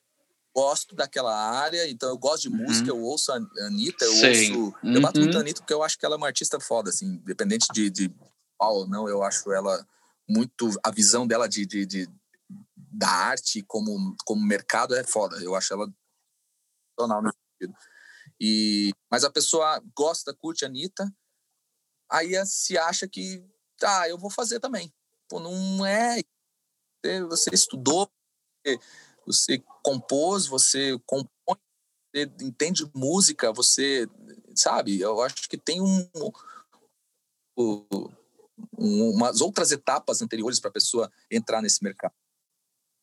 [0.54, 2.64] gosto daquela área, então eu gosto de uhum.
[2.64, 3.36] música, eu ouço a
[3.66, 4.56] Anitta, eu Sim.
[4.56, 4.76] ouço.
[4.82, 4.94] Uhum.
[4.94, 7.06] Eu bato muito a Anitta porque eu acho que ela é uma artista foda, assim,
[7.06, 8.14] independente de, de
[8.56, 9.86] qual ou não, eu acho ela
[10.28, 10.68] muito.
[10.84, 12.08] A visão dela de, de, de,
[12.76, 15.42] da arte como, como mercado é foda.
[15.42, 15.92] Eu acho ela
[16.96, 17.76] total sentido.
[18.40, 21.10] E, mas a pessoa gosta, curte a Anitta,
[22.10, 23.44] aí se acha que,
[23.82, 24.92] ah, eu vou fazer também.
[25.28, 26.20] Pô, não é.
[27.28, 28.10] Você estudou,
[29.24, 31.58] você compôs, você compõe
[32.10, 34.08] você entende música, você
[34.54, 36.10] sabe, eu acho que tem um,
[37.56, 38.08] um
[38.76, 42.14] umas outras etapas anteriores para a pessoa entrar nesse mercado.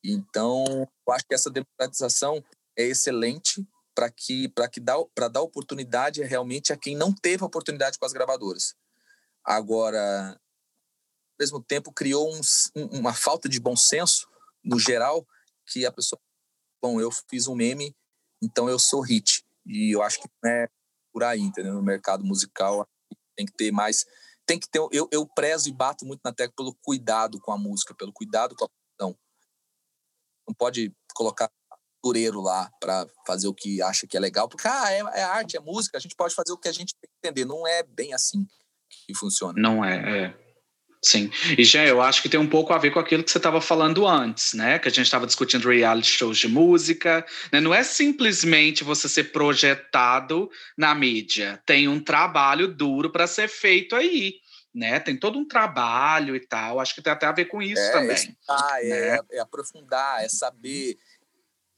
[0.04, 0.64] Então,
[1.06, 2.42] eu acho que essa democratização
[2.76, 7.42] é excelente para que para que dá para dar oportunidade realmente a quem não teve
[7.42, 8.74] oportunidade com as gravadoras.
[9.42, 12.40] Agora, ao mesmo tempo criou um,
[12.98, 14.28] uma falta de bom senso
[14.62, 15.26] no geral
[15.66, 16.20] que a pessoa
[16.80, 17.96] bom, eu fiz um meme,
[18.42, 19.44] então eu sou hit.
[19.64, 20.68] E eu acho que não é
[21.12, 21.74] por aí, entendeu?
[21.74, 22.86] No mercado musical
[23.34, 24.04] tem que ter mais
[24.46, 27.58] tem que ter eu, eu prezo e bato muito na tecla pelo cuidado com a
[27.58, 29.18] música, pelo cuidado com a produção.
[30.48, 31.50] Não pode colocar
[32.06, 35.56] costureiro lá para fazer o que acha que é legal, porque ah, é, é, arte,
[35.56, 37.44] é música, a gente pode fazer o que a gente entender.
[37.44, 38.46] Não é bem assim
[38.88, 39.54] que funciona.
[39.60, 40.45] Não é, é.
[41.06, 41.30] Sim.
[41.56, 43.60] E já eu acho que tem um pouco a ver com aquilo que você estava
[43.60, 44.76] falando antes, né?
[44.80, 47.24] Que a gente estava discutindo reality shows de música.
[47.52, 47.60] Né?
[47.60, 51.62] Não é simplesmente você ser projetado na mídia.
[51.64, 54.40] Tem um trabalho duro para ser feito aí.
[54.74, 54.98] Né?
[54.98, 56.80] Tem todo um trabalho e tal.
[56.80, 58.08] Acho que tem até a ver com isso é, também.
[58.08, 58.36] Né?
[58.82, 60.98] é, é aprofundar, é saber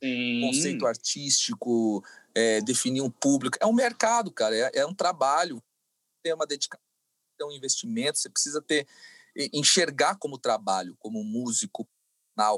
[0.02, 0.40] Sim.
[0.40, 2.02] conceito artístico,
[2.34, 3.58] é, definir um público.
[3.60, 5.62] É um mercado, cara, é, é um trabalho.
[6.22, 6.80] Tem uma dedicação,
[7.36, 8.86] tem um investimento, você precisa ter
[9.52, 11.88] enxergar como trabalho, como músico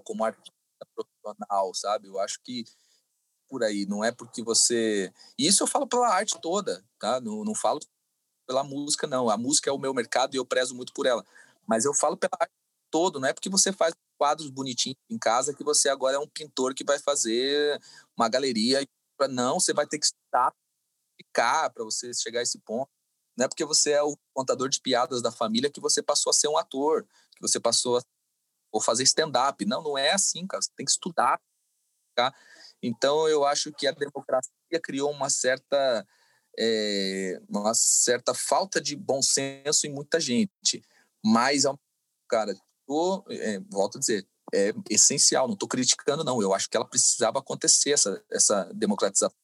[0.04, 0.52] como artista
[0.94, 2.08] profissional, sabe?
[2.08, 2.64] Eu acho que
[3.48, 5.12] por aí, não é porque você.
[5.38, 7.20] E isso eu falo pela arte toda, tá?
[7.20, 7.80] Não, não falo
[8.46, 9.28] pela música, não.
[9.28, 11.24] A música é o meu mercado e eu prezo muito por ela.
[11.66, 12.52] Mas eu falo pela arte
[12.90, 16.28] toda, não é porque você faz quadros bonitinhos em casa que você agora é um
[16.28, 17.80] pintor que vai fazer
[18.16, 18.86] uma galeria.
[19.30, 20.52] Não, você vai ter que estudar,
[21.16, 22.88] ficar para você chegar a esse ponto.
[23.40, 26.34] Não é porque você é o contador de piadas da família que você passou a
[26.34, 28.02] ser um ator, que você passou a
[28.70, 29.64] ou fazer stand-up.
[29.64, 30.60] Não, não é assim, cara.
[30.60, 31.40] Você tem que estudar.
[32.14, 32.34] Tá?
[32.82, 34.52] Então, eu acho que a democracia
[34.82, 36.06] criou uma certa,
[36.58, 40.84] é, uma certa falta de bom senso em muita gente.
[41.24, 41.64] Mas,
[42.28, 42.54] cara,
[42.86, 45.46] tô, é, volto a dizer, é essencial.
[45.46, 46.42] Não estou criticando, não.
[46.42, 49.34] Eu acho que ela precisava acontecer, essa, essa democratização.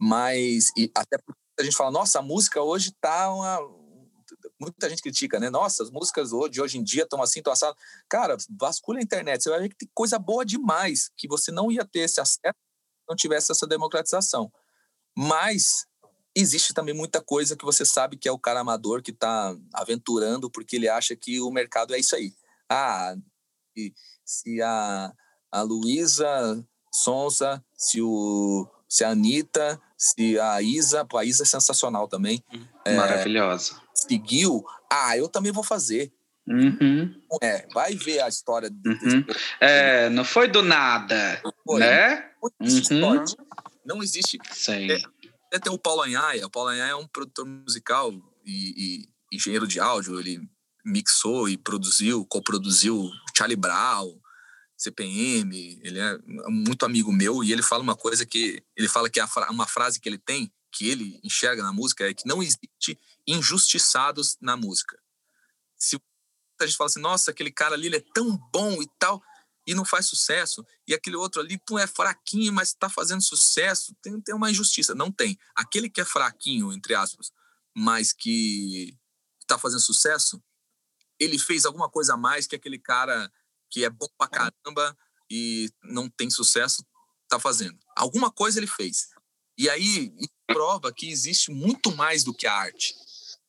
[0.00, 3.58] Mas, e até porque a gente fala, nossa, a música hoje tá uma.
[4.60, 5.50] Muita gente critica, né?
[5.50, 7.76] Nossa, as músicas de hoje em dia estão assim, estão assado.
[8.08, 11.70] Cara, vasculha a internet, você vai ver que tem coisa boa demais, que você não
[11.70, 14.50] ia ter esse acesso se não tivesse essa democratização.
[15.16, 15.86] Mas
[16.34, 20.50] existe também muita coisa que você sabe que é o cara amador que está aventurando
[20.50, 22.34] porque ele acha que o mercado é isso aí.
[22.68, 23.14] Ah,
[24.24, 25.12] se a,
[25.52, 31.46] a Luísa Sonza, se, o, se a Anitta se a Isa, pô, a Isa é
[31.46, 32.44] sensacional também.
[32.84, 33.72] É, Maravilhosa.
[33.72, 34.62] É, seguiu,
[34.92, 36.12] ah, eu também vou fazer.
[36.46, 37.14] Uhum.
[37.42, 38.70] É, vai ver a história.
[38.84, 39.24] Uhum.
[39.58, 41.80] É, não foi do nada, foi.
[41.80, 42.32] né?
[42.60, 43.24] Uhum.
[43.86, 44.38] Não existe.
[44.52, 44.88] Sim.
[45.50, 46.46] É, tem o Paulo Anhaia.
[46.46, 48.12] O Paulo Anhaia é um produtor musical
[48.44, 50.20] e, e engenheiro de áudio.
[50.20, 50.38] Ele
[50.84, 54.14] mixou e produziu, coproduziu Charlie Brown,
[54.84, 59.20] CPM, ele é muito amigo meu e ele fala uma coisa que ele fala que
[59.20, 62.98] é uma frase que ele tem, que ele enxerga na música é que não existe
[63.26, 64.98] injustiçados na música.
[65.78, 66.00] Se
[66.60, 69.22] a gente fala assim, nossa, aquele cara ali ele é tão bom e tal
[69.66, 73.94] e não faz sucesso, e aquele outro ali pô, é fraquinho, mas está fazendo sucesso,
[74.02, 74.94] tem, tem uma injustiça.
[74.94, 75.38] Não tem.
[75.54, 77.32] Aquele que é fraquinho, entre aspas,
[77.74, 78.94] mas que
[79.40, 80.42] está fazendo sucesso,
[81.18, 83.32] ele fez alguma coisa a mais que aquele cara
[83.74, 84.96] que é bom pra caramba
[85.28, 86.86] e não tem sucesso,
[87.28, 87.76] tá fazendo.
[87.96, 89.08] Alguma coisa ele fez.
[89.58, 90.14] E aí
[90.46, 92.94] prova que existe muito mais do que a arte.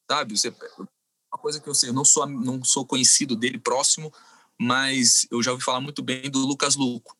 [0.09, 0.35] Sabe?
[0.35, 4.11] Você, uma coisa que eu sei, eu não sou, não sou conhecido dele próximo,
[4.59, 7.15] mas eu já ouvi falar muito bem do Lucas Luco.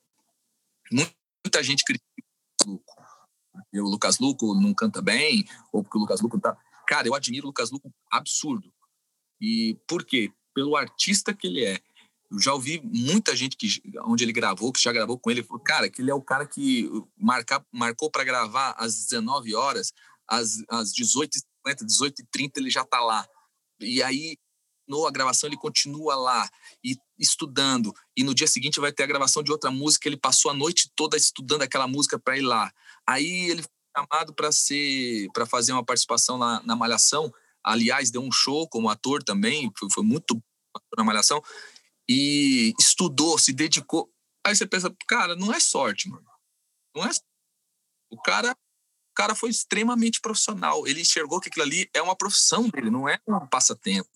[0.91, 2.05] Muita gente critica
[2.65, 2.93] o Luco.
[3.71, 6.57] o Lucas Luco não canta bem, ou porque o Lucas Luco tá.
[6.87, 8.73] Cara, eu admiro o Lucas Luco absurdo.
[9.39, 10.33] E por quê?
[10.55, 11.84] Pelo artista que ele é.
[12.39, 13.67] Já ouvi muita gente que
[14.03, 16.45] onde ele gravou, que já gravou com ele, falou, cara, que ele é o cara
[16.45, 19.93] que marca, marcou para gravar às 19 horas,
[20.27, 21.43] às, às 18h50,
[21.83, 23.27] 18h30 ele já está lá.
[23.79, 24.37] E aí,
[24.87, 26.49] no a gravação, ele continua lá
[26.83, 27.93] e estudando.
[28.17, 30.91] E no dia seguinte vai ter a gravação de outra música, ele passou a noite
[30.95, 32.71] toda estudando aquela música para ir lá.
[33.07, 37.31] Aí ele foi chamado para ser para fazer uma participação na, na Malhação.
[37.63, 40.41] Aliás, deu um show como ator também, foi, foi muito
[40.97, 41.41] na Malhação
[42.07, 44.11] e estudou, se dedicou.
[44.45, 46.25] Aí você pensa, cara, não é sorte, mano.
[46.95, 47.09] Não é.
[48.11, 50.87] O cara, o cara foi extremamente profissional.
[50.87, 54.09] Ele enxergou que aquilo ali é uma profissão dele, não é um passatempo.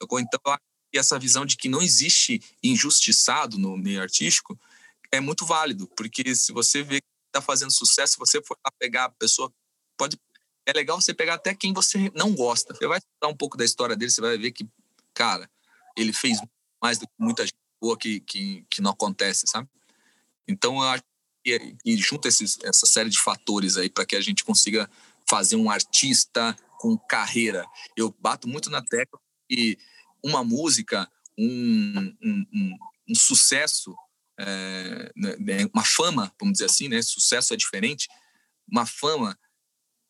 [0.00, 0.56] Então,
[0.94, 4.58] essa visão de que não existe injustiçado no meio artístico
[5.12, 9.52] é muito válido, porque se você vê está fazendo sucesso, você for pegar a pessoa,
[9.96, 10.18] pode
[10.66, 12.74] é legal você pegar até quem você não gosta.
[12.74, 14.68] Você vai estudar um pouco da história dele, você vai ver que,
[15.14, 15.48] cara,
[15.96, 16.38] ele fez
[16.82, 19.68] mais do que muita gente boa que, que, que não acontece, sabe?
[20.48, 21.04] Então, eu acho
[21.44, 24.90] que junta esses, essa série de fatores aí para que a gente consiga
[25.28, 27.66] fazer um artista com carreira.
[27.96, 29.78] Eu bato muito na tecla que
[30.22, 32.78] uma música, um, um, um,
[33.10, 33.94] um sucesso,
[34.38, 35.12] é,
[35.72, 37.00] uma fama, vamos dizer assim, né?
[37.02, 38.08] Sucesso é diferente.
[38.70, 39.38] Uma fama,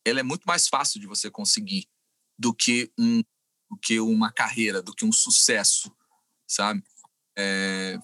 [0.05, 1.87] ela é muito mais fácil de você conseguir
[2.37, 3.21] do que um,
[3.69, 5.95] do que uma carreira, do que um sucesso,
[6.47, 6.83] sabe?
[7.37, 7.99] É,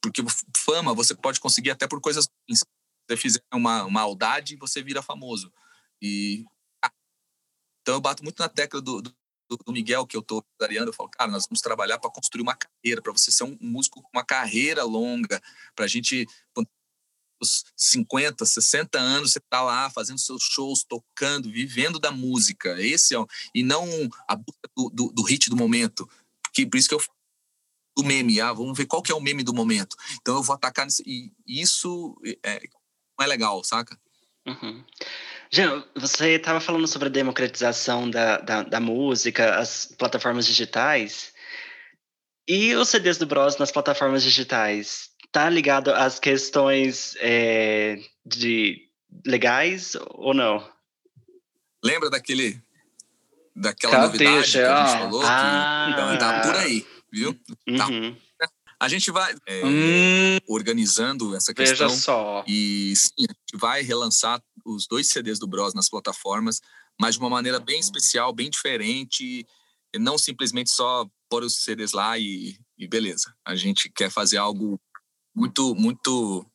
[0.00, 0.22] porque
[0.56, 2.60] fama você pode conseguir até por coisas ruins.
[2.60, 2.66] Se
[3.10, 5.52] você fizer uma, maldade, você vira famoso.
[6.00, 6.44] E
[7.82, 9.14] então eu bato muito na tecla do, do,
[9.48, 12.54] do Miguel que eu tô ariando, eu falo, cara, nós vamos trabalhar para construir uma
[12.54, 15.40] carreira, para você ser um músico com uma carreira longa,
[15.74, 16.26] para a gente
[17.40, 22.80] os 50, 60 anos você tá lá fazendo seus shows, tocando, vivendo da música.
[22.80, 23.18] Esse é
[23.54, 23.86] e não
[24.26, 26.08] a busca do, do, do hit do momento.
[26.52, 27.00] Que por isso que eu
[27.98, 29.96] do meme, ah, vamos ver qual que é o meme do momento.
[30.20, 32.60] Então eu vou atacar nisso, e isso é,
[33.18, 33.98] não é legal, saca?
[34.46, 34.84] Uhum.
[35.50, 41.32] Jean, você estava falando sobre a democratização da, da, da, música, as plataformas digitais.
[42.46, 45.10] E os CDs do Bros nas plataformas digitais?
[45.32, 48.88] Tá ligado às questões é, de
[49.26, 50.66] legais ou não?
[51.82, 52.62] Lembra daquele
[53.54, 55.22] daquela Cadê, novidade que a gente falou?
[55.24, 57.34] Ah, que, então, tá por aí viu?
[57.76, 57.88] Tá.
[57.88, 58.16] Uhum.
[58.38, 58.50] Tá.
[58.80, 61.88] A gente vai é, hum, organizando essa questão.
[61.88, 62.44] Veja só.
[62.46, 66.60] E sim, a gente vai relançar os dois CDs do Bros nas plataformas,
[67.00, 69.44] mas de uma maneira bem especial, bem diferente.
[69.96, 73.34] Não simplesmente só pôr os CDs lá e, e beleza.
[73.44, 74.80] A gente quer fazer algo
[75.34, 76.46] muito, muito,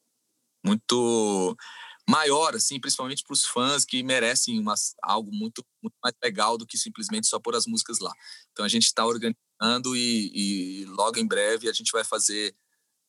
[0.66, 1.58] muito
[2.08, 6.66] maior, assim, principalmente para os fãs que merecem uma, algo muito, muito mais legal do
[6.66, 8.14] que simplesmente só pôr as músicas lá.
[8.52, 9.38] Então a gente está organizando
[9.96, 12.56] e, e, logo em breve a gente vai fazer,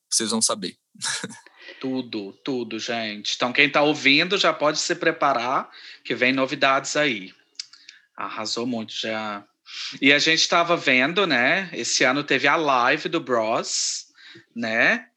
[0.09, 0.77] vocês vão saber.
[1.81, 3.33] Tudo, tudo, gente.
[3.35, 5.69] Então quem está ouvindo já pode se preparar,
[6.03, 7.33] que vem novidades aí.
[8.15, 9.43] Arrasou muito já.
[9.99, 11.69] E a gente estava vendo, né?
[11.73, 14.07] Esse ano teve a live do Bros,
[14.55, 15.07] né?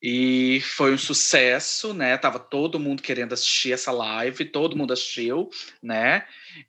[0.00, 2.16] E foi um sucesso, né?
[2.16, 5.50] Tava todo mundo querendo assistir essa live, todo mundo assistiu,
[5.82, 6.26] né?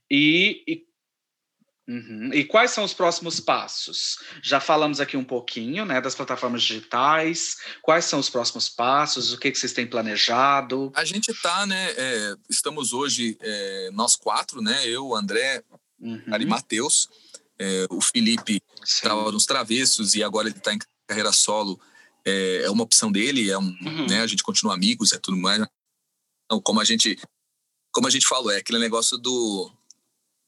[0.09, 0.85] E, e,
[1.87, 2.33] uhum.
[2.33, 4.17] e, quais são os próximos passos?
[4.41, 7.57] Já falamos aqui um pouquinho, né, das plataformas digitais.
[7.81, 9.33] Quais são os próximos passos?
[9.33, 10.91] O que, que vocês têm planejado?
[10.95, 11.91] A gente tá, né?
[11.97, 14.87] É, estamos hoje é, nós quatro, né?
[14.87, 15.63] Eu, André,
[15.99, 16.21] uhum.
[16.31, 17.09] Ari Matheus,
[17.59, 21.79] é, o Felipe estava nos travessos e agora ele está em carreira solo
[22.25, 24.07] é, é uma opção dele, é um, uhum.
[24.07, 25.63] né, a gente continua amigos, é tudo mais.
[26.45, 27.17] Então, como a gente,
[27.91, 29.71] como a gente falou, é aquele negócio do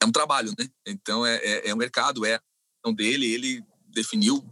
[0.01, 0.67] é um trabalho, né?
[0.85, 2.39] Então é, é, é um mercado, é
[2.87, 4.43] decisão dele, ele definiu,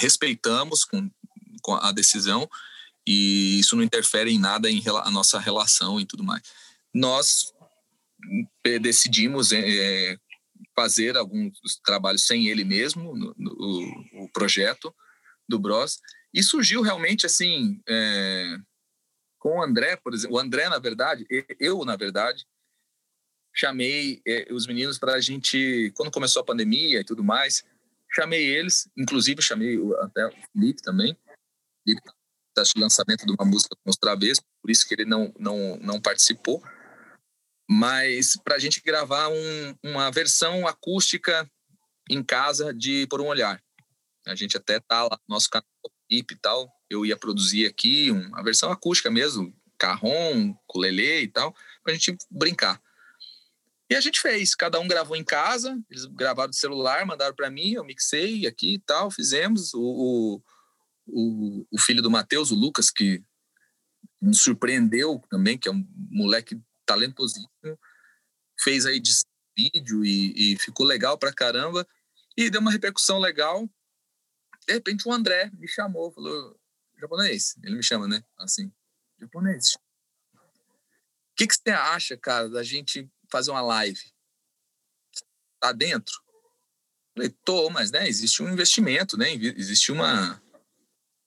[0.00, 1.10] respeitamos com,
[1.62, 2.48] com a decisão
[3.06, 6.42] e isso não interfere em nada em a nossa relação e tudo mais.
[6.94, 7.52] Nós
[8.64, 10.16] é, decidimos é,
[10.76, 14.94] fazer alguns trabalhos sem ele mesmo, no, no, o projeto
[15.48, 16.00] do Bros,
[16.32, 18.56] e surgiu realmente assim, é,
[19.38, 21.26] com o André, por exemplo, o André, na verdade,
[21.58, 22.46] eu, na verdade,
[23.54, 27.64] chamei é, os meninos para a gente, quando começou a pandemia e tudo mais,
[28.14, 31.16] chamei eles, inclusive chamei até o Felipe também,
[31.86, 31.98] ele
[32.56, 36.00] está lançamento de uma música com os Travessos, por isso que ele não, não, não
[36.00, 36.62] participou,
[37.68, 41.50] mas para a gente gravar um, uma versão acústica
[42.10, 43.62] em casa de Por Um Olhar.
[44.26, 45.66] A gente até tá lá no nosso canal
[46.10, 51.56] equipe e tal, eu ia produzir aqui uma versão acústica mesmo, carrom, ukulele e tal,
[51.82, 52.80] pra gente brincar.
[53.92, 57.50] E a gente fez, cada um gravou em casa, eles gravaram do celular, mandaram para
[57.50, 59.74] mim, eu mixei aqui e tal, fizemos.
[59.74, 60.42] O,
[61.06, 63.22] o, o filho do Matheus, o Lucas, que
[64.20, 67.48] me surpreendeu também, que é um moleque talentosíssimo,
[68.58, 69.12] fez aí de
[69.56, 71.86] vídeo e, e ficou legal pra caramba,
[72.36, 73.68] e deu uma repercussão legal
[74.66, 76.58] de repente o André me chamou, falou,
[76.98, 78.24] japonês, ele me chama, né?
[78.38, 78.72] Assim,
[79.18, 79.74] japonês.
[80.34, 84.00] O que, que você acha, cara, da gente fazer uma live?
[85.58, 86.14] Tá dentro?
[87.14, 89.32] Falei, tô, mas né, existe um investimento, né?
[89.34, 90.40] Existe uma,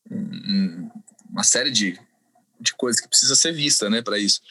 [0.09, 0.89] um,
[1.29, 1.99] uma série de,
[2.59, 4.41] de coisas que precisa ser vista, né, para isso.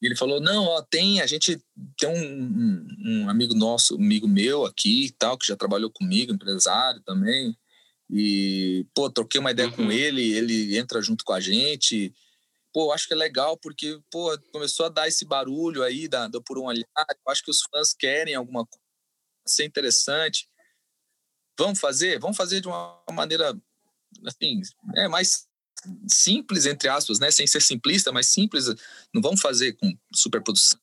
[0.00, 1.62] E ele falou, não, ó, tem, a gente
[1.98, 6.32] tem um, um, amigo nosso, um amigo meu aqui e tal, que já trabalhou comigo,
[6.32, 7.56] empresário também,
[8.10, 9.76] e, pô, troquei uma ideia uhum.
[9.76, 12.14] com ele, ele entra junto com a gente.
[12.74, 16.40] Pô, acho que é legal porque, pô, começou a dar esse barulho aí da, da
[16.40, 16.84] por um olhar.
[16.98, 18.84] Eu acho que os fãs querem alguma coisa,
[19.46, 20.50] ser interessante.
[21.56, 22.18] Vamos fazer?
[22.18, 23.56] Vamos fazer de uma maneira,
[24.26, 24.60] assim,
[24.96, 25.46] é mais
[26.10, 27.30] simples, entre aspas, né?
[27.30, 28.66] Sem ser simplista, mas simples.
[29.14, 30.80] Não vamos fazer com superproduções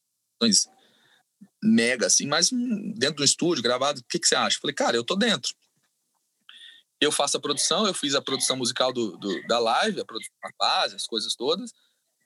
[1.61, 2.49] mega, assim, mas
[2.95, 3.99] dentro do estúdio, gravado.
[3.99, 4.59] O que, que você acha?
[4.61, 5.53] Falei, cara, eu tô dentro.
[7.01, 10.33] Eu faço a produção, eu fiz a produção musical do, do da live, a produção
[10.43, 11.73] da base, as coisas todas,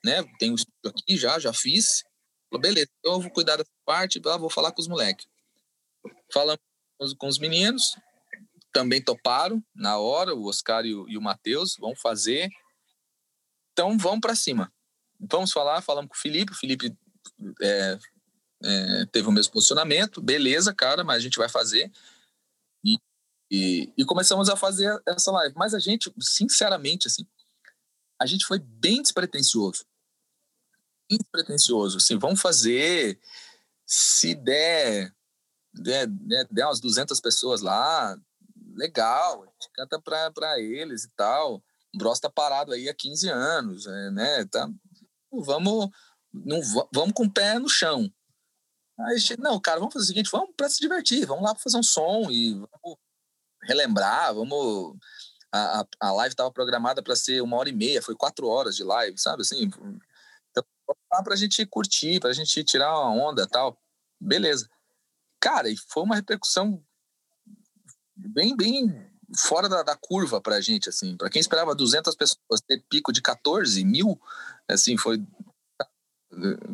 [0.03, 0.21] né?
[0.37, 2.03] Tem o estúdio aqui já, já fiz.
[2.49, 5.25] Falei, beleza, então eu vou cuidar dessa parte, vou falar com os moleques.
[6.31, 6.59] Falamos
[7.17, 7.95] com os meninos,
[8.73, 12.49] também toparam na hora, o Oscar e o, o Matheus vão fazer.
[13.71, 14.71] Então vamos para cima.
[15.17, 16.93] Vamos falar, falamos com o Felipe, o Felipe
[17.61, 17.97] é,
[18.63, 21.91] é, teve o mesmo posicionamento, beleza, cara, mas a gente vai fazer.
[23.49, 25.55] E, e, começamos a fazer essa live.
[25.55, 27.25] Mas a gente, sinceramente, assim,
[28.19, 29.85] a gente foi bem despretensioso.
[31.09, 31.97] Bem despretensioso.
[31.97, 33.19] Assim, vamos fazer,
[33.85, 35.13] se der,
[35.73, 38.17] der, der, der umas 200 pessoas lá,
[38.75, 41.63] legal, a gente canta para eles e tal.
[41.93, 44.45] O Bros tá parado aí há 15 anos, é, né?
[44.45, 44.69] Tá,
[45.31, 45.89] vamos,
[46.33, 46.59] não,
[46.91, 48.11] vamos com o pé no chão.
[48.97, 51.83] Aí, não, cara, vamos fazer o seguinte, vamos para se divertir, vamos lá fazer um
[51.83, 52.97] som e vamos
[53.65, 54.97] relembrar, vamos...
[55.51, 58.75] A, a, a live estava programada para ser uma hora e meia, foi quatro horas
[58.75, 59.69] de live, sabe, assim...
[60.51, 60.63] Então,
[61.23, 63.77] para a gente curtir, para a gente tirar uma onda tal.
[64.19, 64.69] Beleza.
[65.39, 66.83] Cara, e foi uma repercussão
[68.15, 71.17] bem, bem fora da, da curva para a gente, assim.
[71.17, 74.19] Para quem esperava 200 pessoas ter pico de 14 mil,
[74.67, 75.23] assim, foi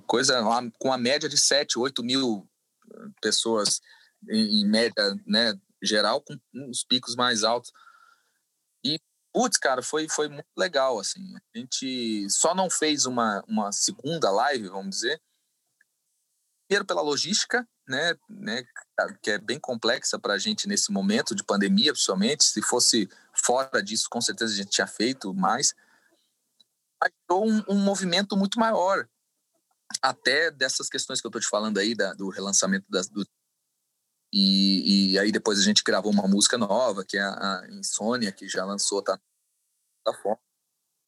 [0.08, 0.42] coisa
[0.80, 2.48] com a média de 7, 8 mil
[3.22, 3.82] pessoas
[4.30, 6.38] em, em média, né, geral, com
[6.70, 7.72] os picos mais altos.
[8.84, 9.00] E,
[9.34, 11.36] putz, cara, foi, foi muito legal, assim.
[11.36, 15.22] A gente só não fez uma, uma segunda live, vamos dizer,
[16.72, 18.64] primeiro pela logística, né, né
[19.22, 22.46] que é bem complexa para a gente nesse momento de pandemia, principalmente.
[22.46, 25.74] Se fosse fora disso, com certeza a gente tinha feito mais.
[27.02, 29.06] Mas um, um movimento muito maior,
[30.02, 33.26] até dessas questões que eu estou te falando aí, da, do relançamento das, do,
[34.32, 38.32] e, e, aí depois a gente gravou uma música nova, que é a, a Insônia,
[38.32, 39.20] que já lançou, tá,
[40.04, 40.40] tá fora.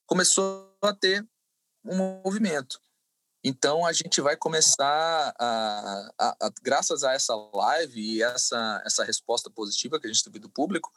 [0.05, 1.25] Começou a ter
[1.85, 2.79] um movimento.
[3.43, 9.03] Então a gente vai começar a, a, a, graças a essa live e essa essa
[9.03, 10.91] resposta positiva que a gente teve do público,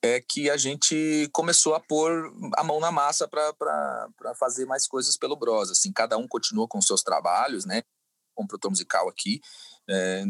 [0.00, 4.08] é que a gente começou a pôr a mão na massa para
[4.38, 5.70] fazer mais coisas pelo Bros.
[5.70, 7.82] Assim, cada um continua com seus trabalhos, né?
[8.34, 9.40] Com o produtor musical aqui,
[9.88, 10.24] é,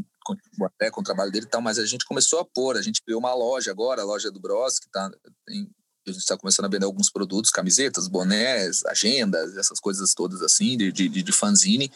[0.65, 3.03] até com o trabalho dele e tal, mas a gente começou a pôr, a gente
[3.03, 5.11] criou uma loja agora, a loja do Bros, que tá,
[5.47, 5.69] tem
[6.07, 10.77] a gente está começando a vender alguns produtos, camisetas, bonés, agendas, essas coisas todas assim,
[10.77, 11.93] de, de, de fanzine.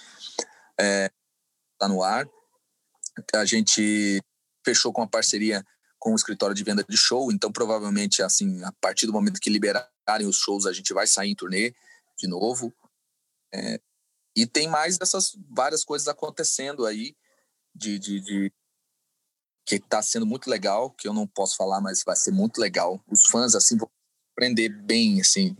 [0.79, 1.11] É,
[1.77, 2.29] tá no ar.
[3.35, 4.23] A gente
[4.65, 5.65] fechou com uma parceria
[5.99, 9.51] com o escritório de venda de show, então provavelmente, assim, a partir do momento que
[9.51, 11.75] liberarem os shows, a gente vai sair em turnê
[12.17, 12.73] de novo.
[13.53, 13.81] É,
[14.37, 17.17] e tem mais dessas várias coisas acontecendo aí
[17.77, 18.53] de, de, de
[19.67, 23.03] que está sendo muito legal, que eu não posso falar, mas vai ser muito legal.
[23.07, 23.91] Os fãs assim vão
[24.33, 25.57] aprender bem, assim.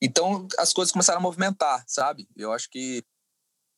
[0.00, 2.28] Então as coisas começaram a movimentar, sabe?
[2.36, 3.02] Eu acho que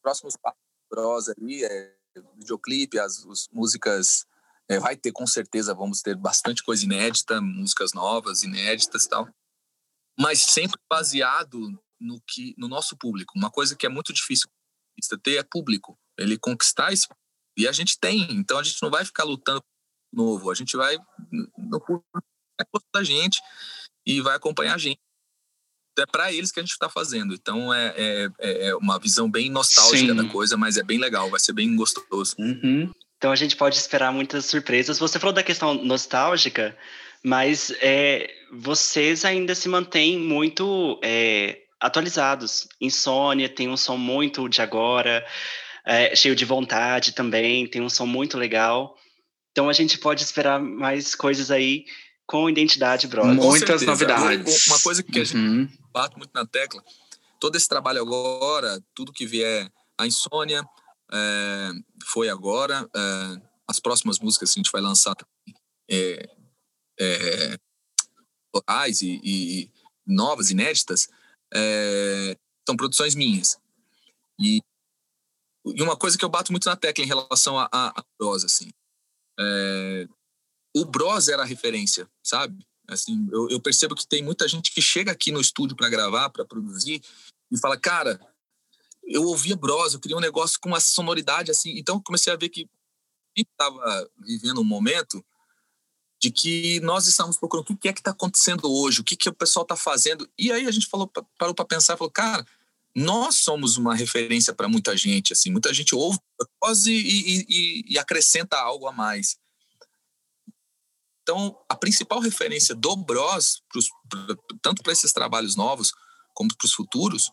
[0.03, 1.95] próximos passos ali é
[2.37, 4.27] videoclipe, as, as músicas
[4.69, 9.29] é, vai ter com certeza, vamos ter bastante coisa inédita, músicas novas, inéditas e tal,
[10.19, 11.59] mas sempre baseado
[12.01, 13.35] no que no nosso público.
[13.37, 14.49] Uma coisa que é muito difícil
[15.23, 17.09] ter é público, ele conquistar isso
[17.57, 19.63] e a gente tem, então a gente não vai ficar lutando
[20.13, 20.97] novo, a gente vai
[21.57, 22.05] no público
[22.95, 23.41] da gente
[24.07, 25.01] e vai acompanhar a gente.
[25.99, 27.33] É para eles que a gente está fazendo.
[27.33, 30.15] Então é, é, é, uma visão bem nostálgica Sim.
[30.15, 32.37] da coisa, mas é bem legal, vai ser bem gostoso.
[32.39, 32.93] Uhum.
[33.17, 34.99] Então a gente pode esperar muitas surpresas.
[34.99, 36.77] Você falou da questão nostálgica,
[37.25, 42.69] mas é, vocês ainda se mantêm muito é, atualizados.
[42.79, 45.27] Insônia tem um som muito de agora,
[45.87, 48.97] é, cheio de vontade também, tem um som muito legal.
[49.53, 51.85] Então a gente pode esperar mais coisas aí
[52.27, 53.35] com identidade, brother.
[53.35, 54.67] Muitas novidades.
[54.67, 55.23] Uma coisa que uhum.
[55.23, 55.69] a gente uhum.
[55.93, 56.83] bate muito na tecla,
[57.41, 60.63] todo esse trabalho agora, tudo que vier, a insônia,
[61.13, 61.71] é,
[62.05, 65.15] foi agora, é, as próximas músicas que a gente vai lançar
[65.89, 66.29] é,
[66.99, 67.59] é,
[68.53, 69.71] locais e, e,
[70.07, 71.09] novas, inéditas,
[71.55, 72.37] é,
[72.67, 73.57] são produções minhas.
[74.39, 74.61] E,
[75.75, 78.45] e uma coisa que eu bato muito na tecla em relação a, a, a Bros,
[78.45, 78.71] assim,
[79.39, 80.09] é,
[80.77, 82.67] o Bros era a referência, sabe?
[82.89, 86.31] Assim, eu, eu percebo que tem muita gente que chega aqui no estúdio para gravar,
[86.31, 87.03] para produzir,
[87.51, 88.21] e fala, cara,
[89.05, 91.79] eu ouvia Bros, eu queria um negócio com uma sonoridade assim.
[91.79, 92.69] Então comecei a ver que
[93.37, 95.25] estava vivendo um momento
[96.21, 99.29] de que nós estamos procurando o que é que está acontecendo hoje, o que, que
[99.29, 100.29] o pessoal está fazendo.
[100.39, 102.45] E aí a gente falou, parou para pensar, falou, cara,
[102.97, 106.19] nós somos uma referência para muita gente, assim, muita gente ouve
[106.87, 109.37] e, e, e, e acrescenta algo a mais.
[111.21, 113.91] Então, a principal referência do Bros, pros,
[114.63, 115.93] tanto para esses trabalhos novos
[116.33, 117.31] como para os futuros,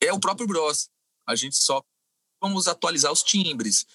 [0.00, 0.88] é o próprio Bros.
[1.26, 1.82] A gente só
[2.40, 3.86] vamos atualizar os timbres,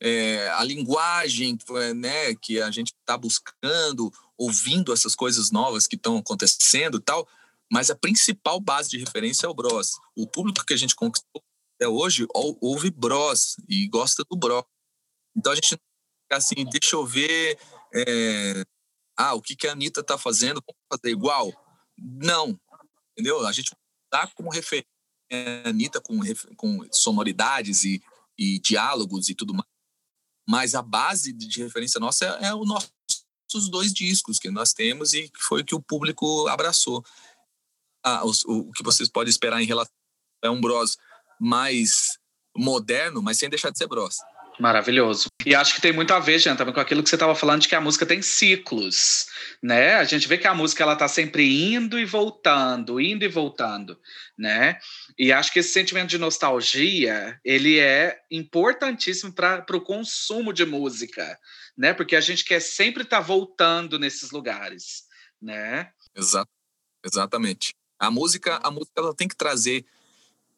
[0.00, 1.58] é, a linguagem
[1.96, 7.28] né, que a gente está buscando, ouvindo essas coisas novas que estão acontecendo tal,
[7.70, 9.92] mas a principal base de referência é o Bros.
[10.16, 11.42] O público que a gente conquistou
[11.76, 14.64] até hoje ouve Bros e gosta do Bros.
[15.36, 15.78] Então a gente
[16.30, 17.58] assim, deixa eu ver
[17.94, 18.64] é,
[19.16, 21.52] ah, o que, que a Anitta está fazendo, vamos fazer igual?
[21.96, 22.58] Não,
[23.12, 23.46] entendeu?
[23.46, 23.74] A gente
[24.12, 24.88] dá como referência
[25.30, 26.18] a Anitta com,
[26.56, 28.02] com sonoridades e,
[28.38, 29.68] e diálogos e tudo mais.
[30.48, 32.90] Mas a base de referência nossa é, é o nosso
[33.54, 37.02] os dois discos que nós temos e foi que o público abraçou.
[38.04, 39.92] Ah, o, o, que vocês podem esperar em relação
[40.42, 40.96] é um Bros
[41.40, 42.18] mais
[42.56, 44.16] moderno, mas sem deixar de ser Bros.
[44.58, 45.28] Maravilhoso.
[45.46, 47.62] E acho que tem muito a ver, Jean, também com aquilo que você estava falando
[47.62, 49.26] de que a música tem ciclos,
[49.62, 49.94] né?
[49.94, 53.96] A gente vê que a música ela tá sempre indo e voltando, indo e voltando,
[54.36, 54.78] né?
[55.16, 61.38] E acho que esse sentimento de nostalgia, ele é importantíssimo para o consumo de música,
[61.76, 61.94] né?
[61.94, 65.04] Porque a gente quer sempre estar tá voltando nesses lugares,
[65.40, 65.92] né?
[66.16, 66.50] Exato.
[67.04, 67.72] Exatamente.
[67.98, 69.84] A música, a música ela tem que trazer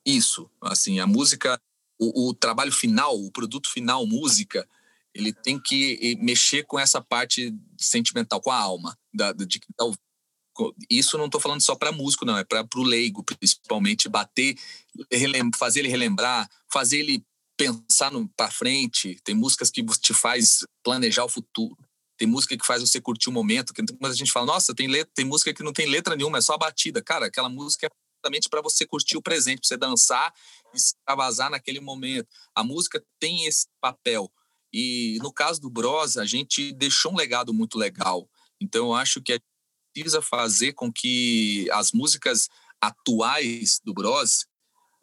[0.05, 1.61] isso, assim, a música
[1.99, 4.67] o, o, trabalho final, o produto final, música,
[5.15, 9.85] ele tem que mexer com essa parte sentimental, com a alma da, de quem tá
[10.91, 14.57] isso não estou falando só para músico, não, é para o leigo, principalmente, bater,
[15.57, 17.25] fazer ele relembrar, fazer ele
[17.57, 19.19] pensar para frente.
[19.25, 21.77] Tem músicas que te faz planejar o futuro.
[22.20, 23.72] Tem música que faz você curtir o momento.
[23.72, 26.42] Que a gente fala, nossa, tem, letra, tem música que não tem letra nenhuma, é
[26.42, 27.02] só a batida.
[27.02, 30.34] Cara, aquela música é exatamente para você curtir o presente, para você dançar
[30.74, 32.28] e se extravasar naquele momento.
[32.55, 34.30] A música tem esse papel.
[34.70, 38.28] E no caso do Bros, a gente deixou um legado muito legal.
[38.60, 39.44] Então eu acho que a gente
[39.94, 42.51] precisa fazer com que as músicas
[42.82, 44.44] atuais do Bros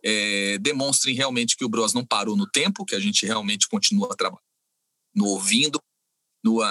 [0.06, 4.15] é, demonstrem realmente que o Bros não parou no tempo, que a gente realmente continua
[4.15, 4.45] trabalhando,
[5.15, 5.81] no ouvindo,
[6.44, 6.61] no,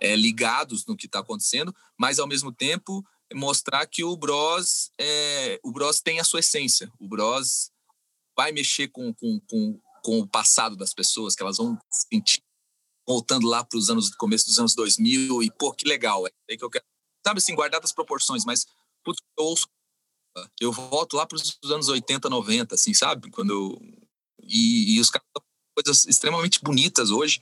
[0.00, 5.60] é, ligados no que está acontecendo, mas ao mesmo tempo mostrar que o Bros, é,
[5.62, 6.90] o Bros tem a sua essência.
[6.98, 7.70] O Bros
[8.36, 11.78] vai mexer com, com, com, com o passado das pessoas, que elas vão
[12.10, 12.42] sentir
[13.06, 16.26] voltando lá para os anos começo dos anos 2000 e pô, que legal.
[16.26, 16.84] É que eu quero,
[17.26, 18.66] sabe assim, guardar as proporções, mas
[19.04, 19.66] putz, eu ouço
[20.60, 23.30] eu volto lá para os anos 80, 90, assim, sabe?
[23.30, 23.82] Quando eu,
[24.44, 25.26] e, e os caras
[25.74, 27.40] coisas extremamente bonitas hoje,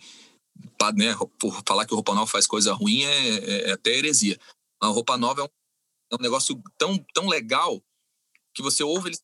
[0.96, 1.14] né?
[1.38, 4.38] Por falar que o Roupa Nova faz coisa ruim é, é, é até heresia.
[4.80, 5.48] A Roupa Nova é um
[6.10, 7.82] é um negócio tão, tão legal
[8.54, 9.22] que você ouve eles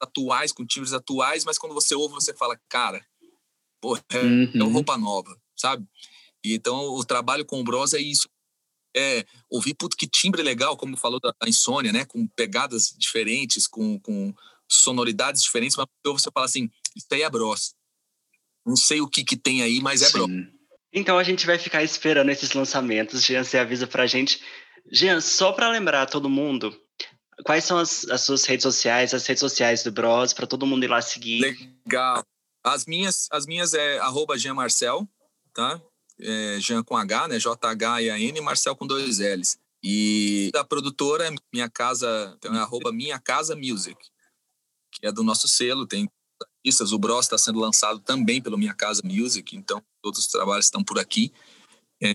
[0.00, 3.04] atuais, com timbres atuais, mas quando você ouve, você fala, cara,
[3.80, 4.50] pô, é, uhum.
[4.54, 5.86] é roupa nova, sabe?
[6.42, 8.28] E então o trabalho com o Bros é isso.
[8.96, 12.04] É ouvir, puto, que timbre legal, como falou da, da Insônia, né?
[12.06, 14.34] Com pegadas diferentes, com, com
[14.68, 17.74] sonoridades diferentes, mas você fala assim, isso aí é Bros.
[18.66, 20.12] Não sei o que que tem aí, mas é Sim.
[20.12, 20.59] Bros.
[20.92, 23.24] Então a gente vai ficar esperando esses lançamentos.
[23.24, 24.42] Jean, você avisa pra gente.
[24.90, 26.76] Jean, só para lembrar todo mundo,
[27.44, 30.84] quais são as, as, suas redes sociais, as redes sociais do Bros, para todo mundo
[30.84, 31.40] ir lá seguir?
[31.86, 32.24] Legal.
[32.64, 35.08] As minhas, as minhas é arroba Jean Marcel,
[35.54, 35.80] tá?
[36.18, 37.38] É, Jean com H, né?
[37.38, 39.58] J-H-E-A-N, Marcel com dois L's.
[39.82, 43.96] E a produtora é Minha Casa, então é arroba Minha Casa Music,
[44.92, 46.10] que é do nosso selo, tem
[46.60, 46.92] artistas.
[46.92, 50.84] O Bros está sendo lançado também pelo Minha Casa Music, então todos os trabalhos estão
[50.84, 51.32] por aqui.
[52.02, 52.14] É,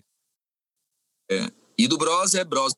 [1.31, 2.73] é, e do Bros é Bros.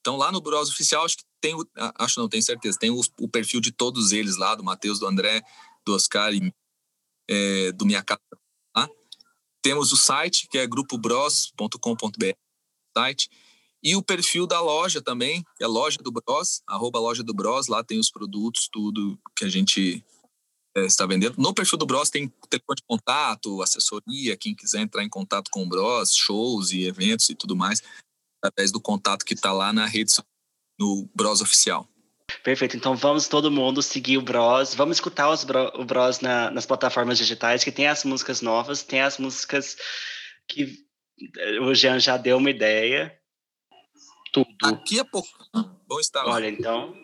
[0.00, 1.54] Então lá no Bros oficial acho que tem,
[1.96, 5.06] acho não tenho certeza, tem o, o perfil de todos eles lá, do Matheus, do
[5.06, 5.42] André,
[5.84, 6.52] do Oscar e
[7.28, 8.20] é, do Minha Casa.
[8.74, 8.88] Tá?
[9.62, 12.32] Temos o site que é grupobros.com.br,
[12.96, 13.30] site
[13.82, 17.68] e o perfil da loja também, que é loja do Bros, arroba loja do Bros,
[17.68, 20.02] lá tem os produtos, tudo que a gente
[20.76, 21.36] está vendendo.
[21.38, 25.62] No perfil do Bros tem telefone de contato, assessoria, quem quiser entrar em contato com
[25.62, 27.82] o Bros, shows e eventos e tudo mais,
[28.42, 30.12] através do contato que está lá na rede
[30.78, 31.88] no Bros Oficial.
[32.42, 36.50] Perfeito, então vamos todo mundo seguir o Bros, vamos escutar os Bro, o Bros na,
[36.50, 39.76] nas plataformas digitais, que tem as músicas novas, tem as músicas
[40.48, 40.84] que
[41.62, 43.16] o Jean já deu uma ideia.
[44.32, 44.48] Tudo.
[44.60, 45.28] Daqui a pouco.
[45.86, 46.32] Bom estar lá.
[46.32, 46.94] Olha, então.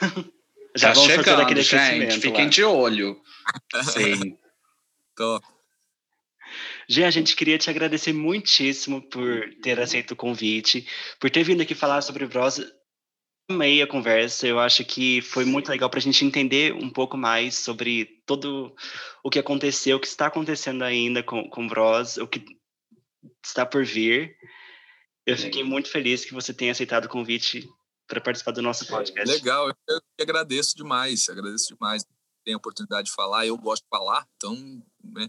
[0.76, 2.20] Já tá vamos chegando, gente.
[2.20, 2.50] Fiquem lá.
[2.50, 3.20] de olho.
[3.92, 4.36] Sim.
[5.16, 5.44] Top.
[6.88, 10.86] Jean, a gente queria te agradecer muitíssimo por ter aceito o convite,
[11.20, 12.60] por ter vindo aqui falar sobre Bros.
[13.48, 17.16] Amei a conversa, eu acho que foi muito legal para a gente entender um pouco
[17.16, 18.74] mais sobre todo
[19.24, 22.44] o que aconteceu, o que está acontecendo ainda com, com Bros, o que
[23.44, 24.36] está por vir.
[25.26, 27.68] Eu fiquei muito feliz que você tenha aceitado o convite
[28.10, 29.32] para participar do nosso podcast.
[29.32, 32.04] Legal, eu agradeço demais, agradeço demais.
[32.44, 34.54] Tem a oportunidade de falar, eu gosto de falar, então.
[35.04, 35.28] Né?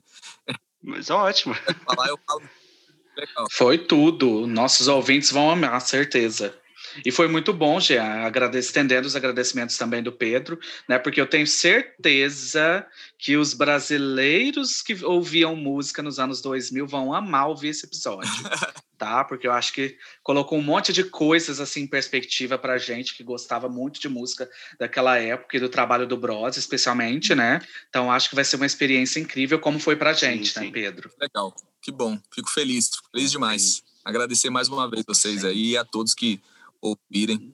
[0.81, 1.53] Mas ótimo.
[1.53, 2.41] Falar, eu falo.
[3.15, 3.47] Legal.
[3.51, 4.47] Foi tudo.
[4.47, 6.57] Nossos ouvintes vão amar, certeza.
[7.05, 10.97] E foi muito bom, Jean, estendendo os agradecimentos também do Pedro, né?
[10.99, 12.85] Porque eu tenho certeza
[13.17, 18.31] que os brasileiros que ouviam música nos anos 2000 vão amar ouvir esse episódio,
[18.97, 19.23] tá?
[19.23, 23.23] Porque eu acho que colocou um monte de coisas assim em perspectiva pra gente que
[23.23, 24.49] gostava muito de música
[24.79, 27.61] daquela época e do trabalho do Bros, especialmente, né?
[27.89, 30.71] Então acho que vai ser uma experiência incrível como foi pra gente, sim, né, sim.
[30.71, 31.11] Pedro?
[31.19, 31.53] Legal.
[31.81, 32.19] Que bom.
[32.33, 33.83] Fico feliz, feliz demais.
[34.05, 36.39] Agradecer mais uma vez vocês aí e a todos que
[36.81, 37.53] ouvirem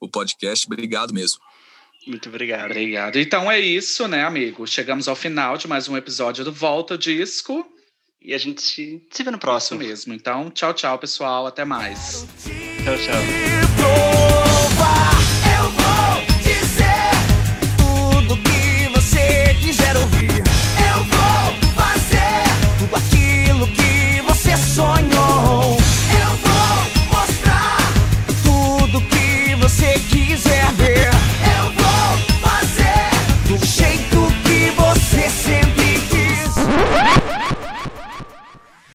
[0.00, 0.66] o podcast.
[0.66, 1.40] Obrigado mesmo.
[2.06, 2.70] Muito obrigado.
[2.70, 3.18] Obrigado.
[3.18, 4.66] Então é isso, né, amigo?
[4.66, 7.66] Chegamos ao final de mais um episódio do Volta Disco.
[8.20, 9.80] E a gente se vê no próximo.
[9.80, 10.14] Isso mesmo.
[10.14, 11.46] Então, tchau, tchau, pessoal.
[11.46, 12.26] Até mais.
[12.84, 13.22] Tchau, tchau.